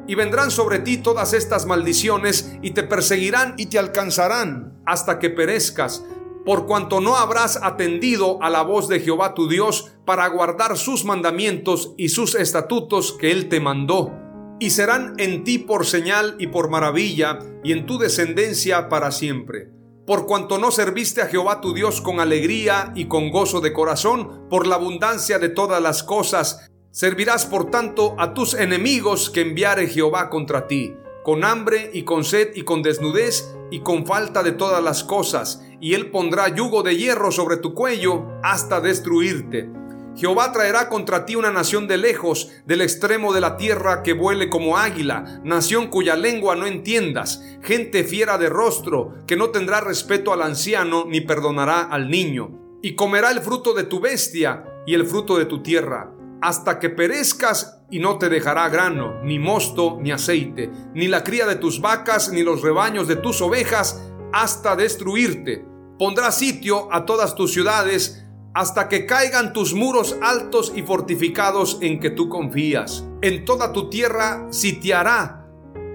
Y 0.06 0.14
vendrán 0.14 0.50
sobre 0.50 0.78
ti 0.80 0.98
todas 0.98 1.32
estas 1.32 1.64
maldiciones 1.64 2.52
y 2.60 2.72
te 2.72 2.82
perseguirán 2.82 3.54
y 3.56 3.66
te 3.66 3.78
alcanzarán 3.78 4.82
hasta 4.84 5.18
que 5.18 5.30
perezcas, 5.30 6.04
por 6.44 6.66
cuanto 6.66 7.00
no 7.00 7.16
habrás 7.16 7.58
atendido 7.62 8.42
a 8.42 8.50
la 8.50 8.62
voz 8.62 8.88
de 8.88 9.00
Jehová 9.00 9.32
tu 9.32 9.48
Dios 9.48 9.92
para 10.04 10.26
guardar 10.28 10.76
sus 10.76 11.06
mandamientos 11.06 11.94
y 11.96 12.10
sus 12.10 12.34
estatutos 12.34 13.12
que 13.12 13.30
Él 13.30 13.48
te 13.48 13.60
mandó. 13.60 14.21
Y 14.62 14.70
serán 14.70 15.14
en 15.18 15.42
ti 15.42 15.58
por 15.58 15.84
señal 15.86 16.36
y 16.38 16.46
por 16.46 16.70
maravilla 16.70 17.40
y 17.64 17.72
en 17.72 17.84
tu 17.84 17.98
descendencia 17.98 18.88
para 18.88 19.10
siempre. 19.10 19.70
Por 20.06 20.24
cuanto 20.24 20.56
no 20.56 20.70
serviste 20.70 21.20
a 21.20 21.26
Jehová 21.26 21.60
tu 21.60 21.74
Dios 21.74 22.00
con 22.00 22.20
alegría 22.20 22.92
y 22.94 23.06
con 23.06 23.32
gozo 23.32 23.60
de 23.60 23.72
corazón, 23.72 24.46
por 24.48 24.68
la 24.68 24.76
abundancia 24.76 25.40
de 25.40 25.48
todas 25.48 25.82
las 25.82 26.04
cosas, 26.04 26.70
servirás 26.92 27.44
por 27.44 27.72
tanto 27.72 28.14
a 28.20 28.34
tus 28.34 28.54
enemigos 28.54 29.30
que 29.30 29.40
enviare 29.40 29.88
Jehová 29.88 30.30
contra 30.30 30.68
ti, 30.68 30.94
con 31.24 31.42
hambre 31.42 31.90
y 31.92 32.04
con 32.04 32.22
sed 32.22 32.50
y 32.54 32.62
con 32.62 32.84
desnudez 32.84 33.52
y 33.72 33.80
con 33.80 34.06
falta 34.06 34.44
de 34.44 34.52
todas 34.52 34.80
las 34.80 35.02
cosas, 35.02 35.60
y 35.80 35.94
él 35.94 36.12
pondrá 36.12 36.54
yugo 36.54 36.84
de 36.84 36.96
hierro 36.96 37.32
sobre 37.32 37.56
tu 37.56 37.74
cuello 37.74 38.28
hasta 38.44 38.80
destruirte 38.80 39.81
Jehová 40.16 40.52
traerá 40.52 40.88
contra 40.88 41.24
ti 41.24 41.36
una 41.36 41.50
nación 41.50 41.88
de 41.88 41.96
lejos, 41.96 42.50
del 42.66 42.82
extremo 42.82 43.32
de 43.32 43.40
la 43.40 43.56
tierra 43.56 44.02
que 44.02 44.12
vuele 44.12 44.50
como 44.50 44.76
águila, 44.76 45.40
nación 45.42 45.88
cuya 45.88 46.16
lengua 46.16 46.54
no 46.54 46.66
entiendas, 46.66 47.42
gente 47.62 48.04
fiera 48.04 48.36
de 48.36 48.48
rostro, 48.48 49.14
que 49.26 49.36
no 49.36 49.50
tendrá 49.50 49.80
respeto 49.80 50.32
al 50.32 50.42
anciano 50.42 51.06
ni 51.06 51.22
perdonará 51.22 51.82
al 51.82 52.10
niño. 52.10 52.78
Y 52.82 52.94
comerá 52.94 53.30
el 53.30 53.40
fruto 53.40 53.74
de 53.74 53.84
tu 53.84 54.00
bestia 54.00 54.64
y 54.86 54.94
el 54.94 55.06
fruto 55.06 55.38
de 55.38 55.46
tu 55.46 55.62
tierra, 55.62 56.12
hasta 56.42 56.78
que 56.78 56.90
perezcas 56.90 57.82
y 57.90 57.98
no 58.00 58.18
te 58.18 58.28
dejará 58.28 58.68
grano, 58.68 59.20
ni 59.22 59.38
mosto, 59.38 59.98
ni 60.00 60.10
aceite, 60.10 60.70
ni 60.94 61.08
la 61.08 61.22
cría 61.22 61.46
de 61.46 61.56
tus 61.56 61.80
vacas, 61.80 62.32
ni 62.32 62.42
los 62.42 62.62
rebaños 62.62 63.08
de 63.08 63.16
tus 63.16 63.40
ovejas, 63.40 64.02
hasta 64.32 64.76
destruirte. 64.76 65.64
Pondrá 65.98 66.32
sitio 66.32 66.92
a 66.92 67.04
todas 67.04 67.34
tus 67.34 67.52
ciudades, 67.52 68.21
hasta 68.54 68.88
que 68.88 69.06
caigan 69.06 69.52
tus 69.52 69.74
muros 69.74 70.16
altos 70.20 70.72
y 70.74 70.82
fortificados 70.82 71.78
en 71.80 72.00
que 72.00 72.10
tú 72.10 72.28
confías. 72.28 73.06
En 73.22 73.44
toda 73.44 73.72
tu 73.72 73.88
tierra 73.88 74.46
sitiará, 74.50 75.46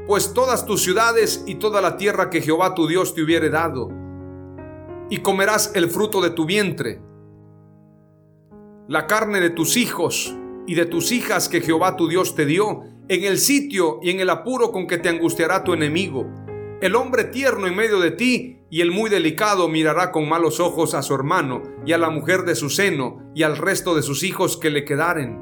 pues 0.08 0.34
todas 0.34 0.66
tus 0.66 0.82
ciudades 0.82 1.44
y 1.46 1.56
toda 1.56 1.82
la 1.82 1.98
tierra 1.98 2.30
que 2.30 2.42
Jehová 2.42 2.74
tu 2.74 2.88
Dios 2.88 3.14
te 3.14 3.22
hubiere 3.22 3.50
dado. 3.50 3.90
Y 5.10 5.20
comerás 5.20 5.72
el 5.76 5.90
fruto 5.90 6.22
de 6.22 6.32
tu 6.32 6.46
vientre, 6.46 7.02
la 8.88 9.06
carne 9.06 9.40
de 9.40 9.50
tus 9.50 9.78
hijos 9.78 10.36
y 10.66 10.76
de 10.76 10.86
tus 10.86 11.12
hijas 11.12 11.50
que 11.50 11.62
Jehová 11.62 11.96
tu 11.96 12.08
Dios 12.08 12.36
te 12.36 12.46
dio, 12.46 12.84
en 13.10 13.24
el 13.24 13.38
sitio 13.38 14.00
y 14.02 14.10
en 14.10 14.20
el 14.20 14.30
apuro 14.30 14.72
con 14.72 14.88
que 14.88 14.98
te 14.98 15.10
angustiará 15.10 15.64
tu 15.64 15.74
enemigo. 15.74 16.26
El 16.82 16.96
hombre 16.96 17.26
tierno 17.26 17.68
en 17.68 17.76
medio 17.76 18.00
de 18.00 18.12
ti 18.12 18.57
y 18.70 18.82
el 18.82 18.92
muy 18.92 19.10
delicado 19.10 19.70
mirará 19.70 20.12
con 20.12 20.28
malos 20.28 20.60
ojos 20.60 20.94
a 20.94 21.02
su 21.02 21.14
hermano 21.14 21.64
y 21.86 21.94
a 21.94 21.98
la 21.98 22.10
mujer 22.10 22.44
de 22.44 22.56
su 22.56 22.70
seno 22.70 23.32
y 23.34 23.44
al 23.44 23.58
resto 23.58 23.96
de 23.96 24.02
sus 24.02 24.24
hijos 24.24 24.58
que 24.58 24.70
le 24.70 24.84
quedaren. 24.84 25.40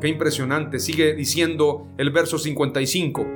Qué 0.00 0.08
impresionante, 0.08 0.78
sigue 0.78 1.14
diciendo 1.14 1.88
el 1.98 2.10
verso 2.10 2.38
55. 2.38 3.26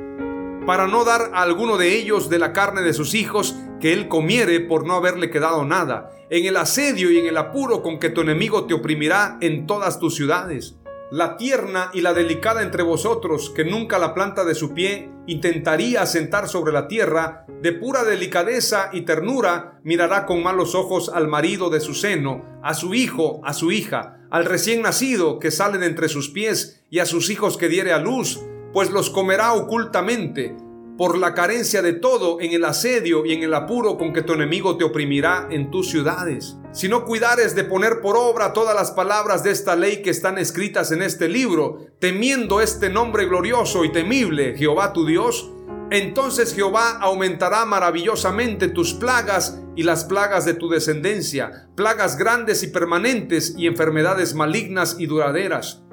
Para 0.66 0.86
no 0.86 1.04
dar 1.04 1.30
a 1.34 1.42
alguno 1.42 1.78
de 1.78 1.96
ellos 1.96 2.28
de 2.28 2.38
la 2.38 2.52
carne 2.52 2.82
de 2.82 2.92
sus 2.92 3.14
hijos 3.14 3.56
que 3.80 3.92
él 3.92 4.08
comiere 4.08 4.60
por 4.60 4.86
no 4.86 4.94
haberle 4.94 5.30
quedado 5.30 5.64
nada, 5.64 6.10
en 6.30 6.44
el 6.44 6.56
asedio 6.56 7.10
y 7.10 7.18
en 7.18 7.26
el 7.26 7.38
apuro 7.38 7.82
con 7.82 7.98
que 7.98 8.10
tu 8.10 8.20
enemigo 8.20 8.66
te 8.66 8.74
oprimirá 8.74 9.38
en 9.40 9.66
todas 9.66 9.98
tus 9.98 10.14
ciudades 10.14 10.77
la 11.10 11.36
tierna 11.36 11.90
y 11.94 12.02
la 12.02 12.12
delicada 12.12 12.62
entre 12.62 12.82
vosotros, 12.82 13.50
que 13.50 13.64
nunca 13.64 13.98
la 13.98 14.14
planta 14.14 14.44
de 14.44 14.54
su 14.54 14.74
pie 14.74 15.10
intentaría 15.26 16.04
sentar 16.06 16.48
sobre 16.48 16.72
la 16.72 16.88
tierra, 16.88 17.46
de 17.62 17.72
pura 17.72 18.04
delicadeza 18.04 18.90
y 18.92 19.02
ternura, 19.02 19.80
mirará 19.84 20.26
con 20.26 20.42
malos 20.42 20.74
ojos 20.74 21.10
al 21.12 21.28
marido 21.28 21.70
de 21.70 21.80
su 21.80 21.94
seno, 21.94 22.44
a 22.62 22.74
su 22.74 22.94
hijo, 22.94 23.40
a 23.44 23.54
su 23.54 23.72
hija, 23.72 24.18
al 24.30 24.44
recién 24.44 24.82
nacido 24.82 25.38
que 25.38 25.50
sale 25.50 25.78
de 25.78 25.86
entre 25.86 26.08
sus 26.08 26.30
pies, 26.30 26.84
y 26.90 27.00
a 27.00 27.06
sus 27.06 27.30
hijos 27.30 27.56
que 27.56 27.68
diere 27.68 27.92
a 27.92 27.98
luz, 27.98 28.40
pues 28.72 28.90
los 28.90 29.10
comerá 29.10 29.54
ocultamente, 29.54 30.56
por 30.98 31.16
la 31.16 31.32
carencia 31.32 31.80
de 31.80 31.92
todo 31.92 32.40
en 32.40 32.52
el 32.52 32.64
asedio 32.64 33.24
y 33.24 33.32
en 33.32 33.44
el 33.44 33.54
apuro 33.54 33.96
con 33.96 34.12
que 34.12 34.22
tu 34.22 34.32
enemigo 34.32 34.76
te 34.76 34.82
oprimirá 34.82 35.46
en 35.48 35.70
tus 35.70 35.88
ciudades. 35.88 36.56
Si 36.72 36.88
no 36.88 37.04
cuidares 37.04 37.54
de 37.54 37.62
poner 37.62 38.00
por 38.00 38.16
obra 38.16 38.52
todas 38.52 38.74
las 38.74 38.90
palabras 38.90 39.44
de 39.44 39.52
esta 39.52 39.76
ley 39.76 40.02
que 40.02 40.10
están 40.10 40.38
escritas 40.38 40.90
en 40.90 41.02
este 41.02 41.28
libro, 41.28 41.86
temiendo 42.00 42.60
este 42.60 42.90
nombre 42.90 43.26
glorioso 43.26 43.84
y 43.84 43.92
temible, 43.92 44.56
Jehová 44.58 44.92
tu 44.92 45.06
Dios, 45.06 45.52
entonces 45.90 46.52
Jehová 46.52 46.98
aumentará 47.00 47.64
maravillosamente 47.64 48.66
tus 48.66 48.92
plagas 48.92 49.62
y 49.76 49.84
las 49.84 50.04
plagas 50.04 50.44
de 50.44 50.54
tu 50.54 50.68
descendencia, 50.68 51.68
plagas 51.76 52.18
grandes 52.18 52.64
y 52.64 52.66
permanentes 52.66 53.54
y 53.56 53.68
enfermedades 53.68 54.34
malignas 54.34 54.96
y 54.98 55.06
duraderas 55.06 55.84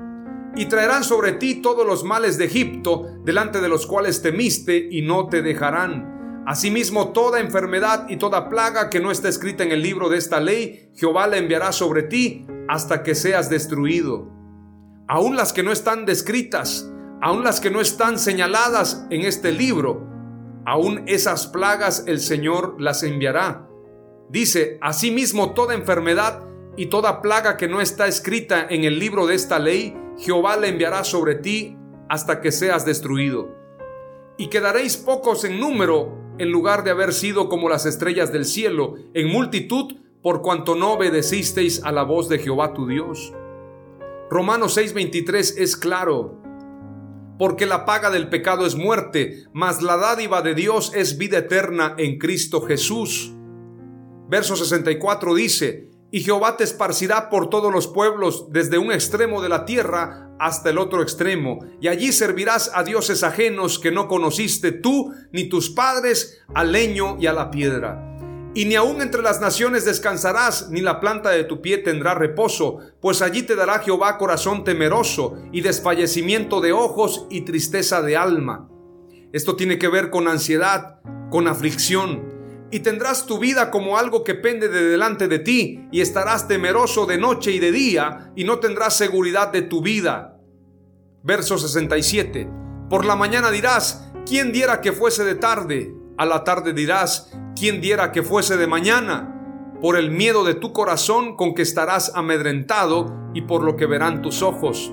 y 0.55 0.65
traerán 0.65 1.03
sobre 1.03 1.33
ti 1.33 1.55
todos 1.55 1.85
los 1.85 2.03
males 2.03 2.37
de 2.37 2.45
Egipto, 2.45 3.05
delante 3.23 3.61
de 3.61 3.69
los 3.69 3.85
cuales 3.85 4.21
temiste, 4.21 4.87
y 4.89 5.01
no 5.01 5.27
te 5.27 5.41
dejarán. 5.41 6.43
Asimismo, 6.47 7.09
toda 7.09 7.39
enfermedad 7.39 8.07
y 8.07 8.17
toda 8.17 8.49
plaga 8.49 8.89
que 8.89 8.99
no 8.99 9.09
está 9.09 9.29
escrita 9.29 9.63
en 9.63 9.71
el 9.71 9.81
libro 9.81 10.09
de 10.09 10.17
esta 10.17 10.39
ley, 10.39 10.91
Jehová 10.95 11.27
la 11.27 11.37
enviará 11.37 11.71
sobre 11.71 12.03
ti 12.03 12.45
hasta 12.67 13.01
que 13.01 13.15
seas 13.15 13.49
destruido. 13.49 14.29
Aún 15.07 15.35
las 15.35 15.53
que 15.53 15.63
no 15.63 15.71
están 15.71 16.05
descritas, 16.05 16.91
aún 17.21 17.43
las 17.43 17.59
que 17.59 17.71
no 17.71 17.81
están 17.81 18.19
señaladas 18.19 19.07
en 19.09 19.21
este 19.21 19.51
libro, 19.51 20.07
aún 20.65 21.03
esas 21.07 21.47
plagas 21.47 22.03
el 22.05 22.19
Señor 22.19 22.75
las 22.79 23.01
enviará. 23.01 23.67
Dice, 24.29 24.77
asimismo, 24.81 25.53
toda 25.53 25.73
enfermedad 25.73 26.43
y 26.77 26.87
toda 26.87 27.21
plaga 27.21 27.57
que 27.57 27.67
no 27.67 27.81
está 27.81 28.07
escrita 28.07 28.67
en 28.69 28.83
el 28.83 28.99
libro 28.99 29.25
de 29.25 29.35
esta 29.35 29.59
ley, 29.59 29.97
Jehová 30.17 30.57
la 30.57 30.67
enviará 30.67 31.03
sobre 31.03 31.35
ti 31.35 31.77
hasta 32.09 32.41
que 32.41 32.51
seas 32.51 32.85
destruido. 32.85 33.55
Y 34.37 34.47
quedaréis 34.47 34.97
pocos 34.97 35.43
en 35.43 35.59
número, 35.59 36.17
en 36.37 36.51
lugar 36.51 36.83
de 36.83 36.91
haber 36.91 37.13
sido 37.13 37.49
como 37.49 37.69
las 37.69 37.85
estrellas 37.85 38.31
del 38.31 38.45
cielo, 38.45 38.95
en 39.13 39.31
multitud, 39.31 39.95
por 40.21 40.41
cuanto 40.41 40.75
no 40.75 40.93
obedecisteis 40.93 41.83
a 41.83 41.91
la 41.91 42.03
voz 42.03 42.29
de 42.29 42.39
Jehová 42.39 42.73
tu 42.73 42.87
Dios. 42.87 43.33
Romanos 44.29 44.75
6:23 44.77 45.55
es 45.57 45.77
claro. 45.77 46.41
Porque 47.37 47.65
la 47.65 47.85
paga 47.85 48.09
del 48.09 48.29
pecado 48.29 48.65
es 48.65 48.75
muerte, 48.75 49.45
mas 49.53 49.81
la 49.81 49.97
dádiva 49.97 50.41
de 50.41 50.55
Dios 50.55 50.93
es 50.95 51.17
vida 51.17 51.39
eterna 51.39 51.93
en 51.97 52.17
Cristo 52.17 52.61
Jesús. 52.61 53.33
Verso 54.27 54.55
64 54.55 55.35
dice, 55.35 55.91
y 56.15 56.21
Jehová 56.21 56.55
te 56.55 56.63
esparcirá 56.63 57.29
por 57.29 57.49
todos 57.49 57.73
los 57.73 57.87
pueblos, 57.87 58.45
desde 58.49 58.77
un 58.77 58.93
extremo 58.93 59.41
de 59.41 59.49
la 59.49 59.65
tierra 59.65 60.29
hasta 60.39 60.69
el 60.69 60.77
otro 60.77 61.01
extremo, 61.01 61.59
y 61.81 61.89
allí 61.89 62.13
servirás 62.13 62.71
a 62.73 62.85
dioses 62.85 63.21
ajenos 63.21 63.79
que 63.79 63.91
no 63.91 64.07
conociste 64.07 64.71
tú 64.71 65.13
ni 65.33 65.49
tus 65.49 65.69
padres, 65.69 66.41
al 66.53 66.71
leño 66.71 67.17
y 67.19 67.25
a 67.27 67.33
la 67.33 67.51
piedra. 67.51 68.17
Y 68.53 68.63
ni 68.63 68.75
aun 68.75 69.01
entre 69.01 69.21
las 69.21 69.41
naciones 69.41 69.83
descansarás, 69.83 70.69
ni 70.69 70.79
la 70.79 71.01
planta 71.01 71.31
de 71.31 71.43
tu 71.43 71.61
pie 71.61 71.79
tendrá 71.79 72.13
reposo, 72.13 72.79
pues 73.01 73.21
allí 73.21 73.43
te 73.43 73.57
dará 73.57 73.79
Jehová 73.79 74.17
corazón 74.17 74.63
temeroso, 74.63 75.35
y 75.51 75.59
desfallecimiento 75.59 76.61
de 76.61 76.71
ojos 76.71 77.27
y 77.29 77.41
tristeza 77.41 78.01
de 78.01 78.15
alma. 78.15 78.69
Esto 79.33 79.57
tiene 79.57 79.77
que 79.77 79.89
ver 79.89 80.11
con 80.11 80.29
ansiedad, 80.29 81.01
con 81.29 81.49
aflicción, 81.49 82.34
y 82.71 82.79
tendrás 82.79 83.25
tu 83.25 83.39
vida 83.39 83.71
como 83.71 83.97
algo 83.97 84.23
que 84.23 84.35
pende 84.35 84.67
de 84.69 84.83
delante 84.83 85.27
de 85.27 85.39
ti, 85.39 85.87
y 85.91 86.01
estarás 86.01 86.47
temeroso 86.47 87.05
de 87.05 87.17
noche 87.17 87.51
y 87.51 87.59
de 87.59 87.71
día, 87.71 88.31
y 88.35 88.43
no 88.43 88.59
tendrás 88.59 88.95
seguridad 88.95 89.51
de 89.51 89.61
tu 89.61 89.81
vida. 89.81 90.37
Verso 91.23 91.57
67. 91.57 92.49
Por 92.89 93.05
la 93.05 93.15
mañana 93.15 93.51
dirás, 93.51 94.11
¿quién 94.25 94.51
diera 94.51 94.81
que 94.81 94.91
fuese 94.91 95.23
de 95.23 95.35
tarde? 95.35 95.95
A 96.17 96.25
la 96.25 96.43
tarde 96.43 96.73
dirás, 96.73 97.31
¿quién 97.55 97.81
diera 97.81 98.11
que 98.11 98.23
fuese 98.23 98.57
de 98.57 98.67
mañana? 98.67 99.31
Por 99.81 99.97
el 99.97 100.11
miedo 100.11 100.43
de 100.43 100.53
tu 100.53 100.71
corazón 100.71 101.35
con 101.35 101.53
que 101.53 101.61
estarás 101.61 102.11
amedrentado 102.15 103.31
y 103.33 103.41
por 103.41 103.63
lo 103.63 103.75
que 103.75 103.85
verán 103.85 104.21
tus 104.21 104.41
ojos. 104.41 104.91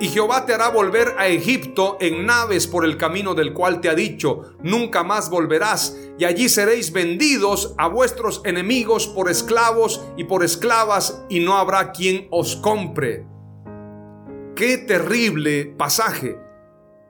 Y 0.00 0.08
Jehová 0.08 0.44
te 0.44 0.52
hará 0.52 0.68
volver 0.68 1.14
a 1.18 1.28
Egipto 1.28 1.96
en 2.00 2.26
naves 2.26 2.66
por 2.66 2.84
el 2.84 2.96
camino 2.96 3.34
del 3.34 3.52
cual 3.52 3.80
te 3.80 3.88
ha 3.88 3.94
dicho, 3.94 4.54
nunca 4.62 5.02
más 5.04 5.30
volverás, 5.30 5.96
y 6.18 6.24
allí 6.24 6.48
seréis 6.48 6.92
vendidos 6.92 7.74
a 7.78 7.88
vuestros 7.88 8.42
enemigos 8.44 9.06
por 9.06 9.30
esclavos 9.30 10.04
y 10.16 10.24
por 10.24 10.44
esclavas, 10.44 11.24
y 11.28 11.40
no 11.40 11.56
habrá 11.56 11.92
quien 11.92 12.28
os 12.30 12.56
compre. 12.56 13.26
Qué 14.54 14.78
terrible 14.78 15.66
pasaje. 15.66 16.38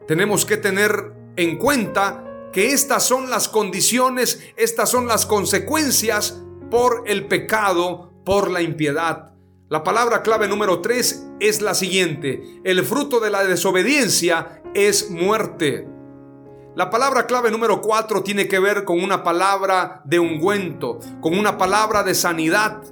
Tenemos 0.06 0.44
que 0.44 0.56
tener 0.56 1.12
en 1.36 1.58
cuenta 1.58 2.24
que 2.52 2.72
estas 2.72 3.02
son 3.02 3.28
las 3.28 3.48
condiciones, 3.48 4.40
estas 4.56 4.88
son 4.88 5.06
las 5.08 5.26
consecuencias 5.26 6.40
por 6.70 7.02
el 7.06 7.26
pecado, 7.26 8.12
por 8.24 8.50
la 8.50 8.62
impiedad. 8.62 9.33
La 9.74 9.82
palabra 9.82 10.22
clave 10.22 10.46
número 10.46 10.80
3 10.80 11.30
es 11.40 11.60
la 11.60 11.74
siguiente. 11.74 12.60
El 12.62 12.84
fruto 12.84 13.18
de 13.18 13.28
la 13.28 13.42
desobediencia 13.42 14.62
es 14.72 15.10
muerte. 15.10 15.88
La 16.76 16.90
palabra 16.90 17.26
clave 17.26 17.50
número 17.50 17.80
4 17.80 18.22
tiene 18.22 18.46
que 18.46 18.60
ver 18.60 18.84
con 18.84 19.02
una 19.02 19.24
palabra 19.24 20.00
de 20.04 20.20
ungüento, 20.20 21.00
con 21.20 21.36
una 21.36 21.58
palabra 21.58 22.04
de 22.04 22.14
sanidad. 22.14 22.84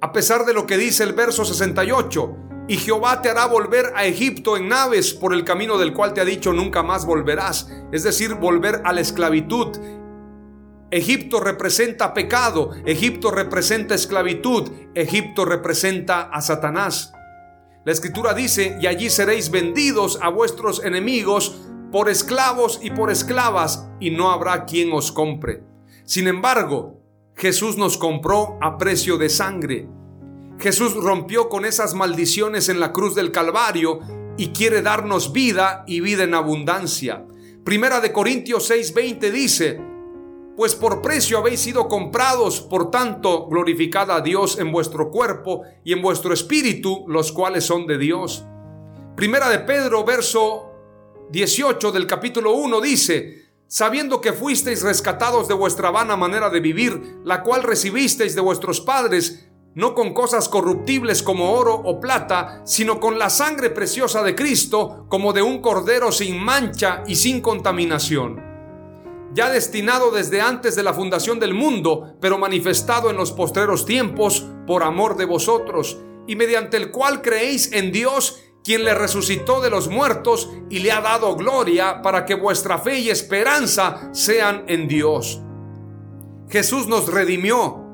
A 0.00 0.12
pesar 0.14 0.46
de 0.46 0.54
lo 0.54 0.66
que 0.66 0.78
dice 0.78 1.04
el 1.04 1.12
verso 1.12 1.44
68, 1.44 2.36
y 2.68 2.78
Jehová 2.78 3.20
te 3.20 3.28
hará 3.28 3.44
volver 3.44 3.92
a 3.94 4.06
Egipto 4.06 4.56
en 4.56 4.68
naves 4.68 5.12
por 5.12 5.34
el 5.34 5.44
camino 5.44 5.76
del 5.76 5.92
cual 5.92 6.14
te 6.14 6.22
ha 6.22 6.24
dicho 6.24 6.54
nunca 6.54 6.82
más 6.82 7.04
volverás, 7.04 7.70
es 7.92 8.02
decir, 8.02 8.32
volver 8.36 8.80
a 8.86 8.94
la 8.94 9.02
esclavitud. 9.02 9.76
Egipto 10.90 11.40
representa 11.40 12.14
pecado, 12.14 12.70
Egipto 12.84 13.32
representa 13.32 13.94
esclavitud, 13.94 14.70
Egipto 14.94 15.44
representa 15.44 16.22
a 16.22 16.40
Satanás. 16.40 17.12
La 17.84 17.92
escritura 17.92 18.34
dice, 18.34 18.78
y 18.80 18.86
allí 18.86 19.10
seréis 19.10 19.50
vendidos 19.50 20.18
a 20.22 20.28
vuestros 20.28 20.84
enemigos 20.84 21.56
por 21.90 22.08
esclavos 22.08 22.78
y 22.82 22.90
por 22.90 23.10
esclavas, 23.10 23.88
y 23.98 24.10
no 24.10 24.30
habrá 24.30 24.64
quien 24.64 24.92
os 24.92 25.10
compre. 25.10 25.64
Sin 26.04 26.28
embargo, 26.28 27.00
Jesús 27.34 27.76
nos 27.76 27.98
compró 27.98 28.56
a 28.60 28.78
precio 28.78 29.18
de 29.18 29.28
sangre. 29.28 29.88
Jesús 30.58 30.94
rompió 30.94 31.48
con 31.48 31.64
esas 31.64 31.94
maldiciones 31.94 32.68
en 32.68 32.80
la 32.80 32.92
cruz 32.92 33.14
del 33.14 33.32
Calvario 33.32 34.00
y 34.36 34.48
quiere 34.48 34.82
darnos 34.82 35.32
vida 35.32 35.84
y 35.86 36.00
vida 36.00 36.24
en 36.24 36.34
abundancia. 36.34 37.26
Primera 37.64 38.00
de 38.00 38.12
Corintios 38.12 38.70
6:20 38.70 39.30
dice, 39.30 39.95
pues 40.56 40.74
por 40.74 41.02
precio 41.02 41.36
habéis 41.38 41.60
sido 41.60 41.86
comprados, 41.86 42.62
por 42.62 42.90
tanto, 42.90 43.46
glorificad 43.46 44.10
a 44.10 44.22
Dios 44.22 44.58
en 44.58 44.72
vuestro 44.72 45.10
cuerpo 45.10 45.62
y 45.84 45.92
en 45.92 46.00
vuestro 46.00 46.32
espíritu, 46.32 47.04
los 47.08 47.30
cuales 47.30 47.64
son 47.64 47.86
de 47.86 47.98
Dios. 47.98 48.46
Primera 49.14 49.50
de 49.50 49.58
Pedro, 49.60 50.04
verso 50.04 50.70
18 51.30 51.92
del 51.92 52.06
capítulo 52.06 52.52
1 52.52 52.80
dice, 52.80 53.50
sabiendo 53.66 54.22
que 54.22 54.32
fuisteis 54.32 54.82
rescatados 54.82 55.46
de 55.46 55.54
vuestra 55.54 55.90
vana 55.90 56.16
manera 56.16 56.48
de 56.48 56.60
vivir, 56.60 57.18
la 57.22 57.42
cual 57.42 57.62
recibisteis 57.62 58.34
de 58.34 58.40
vuestros 58.40 58.80
padres, 58.80 59.50
no 59.74 59.94
con 59.94 60.14
cosas 60.14 60.48
corruptibles 60.48 61.22
como 61.22 61.52
oro 61.52 61.74
o 61.74 62.00
plata, 62.00 62.62
sino 62.64 62.98
con 62.98 63.18
la 63.18 63.28
sangre 63.28 63.68
preciosa 63.68 64.22
de 64.22 64.34
Cristo, 64.34 65.04
como 65.10 65.34
de 65.34 65.42
un 65.42 65.60
cordero 65.60 66.12
sin 66.12 66.42
mancha 66.42 67.04
y 67.06 67.16
sin 67.16 67.42
contaminación 67.42 68.55
ya 69.36 69.50
destinado 69.50 70.10
desde 70.10 70.40
antes 70.40 70.74
de 70.76 70.82
la 70.82 70.94
fundación 70.94 71.38
del 71.38 71.52
mundo, 71.52 72.16
pero 72.22 72.38
manifestado 72.38 73.10
en 73.10 73.18
los 73.18 73.32
postreros 73.32 73.84
tiempos 73.84 74.46
por 74.66 74.82
amor 74.82 75.18
de 75.18 75.26
vosotros, 75.26 76.00
y 76.26 76.36
mediante 76.36 76.78
el 76.78 76.90
cual 76.90 77.20
creéis 77.20 77.70
en 77.72 77.92
Dios, 77.92 78.42
quien 78.64 78.82
le 78.82 78.94
resucitó 78.94 79.60
de 79.60 79.68
los 79.68 79.88
muertos 79.88 80.50
y 80.70 80.78
le 80.78 80.90
ha 80.90 81.02
dado 81.02 81.36
gloria 81.36 82.00
para 82.00 82.24
que 82.24 82.34
vuestra 82.34 82.78
fe 82.78 82.98
y 82.98 83.10
esperanza 83.10 84.08
sean 84.12 84.64
en 84.68 84.88
Dios. 84.88 85.42
Jesús 86.48 86.88
nos 86.88 87.06
redimió 87.12 87.84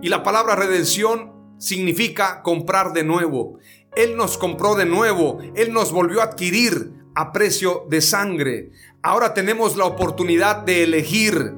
y 0.00 0.08
la 0.08 0.22
palabra 0.22 0.56
redención 0.56 1.34
significa 1.58 2.42
comprar 2.42 2.94
de 2.94 3.04
nuevo. 3.04 3.58
Él 3.94 4.16
nos 4.16 4.38
compró 4.38 4.74
de 4.74 4.86
nuevo, 4.86 5.38
Él 5.54 5.72
nos 5.74 5.92
volvió 5.92 6.22
a 6.22 6.24
adquirir 6.24 6.94
a 7.14 7.30
precio 7.30 7.84
de 7.88 8.00
sangre. 8.00 8.70
Ahora 9.04 9.34
tenemos 9.34 9.76
la 9.76 9.84
oportunidad 9.84 10.58
de 10.58 10.84
elegir. 10.84 11.54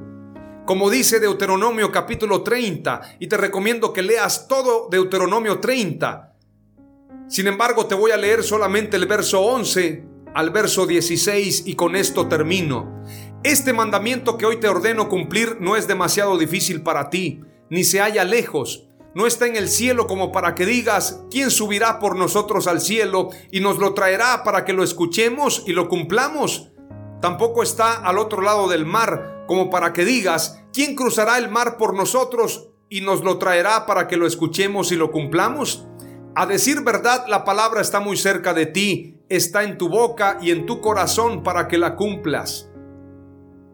Como 0.65 0.89
dice 0.89 1.19
Deuteronomio 1.19 1.91
capítulo 1.91 2.41
30, 2.41 3.17
y 3.19 3.27
te 3.27 3.37
recomiendo 3.37 3.93
que 3.93 4.01
leas 4.01 4.47
todo 4.47 4.87
Deuteronomio 4.89 5.59
30. 5.59 6.33
Sin 7.27 7.45
embargo, 7.45 7.85
te 7.85 7.93
voy 7.93 8.09
a 8.09 8.17
leer 8.17 8.41
solamente 8.41 8.97
el 8.97 9.05
verso 9.05 9.41
11 9.41 10.07
al 10.33 10.49
verso 10.49 10.87
16 10.87 11.67
y 11.67 11.75
con 11.75 11.95
esto 11.95 12.27
termino. 12.27 13.03
Este 13.43 13.73
mandamiento 13.73 14.39
que 14.39 14.47
hoy 14.47 14.59
te 14.59 14.67
ordeno 14.67 15.07
cumplir 15.07 15.57
no 15.59 15.75
es 15.75 15.87
demasiado 15.87 16.39
difícil 16.39 16.81
para 16.81 17.11
ti, 17.11 17.41
ni 17.69 17.83
se 17.83 17.99
halla 17.99 18.23
lejos. 18.23 18.87
No 19.13 19.27
está 19.27 19.45
en 19.45 19.55
el 19.55 19.69
cielo 19.69 20.07
como 20.07 20.31
para 20.31 20.55
que 20.55 20.65
digas, 20.65 21.21
¿quién 21.29 21.51
subirá 21.51 21.99
por 21.99 22.15
nosotros 22.15 22.65
al 22.65 22.81
cielo 22.81 23.29
y 23.51 23.59
nos 23.59 23.77
lo 23.77 23.93
traerá 23.93 24.43
para 24.43 24.65
que 24.65 24.73
lo 24.73 24.83
escuchemos 24.83 25.63
y 25.67 25.73
lo 25.73 25.89
cumplamos? 25.89 26.71
Tampoco 27.25 27.63
está 27.63 27.93
al 27.93 28.19
otro 28.19 28.43
lado 28.43 28.67
del 28.67 28.85
mar, 28.85 29.45
como 29.47 29.71
para 29.71 29.93
que 29.93 30.05
digas, 30.05 30.63
¿quién 30.71 30.93
cruzará 30.93 31.39
el 31.39 31.49
mar 31.49 31.75
por 31.75 31.95
nosotros 31.95 32.69
y 32.87 33.01
nos 33.01 33.23
lo 33.23 33.39
traerá 33.39 33.87
para 33.87 34.07
que 34.07 34.15
lo 34.15 34.27
escuchemos 34.27 34.91
y 34.91 34.95
lo 34.95 35.09
cumplamos? 35.09 35.87
A 36.35 36.45
decir 36.45 36.83
verdad, 36.83 37.25
la 37.27 37.43
palabra 37.43 37.81
está 37.81 37.99
muy 37.99 38.15
cerca 38.15 38.53
de 38.53 38.67
ti, 38.67 39.23
está 39.27 39.63
en 39.63 39.79
tu 39.79 39.89
boca 39.89 40.37
y 40.39 40.51
en 40.51 40.67
tu 40.67 40.81
corazón 40.81 41.41
para 41.41 41.67
que 41.67 41.79
la 41.79 41.95
cumplas. 41.95 42.69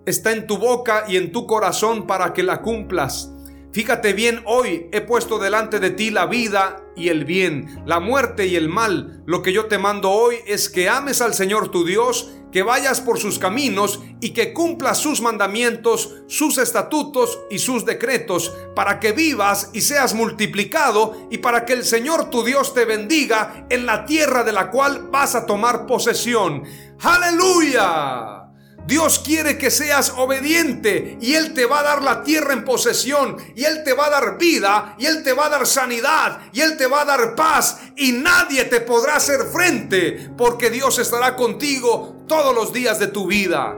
Está 0.05 0.31
en 0.31 0.47
tu 0.47 0.57
boca 0.57 1.03
y 1.09 1.17
en 1.17 1.33
tu 1.33 1.45
corazón 1.45 2.07
para 2.07 2.31
que 2.31 2.43
la 2.43 2.61
cumplas. 2.61 3.30
Fíjate 3.71 4.11
bien, 4.11 4.41
hoy 4.45 4.89
he 4.91 4.99
puesto 4.99 5.39
delante 5.39 5.79
de 5.79 5.91
ti 5.91 6.11
la 6.11 6.25
vida 6.25 6.83
y 6.93 7.07
el 7.07 7.23
bien, 7.23 7.81
la 7.85 8.01
muerte 8.01 8.45
y 8.45 8.57
el 8.57 8.67
mal. 8.67 9.23
Lo 9.25 9.41
que 9.41 9.53
yo 9.53 9.67
te 9.67 9.77
mando 9.77 10.11
hoy 10.11 10.35
es 10.45 10.67
que 10.67 10.89
ames 10.89 11.21
al 11.21 11.33
Señor 11.33 11.71
tu 11.71 11.85
Dios, 11.85 12.31
que 12.51 12.63
vayas 12.63 12.99
por 12.99 13.17
sus 13.17 13.39
caminos 13.39 14.01
y 14.19 14.31
que 14.31 14.51
cumplas 14.51 14.97
sus 14.97 15.21
mandamientos, 15.21 16.15
sus 16.27 16.57
estatutos 16.57 17.39
y 17.49 17.59
sus 17.59 17.85
decretos, 17.85 18.53
para 18.75 18.99
que 18.99 19.13
vivas 19.13 19.69
y 19.71 19.79
seas 19.79 20.13
multiplicado 20.13 21.27
y 21.31 21.37
para 21.37 21.63
que 21.63 21.71
el 21.71 21.85
Señor 21.85 22.29
tu 22.29 22.43
Dios 22.43 22.73
te 22.73 22.83
bendiga 22.83 23.67
en 23.69 23.85
la 23.85 24.05
tierra 24.05 24.43
de 24.43 24.51
la 24.51 24.69
cual 24.69 25.07
vas 25.09 25.33
a 25.33 25.45
tomar 25.45 25.85
posesión. 25.85 26.63
Aleluya. 26.99 28.40
Dios 28.87 29.19
quiere 29.19 29.57
que 29.57 29.71
seas 29.71 30.13
obediente 30.17 31.17
y 31.21 31.35
Él 31.35 31.53
te 31.53 31.65
va 31.65 31.79
a 31.79 31.83
dar 31.83 32.01
la 32.01 32.23
tierra 32.23 32.53
en 32.53 32.65
posesión 32.65 33.37
y 33.55 33.63
Él 33.63 33.83
te 33.83 33.93
va 33.93 34.07
a 34.07 34.09
dar 34.09 34.37
vida 34.37 34.95
y 34.97 35.05
Él 35.05 35.23
te 35.23 35.33
va 35.33 35.45
a 35.45 35.49
dar 35.49 35.67
sanidad 35.67 36.41
y 36.51 36.61
Él 36.61 36.77
te 36.77 36.87
va 36.87 37.01
a 37.01 37.05
dar 37.05 37.35
paz 37.35 37.79
y 37.95 38.11
nadie 38.13 38.65
te 38.65 38.81
podrá 38.81 39.15
hacer 39.15 39.45
frente 39.51 40.31
porque 40.37 40.69
Dios 40.69 40.99
estará 40.99 41.35
contigo 41.35 42.23
todos 42.27 42.53
los 42.55 42.73
días 42.73 42.99
de 42.99 43.07
tu 43.07 43.27
vida. 43.27 43.77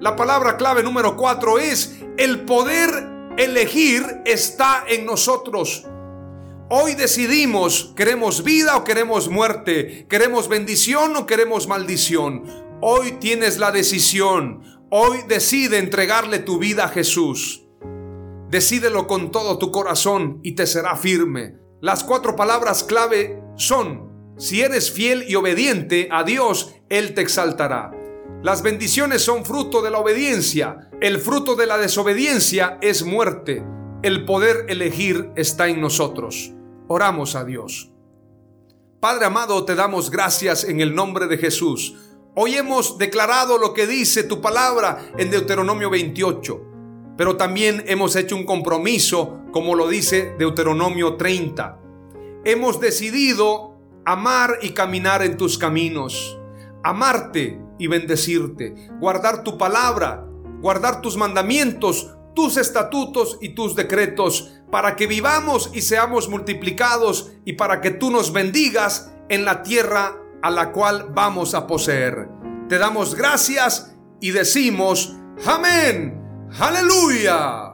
La 0.00 0.16
palabra 0.16 0.56
clave 0.56 0.82
número 0.82 1.16
cuatro 1.16 1.58
es 1.58 1.96
el 2.16 2.44
poder 2.44 3.14
elegir 3.36 4.22
está 4.24 4.84
en 4.88 5.06
nosotros. 5.06 5.84
Hoy 6.70 6.94
decidimos, 6.94 7.92
¿queremos 7.94 8.42
vida 8.42 8.76
o 8.76 8.84
queremos 8.84 9.28
muerte? 9.28 10.06
¿Queremos 10.08 10.48
bendición 10.48 11.16
o 11.16 11.26
queremos 11.26 11.68
maldición? 11.68 12.63
Hoy 12.80 13.12
tienes 13.12 13.58
la 13.58 13.70
decisión. 13.70 14.62
Hoy 14.90 15.18
decide 15.28 15.78
entregarle 15.78 16.38
tu 16.38 16.58
vida 16.58 16.84
a 16.84 16.88
Jesús. 16.88 17.66
Decídelo 18.50 19.06
con 19.06 19.30
todo 19.30 19.58
tu 19.58 19.70
corazón 19.70 20.40
y 20.42 20.54
te 20.54 20.66
será 20.66 20.96
firme. 20.96 21.56
Las 21.80 22.04
cuatro 22.04 22.36
palabras 22.36 22.84
clave 22.84 23.42
son, 23.56 24.34
si 24.36 24.62
eres 24.62 24.90
fiel 24.90 25.24
y 25.28 25.34
obediente 25.36 26.08
a 26.10 26.24
Dios, 26.24 26.74
Él 26.88 27.14
te 27.14 27.20
exaltará. 27.22 27.92
Las 28.42 28.62
bendiciones 28.62 29.22
son 29.22 29.44
fruto 29.44 29.80
de 29.80 29.90
la 29.90 29.98
obediencia. 29.98 30.90
El 31.00 31.18
fruto 31.18 31.54
de 31.56 31.66
la 31.66 31.78
desobediencia 31.78 32.78
es 32.82 33.04
muerte. 33.04 33.64
El 34.02 34.24
poder 34.24 34.66
elegir 34.68 35.30
está 35.36 35.68
en 35.68 35.80
nosotros. 35.80 36.52
Oramos 36.88 37.36
a 37.36 37.44
Dios. 37.44 37.90
Padre 39.00 39.26
amado, 39.26 39.64
te 39.64 39.74
damos 39.74 40.10
gracias 40.10 40.64
en 40.64 40.80
el 40.80 40.94
nombre 40.94 41.26
de 41.26 41.38
Jesús. 41.38 41.96
Hoy 42.36 42.56
hemos 42.56 42.98
declarado 42.98 43.58
lo 43.58 43.72
que 43.74 43.86
dice 43.86 44.24
tu 44.24 44.40
palabra 44.40 45.12
en 45.16 45.30
Deuteronomio 45.30 45.88
28, 45.88 46.60
pero 47.16 47.36
también 47.36 47.84
hemos 47.86 48.16
hecho 48.16 48.34
un 48.34 48.44
compromiso, 48.44 49.42
como 49.52 49.76
lo 49.76 49.86
dice 49.86 50.34
Deuteronomio 50.36 51.14
30. 51.14 51.78
Hemos 52.44 52.80
decidido 52.80 53.78
amar 54.04 54.58
y 54.62 54.70
caminar 54.70 55.22
en 55.22 55.36
tus 55.36 55.58
caminos, 55.58 56.36
amarte 56.82 57.60
y 57.78 57.86
bendecirte, 57.86 58.90
guardar 58.98 59.44
tu 59.44 59.56
palabra, 59.56 60.26
guardar 60.60 61.02
tus 61.02 61.16
mandamientos, 61.16 62.16
tus 62.34 62.56
estatutos 62.56 63.38
y 63.40 63.50
tus 63.50 63.76
decretos, 63.76 64.50
para 64.72 64.96
que 64.96 65.06
vivamos 65.06 65.70
y 65.72 65.82
seamos 65.82 66.28
multiplicados 66.28 67.30
y 67.44 67.52
para 67.52 67.80
que 67.80 67.92
tú 67.92 68.10
nos 68.10 68.32
bendigas 68.32 69.12
en 69.28 69.44
la 69.44 69.62
tierra 69.62 70.20
a 70.44 70.50
la 70.50 70.72
cual 70.72 71.06
vamos 71.14 71.54
a 71.54 71.66
poseer. 71.66 72.28
Te 72.68 72.76
damos 72.76 73.14
gracias 73.14 73.96
y 74.20 74.30
decimos, 74.30 75.16
amén, 75.46 76.50
aleluya. 76.60 77.73